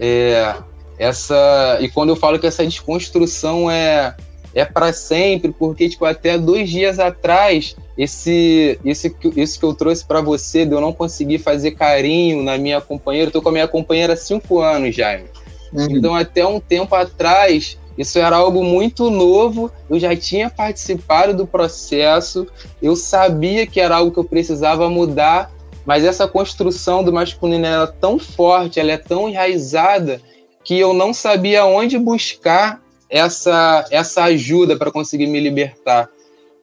[0.00, 0.54] É,
[0.98, 4.16] essa e quando eu falo que essa desconstrução é
[4.54, 10.02] é para sempre, porque tipo até dois dias atrás esse esse isso que eu trouxe
[10.06, 13.52] para você, de eu não conseguir fazer carinho na minha companheira, eu tô com a
[13.52, 15.26] minha companheira há cinco anos, Jaime.
[15.70, 15.86] Uhum.
[15.90, 21.46] Então até um tempo atrás isso era algo muito novo, eu já tinha participado do
[21.46, 22.46] processo,
[22.82, 25.50] eu sabia que era algo que eu precisava mudar,
[25.84, 30.20] mas essa construção do masculino é tão forte, ela é tão enraizada,
[30.62, 36.10] que eu não sabia onde buscar essa, essa ajuda para conseguir me libertar.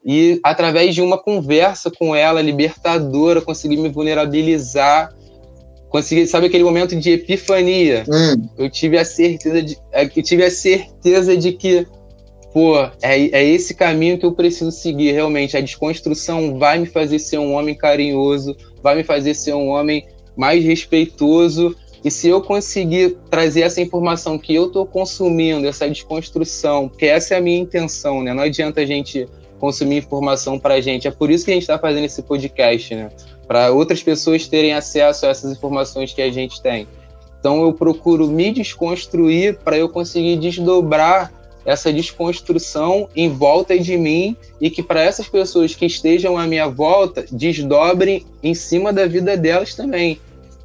[0.04, 5.14] E através de uma conversa com ela, libertadora, consegui me vulnerabilizar,
[5.94, 8.02] consegui, sabe aquele momento de epifania?
[8.08, 8.48] Hum.
[8.58, 11.86] Eu tive a certeza de, é, eu tive a certeza de que,
[12.52, 15.56] pô, é, é esse caminho que eu preciso seguir realmente.
[15.56, 20.04] A desconstrução vai me fazer ser um homem carinhoso, vai me fazer ser um homem
[20.36, 26.88] mais respeitoso e se eu conseguir trazer essa informação que eu estou consumindo, essa desconstrução,
[26.88, 28.34] porque essa é a minha intenção, né?
[28.34, 29.28] Não adianta a gente
[29.60, 31.06] consumir informação para a gente.
[31.06, 33.10] É por isso que a gente está fazendo esse podcast, né?
[33.46, 36.86] Para outras pessoas terem acesso a essas informações que a gente tem.
[37.38, 41.32] Então eu procuro me desconstruir para eu conseguir desdobrar
[41.64, 46.68] essa desconstrução em volta de mim e que para essas pessoas que estejam à minha
[46.68, 50.20] volta desdobrem em cima da vida delas também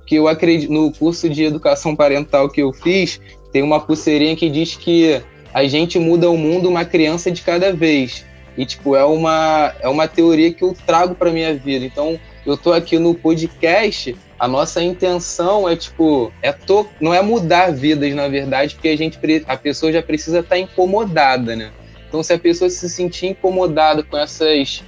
[0.10, 3.22] que eu acredito no curso de educação parental que eu fiz,
[3.53, 5.22] tem uma pulseirinha que diz que
[5.53, 8.26] a gente muda o mundo uma criança de cada vez.
[8.57, 11.85] E tipo, é uma é uma teoria que eu trago para minha vida.
[11.85, 17.22] Então, eu tô aqui no podcast, a nossa intenção é tipo, é to, não é
[17.22, 21.72] mudar vidas na verdade, porque a gente a pessoa já precisa estar tá incomodada, né?
[22.07, 24.84] Então, se a pessoa se sentir incomodada com essas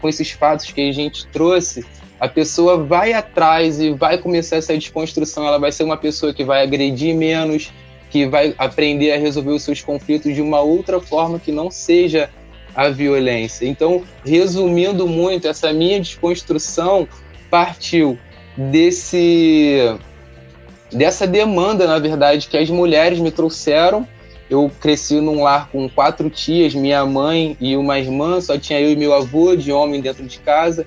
[0.00, 1.84] com esses fatos que a gente trouxe,
[2.20, 5.46] a pessoa vai atrás e vai começar essa desconstrução.
[5.46, 7.72] Ela vai ser uma pessoa que vai agredir menos,
[8.08, 12.30] que vai aprender a resolver os seus conflitos de uma outra forma que não seja
[12.74, 13.66] a violência.
[13.66, 17.08] Então, resumindo muito, essa minha desconstrução
[17.50, 18.18] partiu
[18.56, 19.96] desse
[20.92, 24.06] dessa demanda, na verdade, que as mulheres me trouxeram.
[24.48, 28.90] Eu cresci num lar com quatro tias, minha mãe e uma irmã, só tinha eu
[28.90, 30.86] e meu avô de homem dentro de casa.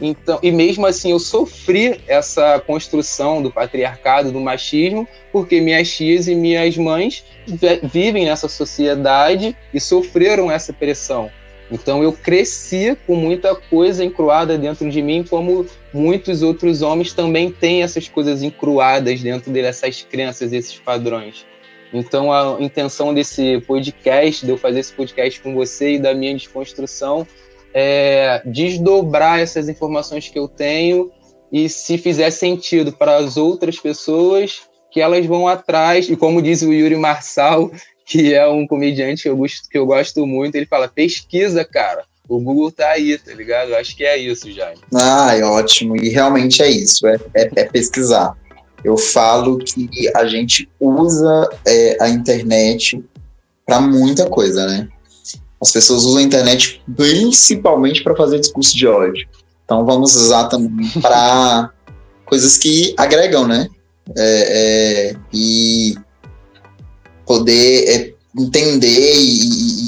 [0.00, 6.28] Então, e mesmo assim eu sofri essa construção do patriarcado, do machismo, porque minhas tias
[6.28, 7.24] e minhas mães
[7.82, 11.30] vivem nessa sociedade e sofreram essa pressão.
[11.70, 17.50] Então eu cresci com muita coisa encruada dentro de mim, como muitos outros homens também
[17.50, 21.44] têm essas coisas encruadas dentro dele, essas crenças, esses padrões.
[21.92, 26.34] Então a intenção desse podcast, de eu fazer esse podcast com você e da minha
[26.34, 27.26] desconstrução,
[27.74, 31.10] é, desdobrar essas informações que eu tenho
[31.52, 36.08] e se fizer sentido para as outras pessoas, que elas vão atrás.
[36.08, 37.70] E como diz o Yuri Marçal,
[38.04, 42.04] que é um comediante que eu gosto, que eu gosto muito, ele fala: pesquisa, cara.
[42.28, 43.70] O Google tá aí, tá ligado?
[43.70, 44.80] Eu acho que é isso, Jaime.
[44.94, 45.96] Ah, é ótimo.
[45.96, 48.36] E realmente é isso, é, é, é pesquisar.
[48.84, 53.02] Eu falo que a gente usa é, a internet
[53.64, 54.88] para muita coisa, né?
[55.60, 59.28] As pessoas usam a internet principalmente para fazer discurso de ódio.
[59.64, 61.70] Então vamos usar também para
[62.24, 63.68] coisas que agregam, né?
[64.16, 65.94] É, é, e
[67.26, 69.86] poder é, entender e, e,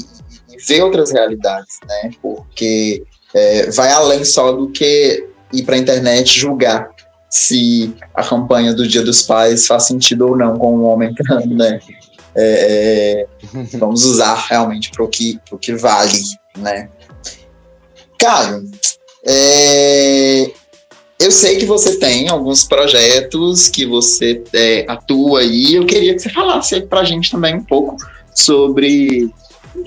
[0.51, 2.11] e, ver outras realidades, né?
[2.21, 3.03] Porque
[3.33, 6.91] é, vai além só do que ir para a internet julgar
[7.31, 11.55] se a campanha do Dia dos Pais faz sentido ou não com o homem entrando,
[11.55, 11.79] né?
[12.35, 16.19] É, é, vamos usar realmente para o que, que vale,
[16.57, 16.89] né?
[18.17, 18.63] Caio,
[19.25, 20.51] é,
[21.19, 25.75] eu sei que você tem alguns projetos que você é, atua aí.
[25.75, 27.95] Eu queria que você falasse para a gente também um pouco
[28.33, 29.31] sobre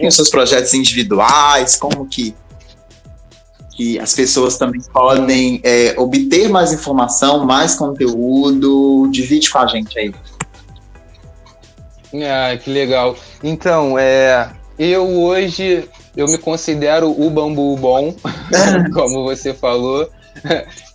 [0.00, 2.34] os seus projetos individuais, como que,
[3.76, 9.08] que as pessoas também podem é, obter mais informação, mais conteúdo.
[9.10, 10.14] Divide com a gente aí.
[12.22, 13.16] Ah, que legal.
[13.42, 18.14] Então, é, eu hoje eu me considero o bambu bom,
[18.94, 20.08] como você falou,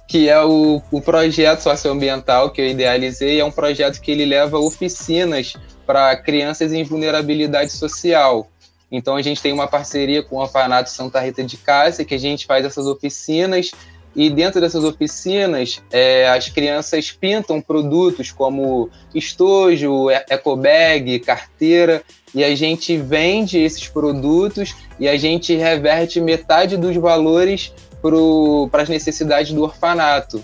[0.07, 3.39] que é o, o projeto socioambiental que eu idealizei.
[3.39, 5.53] É um projeto que ele leva oficinas
[5.85, 8.47] para crianças em vulnerabilidade social.
[8.91, 12.19] Então a gente tem uma parceria com o Orfanato Santa Rita de Cássia, que a
[12.19, 13.71] gente faz essas oficinas
[14.15, 22.03] E dentro dessas oficinas, é, as crianças pintam produtos como estojo, ecobag, carteira,
[22.33, 27.73] e a gente vende esses produtos e a gente reverte metade dos valores
[28.71, 30.43] para as necessidades do orfanato.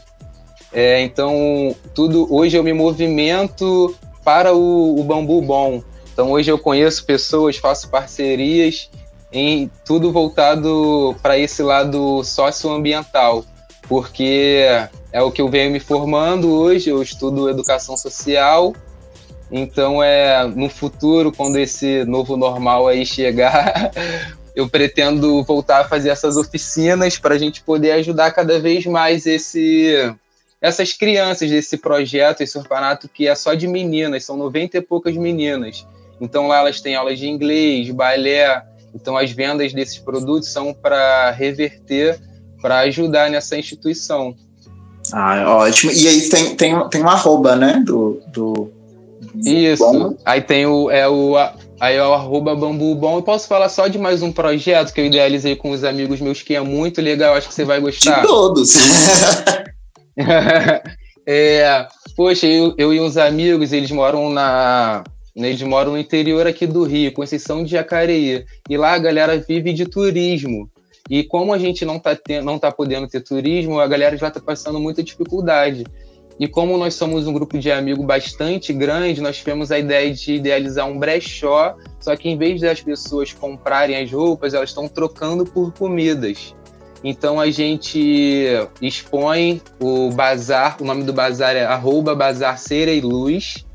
[0.73, 5.81] É, então, tudo hoje eu me movimento para o, o Bambu Bom.
[6.11, 8.89] Então, hoje eu conheço pessoas, faço parcerias
[9.31, 13.43] em tudo voltado para esse lado socioambiental,
[13.87, 14.65] porque
[15.11, 16.89] é o que eu venho me formando hoje.
[16.89, 18.73] Eu estudo educação social
[19.51, 23.91] então, é no futuro, quando esse novo normal aí chegar,
[24.55, 29.25] eu pretendo voltar a fazer essas oficinas para a gente poder ajudar cada vez mais
[29.25, 30.13] esse,
[30.59, 35.15] essas crianças desse projeto, esse orfanato que é só de meninas, são 90 e poucas
[35.15, 35.85] meninas.
[36.19, 38.63] Então, lá elas têm aulas de inglês, balé.
[38.93, 42.19] Então, as vendas desses produtos são para reverter,
[42.65, 44.35] para ajudar nessa instituição.
[45.13, 45.91] Ah, ótimo.
[45.91, 48.71] E aí tem, tem, tem um arroba, né, do, do,
[49.35, 49.83] isso.
[49.83, 50.17] Bom.
[50.25, 51.35] Aí tem o, é o,
[51.79, 53.17] aí é o arroba bambu bom.
[53.17, 56.41] Eu posso falar só de mais um projeto que eu idealizei com os amigos meus
[56.41, 58.21] que é muito legal, acho que você vai gostar.
[58.21, 58.73] De todos.
[61.27, 61.87] é,
[62.17, 65.03] poxa, eu, eu e uns amigos, eles moram na.
[65.35, 68.43] Eles moram no interior aqui do Rio, Conceição de Jacareí.
[68.67, 70.67] E lá a galera vive de turismo.
[71.09, 74.39] E como a gente não está não tá podendo ter turismo, a galera já está
[74.39, 75.85] passando muita dificuldade.
[76.39, 80.33] E como nós somos um grupo de amigos bastante grande, nós tivemos a ideia de
[80.33, 85.45] idealizar um brechó, só que em vez das pessoas comprarem as roupas, elas estão trocando
[85.45, 86.53] por comidas.
[87.03, 88.47] Então a gente
[88.81, 93.65] expõe o bazar, o nome do bazar é arroba bazar cera e luz.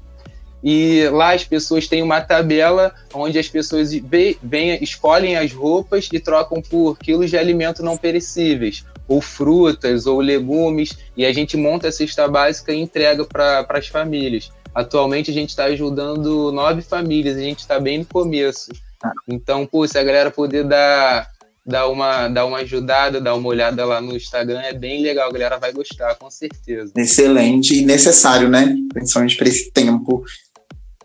[0.63, 4.39] E lá as pessoas têm uma tabela onde as pessoas vem,
[4.83, 10.97] escolhem as roupas e trocam por quilos de alimento não perecíveis ou frutas ou legumes,
[11.17, 14.53] e a gente monta a cesta básica e entrega para as famílias.
[14.73, 18.71] Atualmente a gente está ajudando nove famílias, a gente está bem no começo.
[19.27, 21.29] Então, pô, se a galera poder dar,
[21.67, 25.33] dar, uma, dar uma ajudada, dar uma olhada lá no Instagram, é bem legal, a
[25.33, 26.93] galera vai gostar, com certeza.
[26.97, 28.77] Excelente e necessário, né?
[28.93, 30.23] Principalmente para esse tempo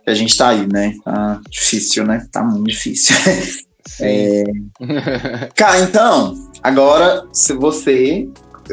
[0.06, 0.95] a gente está aí, né?
[1.03, 2.27] Tá difícil, né?
[2.32, 3.15] Tá muito difícil.
[4.02, 4.44] É...
[5.56, 6.34] Cá, então,
[6.64, 8.27] agora, se você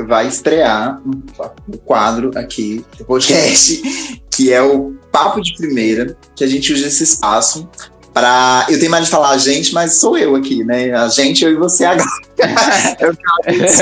[0.06, 3.82] vai estrear um quadro aqui do podcast,
[4.30, 7.68] que é o Papo de Primeira, que a gente usa esse espaço
[8.12, 8.66] para.
[8.68, 10.93] Eu tenho mais de falar a gente, mas sou eu aqui, né?
[10.93, 12.09] A gente, eu e você agora.
[13.01, 13.14] eu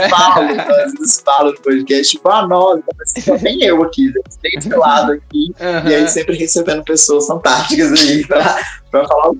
[0.09, 0.47] falo,
[0.99, 2.83] vezes falo no podcast, tipo, ah, nossa,
[3.19, 4.13] só tem eu aqui,
[4.43, 5.91] tem esse lado aqui, uhum.
[5.91, 9.39] e aí sempre recebendo pessoas fantásticas aí para falar o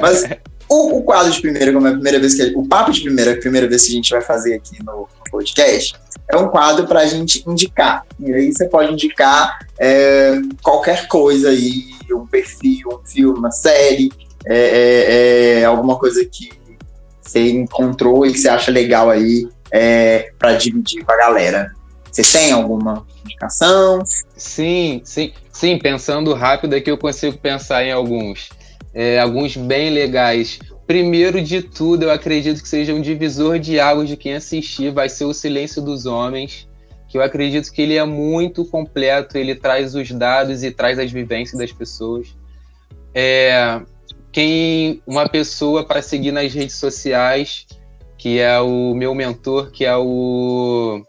[0.00, 0.24] Mas
[0.68, 2.42] o, o, quadro de primeira, como é a primeira vez que.
[2.56, 5.94] O papo de primeira, a primeira vez que a gente vai fazer aqui no, podcast,
[6.30, 8.04] é um quadro para a gente indicar.
[8.18, 11.84] E aí você pode indicar é, qualquer coisa aí,
[12.14, 14.10] um perfil, um filme, uma série,
[14.46, 16.50] é, é, é alguma coisa que
[17.20, 21.72] você encontrou e que você acha legal aí é, para dividir com a galera.
[22.10, 24.02] Você tem alguma indicação?
[24.36, 25.78] Sim, sim, sim.
[25.78, 28.48] Pensando rápido aqui, eu consigo pensar em alguns
[28.92, 30.58] é, alguns bem legais.
[30.86, 35.08] Primeiro de tudo, eu acredito que seja um divisor de águas de quem assistir, vai
[35.08, 36.66] ser o Silêncio dos Homens,
[37.10, 41.10] que eu acredito que ele é muito completo, ele traz os dados e traz as
[41.10, 42.28] vivências das pessoas.
[43.12, 43.82] É,
[44.30, 47.66] quem uma pessoa para seguir nas redes sociais,
[48.16, 51.02] que é o meu mentor, que é o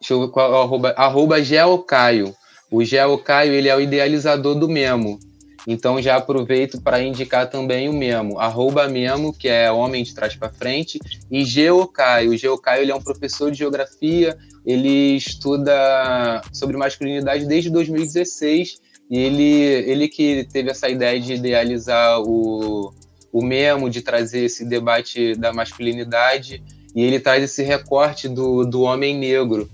[0.00, 2.34] deixa eu, qual, arroba, arroba Geocaio.
[2.70, 5.20] O Geocaio, ele é o idealizador do Memo.
[5.66, 10.34] Então já aproveito para indicar também o Memo, arroba Memo, que é Homem de Trás
[10.34, 10.98] para Frente,
[11.30, 12.30] e Geocaio.
[12.30, 18.80] O Geocaio ele é um professor de geografia, ele estuda sobre masculinidade desde 2016,
[19.10, 19.52] e ele,
[19.90, 22.92] ele que teve essa ideia de idealizar o,
[23.32, 26.62] o Memo, de trazer esse debate da masculinidade,
[26.94, 29.68] e ele traz esse recorte do, do homem negro,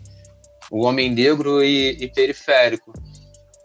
[0.70, 2.92] o homem negro e, e periférico.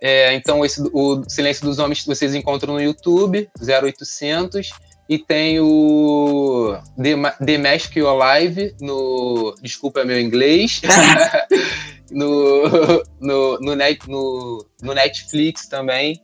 [0.02, 4.72] É, então, esse, o Silêncio dos Homens vocês encontram no YouTube, 0800.
[5.08, 9.54] E tem o The, The Mask Your Live no.
[9.62, 10.82] Desculpa meu inglês.
[12.10, 16.22] no, no, no, net, no, no Netflix também,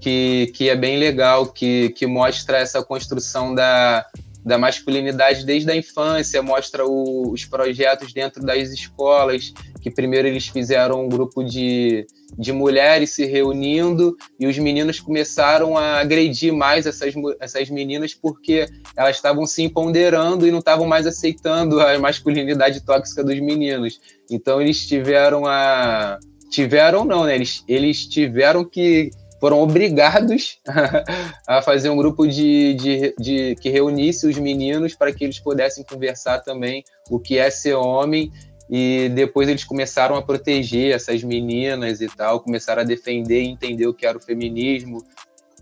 [0.00, 4.06] que, que é bem legal, que, que mostra essa construção da,
[4.44, 10.48] da masculinidade desde a infância, mostra o, os projetos dentro das escolas, que primeiro eles
[10.48, 12.06] fizeram um grupo de,
[12.36, 18.66] de mulheres se reunindo e os meninos começaram a agredir mais essas, essas meninas porque
[18.96, 24.00] elas estavam se empoderando e não estavam mais aceitando a masculinidade tóxica dos meninos.
[24.30, 26.18] Então eles tiveram a.
[26.50, 27.34] Tiveram não, né?
[27.34, 29.10] Eles, eles tiveram que
[29.40, 30.58] foram obrigados
[31.46, 35.84] a fazer um grupo de, de, de, que reunisse os meninos para que eles pudessem
[35.84, 38.32] conversar também o que é ser homem
[38.70, 43.86] e depois eles começaram a proteger essas meninas e tal, começaram a defender e entender
[43.86, 45.02] o que era o feminismo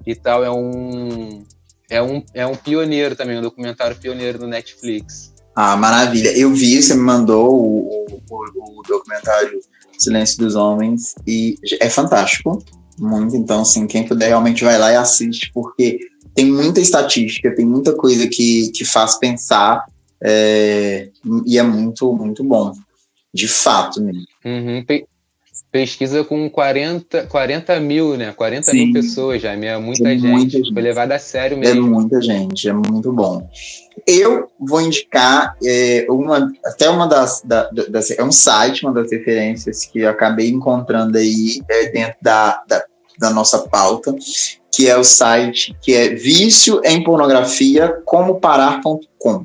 [0.05, 0.45] e tal.
[0.45, 1.45] É um
[1.89, 5.33] é um, é um pioneiro também, um documentário pioneiro do Netflix.
[5.55, 6.37] Ah, maravilha.
[6.37, 9.61] Eu vi, você me mandou o, o, o documentário
[9.97, 12.63] Silêncio dos Homens e é fantástico
[12.99, 13.37] muito.
[13.37, 15.99] Então, assim, quem puder realmente vai lá e assiste, porque
[16.35, 19.85] tem muita estatística, tem muita coisa que, que faz pensar
[20.23, 21.09] é,
[21.45, 22.73] e é muito, muito bom.
[23.33, 24.25] De fato mesmo.
[24.45, 24.85] Uhum.
[25.77, 28.33] Pesquisa com 40, 40 mil, né?
[28.33, 28.87] 40 Sim.
[28.87, 30.27] mil pessoas já, é muita, é gente.
[30.27, 30.73] muita gente.
[30.73, 31.87] Foi levada a sério mesmo.
[31.87, 33.47] É muita gente, é muito bom.
[34.07, 39.13] Eu vou indicar é, uma, até uma das, da, das, É um site, uma das
[39.13, 42.83] referências que eu acabei encontrando aí é, dentro da, da,
[43.19, 44.17] da nossa pauta,
[44.73, 49.45] que é o site que é vício em pornografia como parar.com.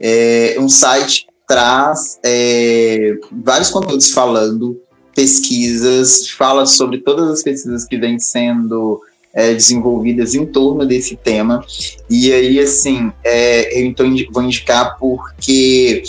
[0.00, 4.80] É um site que traz é, vários conteúdos falando
[5.14, 9.00] pesquisas, fala sobre todas as pesquisas que vêm sendo
[9.32, 11.64] é, desenvolvidas em torno desse tema.
[12.08, 16.02] E aí, assim, é, eu então vou indicar porque,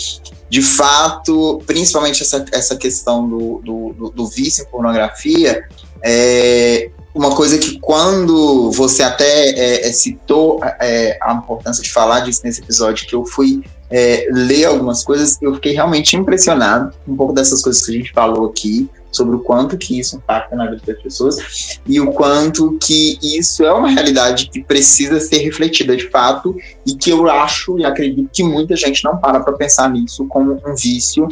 [0.49, 5.67] de fato, principalmente essa, essa questão do, do, do vício em pornografia,
[6.03, 12.19] é, uma coisa que quando você até é, é citou é, a importância de falar
[12.19, 13.63] disso nesse episódio, que eu fui
[13.95, 18.11] é, ler algumas coisas, eu fiquei realmente impressionado um pouco dessas coisas que a gente
[18.11, 22.77] falou aqui, sobre o quanto que isso impacta na vida das pessoas e o quanto
[22.77, 26.53] que isso é uma realidade que precisa ser refletida de fato
[26.85, 30.59] e que eu acho e acredito que muita gente não para para pensar nisso como
[30.67, 31.29] um vício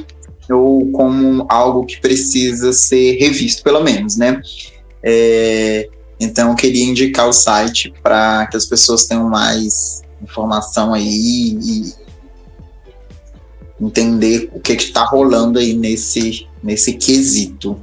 [0.49, 4.41] ou como algo que precisa ser revisto, pelo menos, né?
[5.03, 11.57] É, então, eu queria indicar o site para que as pessoas tenham mais informação aí
[11.61, 12.02] e
[13.79, 17.79] entender o que está rolando aí nesse, nesse quesito.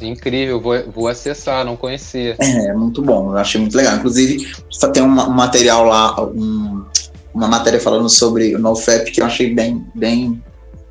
[0.00, 2.36] Incrível, vou, vou acessar, não conhecia.
[2.38, 3.96] É, muito bom, eu achei muito legal.
[3.96, 6.84] Inclusive, só tem um, um material lá, um,
[7.32, 10.42] uma matéria falando sobre o NoFap que eu achei bem, bem,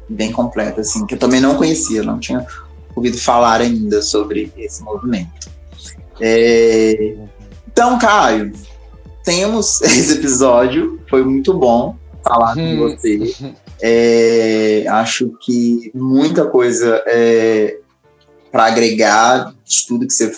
[0.09, 2.45] bem completa, assim, que eu também não conhecia, não tinha
[2.95, 5.51] ouvido falar ainda sobre esse movimento.
[6.19, 7.15] É...
[7.67, 8.51] Então, Caio,
[9.23, 12.79] temos esse episódio, foi muito bom falar com hum.
[12.79, 13.19] você.
[13.85, 17.79] É, acho que muita coisa é,
[18.49, 20.31] para agregar de tudo que você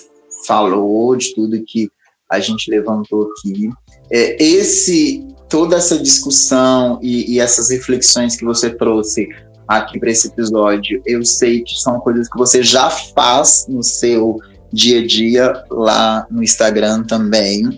[0.47, 1.91] falou, de tudo que
[2.27, 3.69] a gente levantou aqui.
[4.09, 9.27] É, esse toda essa discussão e, e essas reflexões que você trouxe
[9.67, 14.39] aqui para esse episódio, eu sei que são coisas que você já faz no seu
[14.71, 17.69] dia a dia lá no Instagram também,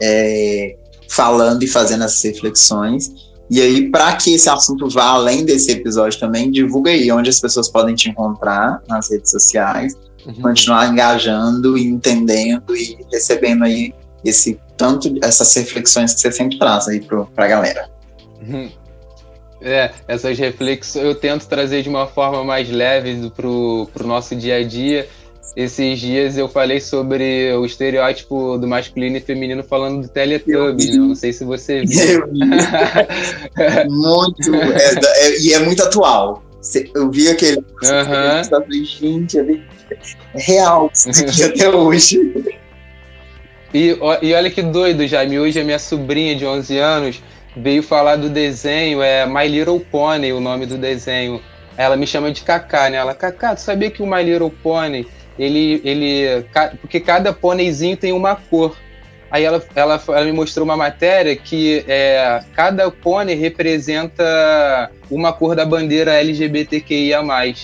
[0.00, 0.76] é,
[1.08, 3.10] falando e fazendo essas reflexões.
[3.50, 7.38] E aí, para que esse assunto vá além desse episódio também, divulga aí onde as
[7.38, 9.94] pessoas podem te encontrar nas redes sociais,
[10.26, 10.34] uhum.
[10.34, 13.94] continuar engajando e entendendo e recebendo aí
[14.24, 17.88] esse tanto essas reflexões que você sempre traz aí para a galera.
[18.42, 18.70] Uhum.
[19.60, 24.56] É, essas reflexões eu tento trazer de uma forma mais leve pro, pro nosso dia
[24.56, 25.08] a dia.
[25.56, 30.96] Esses dias eu falei sobre o estereótipo do masculino e feminino falando do Teletubbies, né?
[30.98, 32.26] Não sei se você viu.
[33.88, 34.54] muito.
[34.54, 36.42] É, é, e é muito atual.
[36.94, 37.58] Eu vi aquele.
[37.58, 38.84] Uhum.
[38.84, 39.44] Gente, é
[40.34, 40.92] real.
[41.46, 42.18] até hoje.
[43.72, 45.38] E, e olha que doido, Jaime.
[45.38, 47.22] Hoje a minha sobrinha de 11 anos
[47.56, 51.40] veio falar do desenho, é My Little Pony o nome do desenho.
[51.78, 52.98] Ela me chama de Kaká, né?
[52.98, 55.06] Ela, Kaká, tu sabia que o My Little Pony,
[55.38, 56.44] ele, ele,
[56.80, 58.76] porque cada pôneizinho tem uma cor.
[59.30, 65.56] Aí ela, ela, ela me mostrou uma matéria que é, cada pônei representa uma cor
[65.56, 67.22] da bandeira LGBTQIA+.
[67.34, 67.54] Aí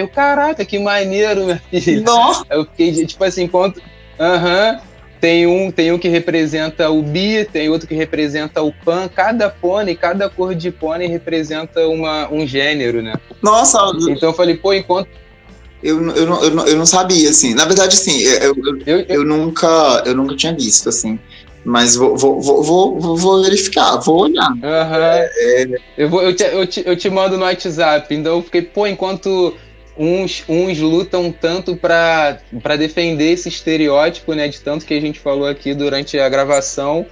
[0.00, 2.00] eu, caraca, que maneiro, minha filha.
[2.02, 2.44] Nossa!
[2.50, 3.80] Eu fiquei, tipo assim, enquanto...
[4.18, 8.70] Aham, uhum, tem um, tem um que representa o bi, tem outro que representa o
[8.70, 9.08] pan.
[9.08, 13.14] Cada pônei, cada cor de pônei representa uma, um gênero, né?
[13.42, 13.78] Nossa!
[14.10, 15.08] Então eu falei, pô, enquanto.
[15.84, 17.52] Eu, eu, eu, eu não sabia, assim.
[17.52, 18.54] Na verdade, assim, eu,
[18.86, 21.18] eu, eu, nunca, eu nunca tinha visto, assim.
[21.62, 24.50] Mas vou, vou, vou, vou, vou verificar, vou olhar.
[25.36, 28.14] É, eu, vou, eu, te, eu, te, eu te mando no WhatsApp.
[28.14, 29.54] Então eu fiquei, pô, enquanto
[29.96, 32.38] uns, uns lutam tanto para
[32.78, 37.06] defender esse estereótipo, né, de tanto que a gente falou aqui durante a gravação,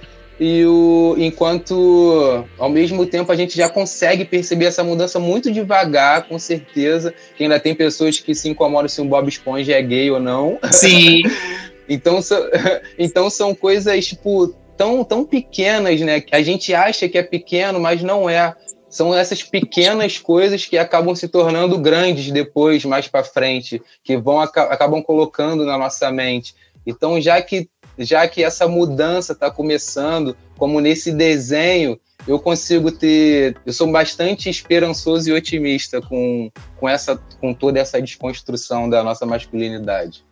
[0.45, 6.27] e o, enquanto ao mesmo tempo a gente já consegue perceber essa mudança muito devagar,
[6.27, 10.11] com certeza, que ainda tem pessoas que se incomodam se um Bob Esponja é gay
[10.11, 10.59] ou não.
[10.69, 11.21] Sim.
[11.87, 12.19] então,
[12.99, 17.79] então são coisas tipo tão, tão pequenas, né, que a gente acha que é pequeno,
[17.79, 18.53] mas não é.
[18.89, 24.41] São essas pequenas coisas que acabam se tornando grandes depois, mais para frente, que vão
[24.41, 26.53] acabam colocando na nossa mente.
[26.85, 33.57] Então, já que já que essa mudança está começando, como nesse desenho, eu consigo ter.
[33.65, 39.25] Eu sou bastante esperançoso e otimista com, com, essa, com toda essa desconstrução da nossa
[39.25, 40.25] masculinidade.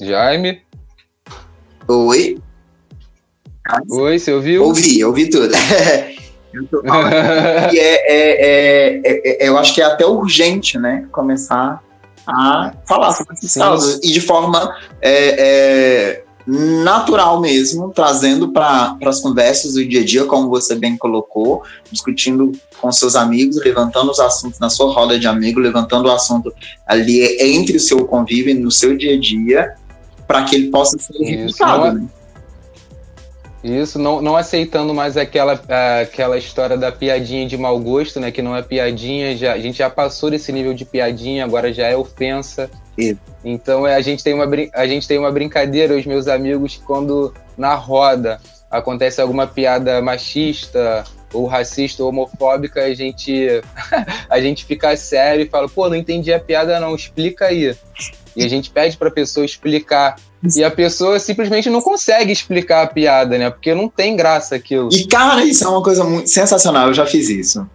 [0.00, 0.62] Jaime?
[1.88, 2.40] Oi?
[3.90, 4.64] Oi, você ouviu?
[4.64, 5.52] Ouvi, ouvi tudo.
[6.52, 11.06] eu, é, é, é, é, eu acho que é até urgente, né?
[11.12, 11.82] Começar
[12.26, 14.00] a falar sobre esses casos.
[14.02, 20.48] E de forma é, natural mesmo, trazendo para as conversas do dia a dia, como
[20.48, 25.60] você bem colocou, discutindo com seus amigos, levantando os assuntos na sua roda de amigo,
[25.60, 26.52] levantando o assunto
[26.86, 29.74] ali entre o seu convívio, no seu dia a dia,
[30.26, 32.08] para que ele possa ser replicado, né?
[33.62, 35.60] Isso, não, não aceitando mais aquela,
[36.00, 38.30] aquela história da piadinha de mau gosto, né?
[38.30, 41.86] Que não é piadinha, já, a gente já passou desse nível de piadinha, agora já
[41.88, 42.70] é ofensa.
[42.96, 43.20] Isso.
[43.44, 47.34] Então é, a, gente tem uma, a gente tem uma brincadeira, os meus amigos, quando
[47.56, 48.40] na roda
[48.70, 53.62] acontece alguma piada machista ou racista ou homofóbica, a gente,
[54.30, 57.76] a gente fica sério e fala, pô, não entendi a piada não, explica aí.
[58.36, 60.16] E a gente pede para a pessoa explicar
[60.54, 63.50] e a pessoa simplesmente não consegue explicar a piada, né?
[63.50, 64.88] Porque não tem graça aquilo.
[64.92, 66.88] E, cara, isso é uma coisa muito sensacional.
[66.88, 67.68] Eu já fiz isso.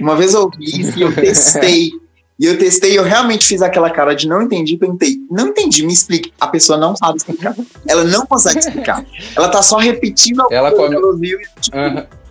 [0.00, 1.90] Uma vez eu ouvi e eu testei.
[2.38, 5.92] e eu testei, eu realmente fiz aquela cara de não entendi, perguntei, não entendi, me
[5.92, 6.32] explique.
[6.40, 7.54] A pessoa não sabe explicar.
[7.86, 9.04] Ela não consegue explicar.
[9.36, 10.90] Ela tá só repetindo o ela come...
[10.90, 11.76] que ela ouviu e, tipo,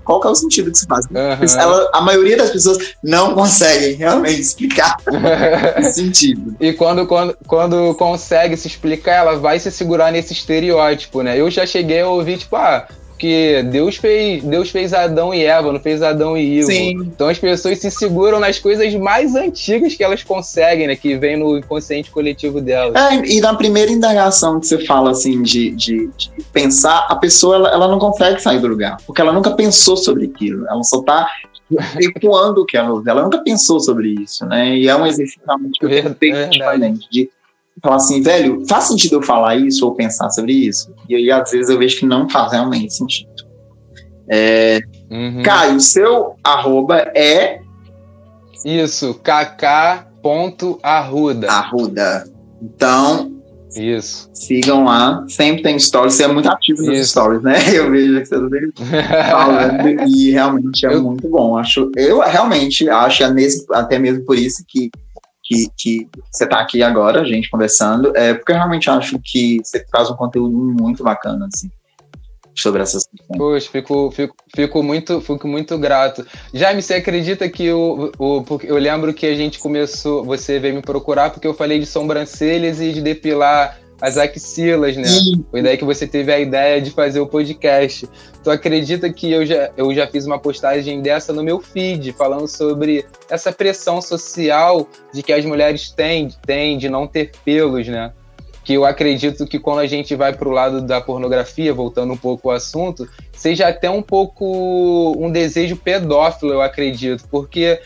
[0.03, 1.05] qual que é o sentido que se faz?
[1.05, 1.59] Uhum.
[1.59, 4.97] Ela, a maioria das pessoas não conseguem realmente explicar
[5.79, 6.55] o sentido.
[6.59, 11.39] E quando, quando, quando consegue se explicar, ela vai se segurar nesse estereótipo, né?
[11.39, 12.87] Eu já cheguei a ouvir, tipo, ah,
[13.23, 16.67] porque Deus fez, Deus fez Adão e Eva, não fez Adão e Ivo.
[16.67, 16.91] Sim.
[17.05, 20.95] Então as pessoas se seguram nas coisas mais antigas que elas conseguem, né?
[20.97, 22.93] Que vem no inconsciente coletivo delas.
[22.93, 27.55] É, e na primeira indagação que você fala, assim, de, de, de pensar, a pessoa,
[27.55, 28.97] ela, ela, não consegue sair do lugar.
[29.07, 30.67] Porque ela nunca pensou sobre aquilo.
[30.67, 31.25] Ela só tá
[32.01, 34.75] ecoando o que ela Ela nunca pensou sobre isso, né?
[34.75, 36.49] E é um exercício realmente que eu tenho
[37.09, 37.29] de
[37.83, 40.95] falar assim, velho, faz sentido eu falar isso ou pensar sobre isso?
[41.09, 43.29] E aí, às vezes, eu vejo que não faz realmente sentido.
[44.29, 44.79] É,
[45.11, 45.43] uhum.
[45.43, 47.59] Caio, seu arroba é.
[48.63, 50.21] Isso, kk.arruda.
[51.51, 52.23] Arruda.
[52.61, 53.33] Então.
[53.75, 54.29] Isso.
[54.33, 55.25] Sigam lá.
[55.27, 56.13] Sempre tem stories.
[56.13, 57.55] Você é muito ativo nos stories, né?
[57.75, 60.07] Eu vejo que você está falando.
[60.07, 61.03] e realmente é eu...
[61.03, 61.57] muito bom.
[61.57, 63.23] Acho, eu realmente acho,
[63.71, 64.89] até mesmo por isso que
[65.77, 69.59] que, que você está aqui agora, a gente conversando, é porque eu realmente acho que
[69.63, 71.69] você traz um conteúdo muito bacana, assim,
[72.55, 73.37] sobre essas questões.
[73.37, 76.25] Poxa, fico, fico, fico, muito, fico muito grato.
[76.53, 80.81] Jaime, você acredita que o, o, eu lembro que a gente começou, você veio me
[80.81, 85.05] procurar porque eu falei de sobrancelhas e de depilar as axilas, né?
[85.05, 85.45] Sim.
[85.49, 88.05] Foi daí que você teve a ideia de fazer o podcast.
[88.43, 92.45] Tu acredita que eu já, eu já fiz uma postagem dessa no meu feed, falando
[92.45, 98.11] sobre essa pressão social de que as mulheres têm, têm de não ter pelos, né?
[98.65, 102.17] Que eu acredito que quando a gente vai para o lado da pornografia, voltando um
[102.17, 107.79] pouco ao assunto, seja até um pouco um desejo pedófilo, eu acredito, porque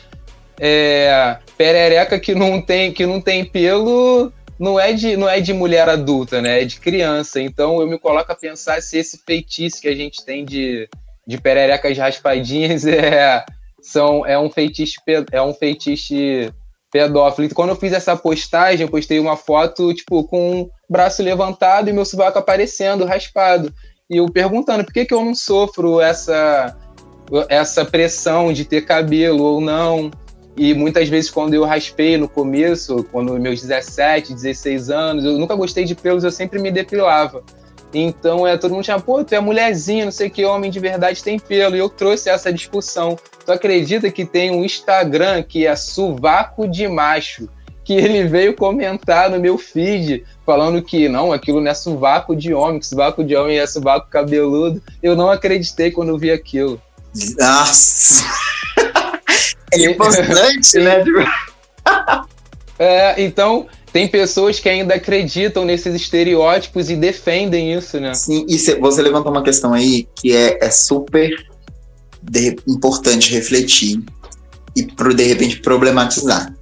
[0.60, 5.54] é, perereca que não tem que não tem pelo não é de não é de
[5.54, 6.62] mulher adulta, né?
[6.62, 7.40] É de criança.
[7.40, 10.90] Então eu me coloco a pensar se esse feitiço que a gente tem de,
[11.26, 13.44] de pererecas raspadinhas é
[13.82, 14.96] são é um feitiço
[15.32, 16.14] é um feitiço
[16.92, 17.48] pedófilo.
[17.48, 21.90] E quando eu fiz essa postagem, eu postei uma foto tipo com o braço levantado
[21.90, 23.74] e meu sovaco aparecendo raspado.
[24.10, 26.76] E eu perguntando por que, que eu não sofro essa
[27.50, 30.10] essa pressão de ter cabelo ou não.
[30.58, 35.54] E muitas vezes, quando eu raspei no começo, quando meus 17, 16 anos, eu nunca
[35.54, 37.44] gostei de pelos, eu sempre me depilava.
[37.94, 41.24] Então é todo mundo chama, pô, tu é mulherzinha, não sei que homem de verdade
[41.24, 41.76] tem pelo.
[41.76, 43.18] E eu trouxe essa discussão.
[43.46, 47.48] Tu acredita que tem um Instagram que é Suvaco de Macho?
[47.84, 52.54] Que ele veio comentar no meu feed, falando que não, aquilo não é suvaco de
[52.54, 54.82] homem, que suvaco de homem é suvaco cabeludo.
[55.02, 56.82] Eu não acreditei quando vi aquilo.
[57.40, 58.26] Nossa!
[59.74, 61.04] É importante, né?
[62.80, 68.14] é, então, tem pessoas que ainda acreditam nesses estereótipos e defendem isso, né?
[68.14, 71.32] Sim, e você levantou uma questão aí que é, é super
[72.22, 74.04] de, importante refletir
[74.76, 76.54] e, pro, de repente, problematizar.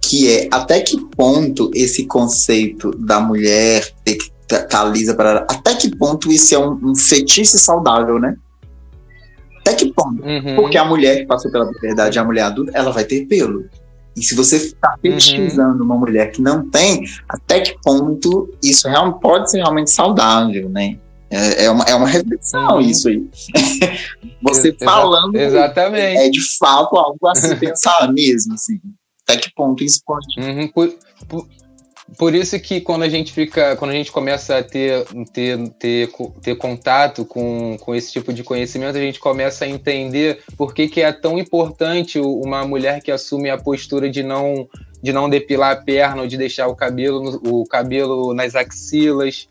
[0.00, 5.46] Que é até que ponto esse conceito da mulher ter que estar tá lisa para.
[5.48, 8.36] Até que ponto isso é um, um fetiche saudável, né?
[9.62, 10.22] Até que ponto?
[10.22, 10.56] Uhum.
[10.56, 13.64] Porque a mulher que passou pela puberdade, a mulher adulta, ela vai ter pelo.
[14.16, 15.84] E se você está fetichizando uhum.
[15.84, 18.88] uma mulher que não tem, até que ponto isso
[19.20, 20.98] pode ser realmente saudável, né?
[21.30, 22.80] É, é, uma, é uma reflexão uhum.
[22.80, 23.26] isso aí.
[24.42, 26.18] você Ex falando exatamente.
[26.18, 28.78] é de fato algo a se pensar mesmo, assim.
[29.22, 30.26] Até que ponto isso pode.
[30.38, 30.68] Uhum.
[30.68, 30.94] Por,
[31.26, 31.46] por,
[32.18, 36.10] por isso que quando a gente fica, quando a gente começa a ter, ter, ter,
[36.42, 40.88] ter contato com, com esse tipo de conhecimento, a gente começa a entender por que,
[40.88, 44.68] que é tão importante uma mulher que assume a postura de não,
[45.02, 49.48] de não depilar a perna ou de deixar o cabelo, o cabelo nas axilas,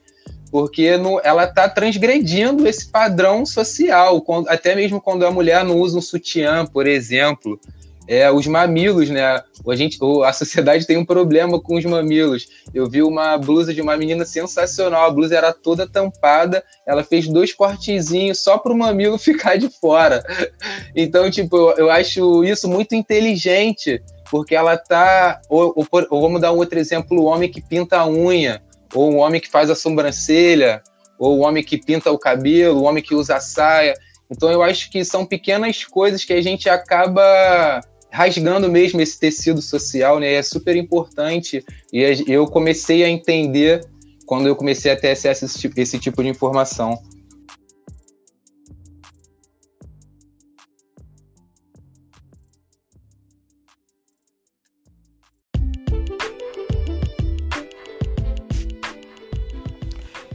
[0.51, 5.77] porque no, ela está transgredindo esse padrão social, quando, até mesmo quando a mulher não
[5.77, 7.59] usa um sutiã, por exemplo
[8.07, 9.23] é, os mamilos, né?
[9.23, 12.47] A, gente, a sociedade tem um problema com os mamilos.
[12.73, 17.27] Eu vi uma blusa de uma menina sensacional, a blusa era toda tampada, ela fez
[17.27, 20.23] dois cortezinhos só para o mamilo ficar de fora.
[20.95, 25.39] Então, tipo, eu, eu acho isso muito inteligente, porque ela tá.
[25.49, 28.61] Ou, ou, ou, vamos dar um outro exemplo: o homem que pinta a unha,
[28.93, 30.81] ou o homem que faz a sobrancelha,
[31.19, 33.93] ou o homem que pinta o cabelo, o homem que usa a saia.
[34.29, 37.81] Então, eu acho que são pequenas coisas que a gente acaba
[38.11, 40.33] rasgando mesmo esse tecido social, né?
[40.33, 43.87] É super importante e eu comecei a entender
[44.25, 47.01] quando eu comecei a ter acesso a esse tipo, esse tipo de informação.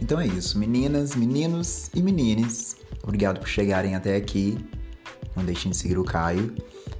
[0.00, 2.76] Então é isso, meninas, meninos e menines.
[3.02, 4.56] Obrigado por chegarem até aqui.
[5.34, 6.54] Não deixem de seguir o Caio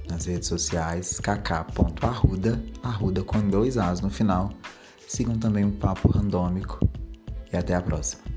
[0.09, 4.51] nas redes sociais, kk.arruda, arruda com dois As no final.
[5.07, 6.79] Sigam também o Papo Randômico
[7.51, 8.36] e até a próxima.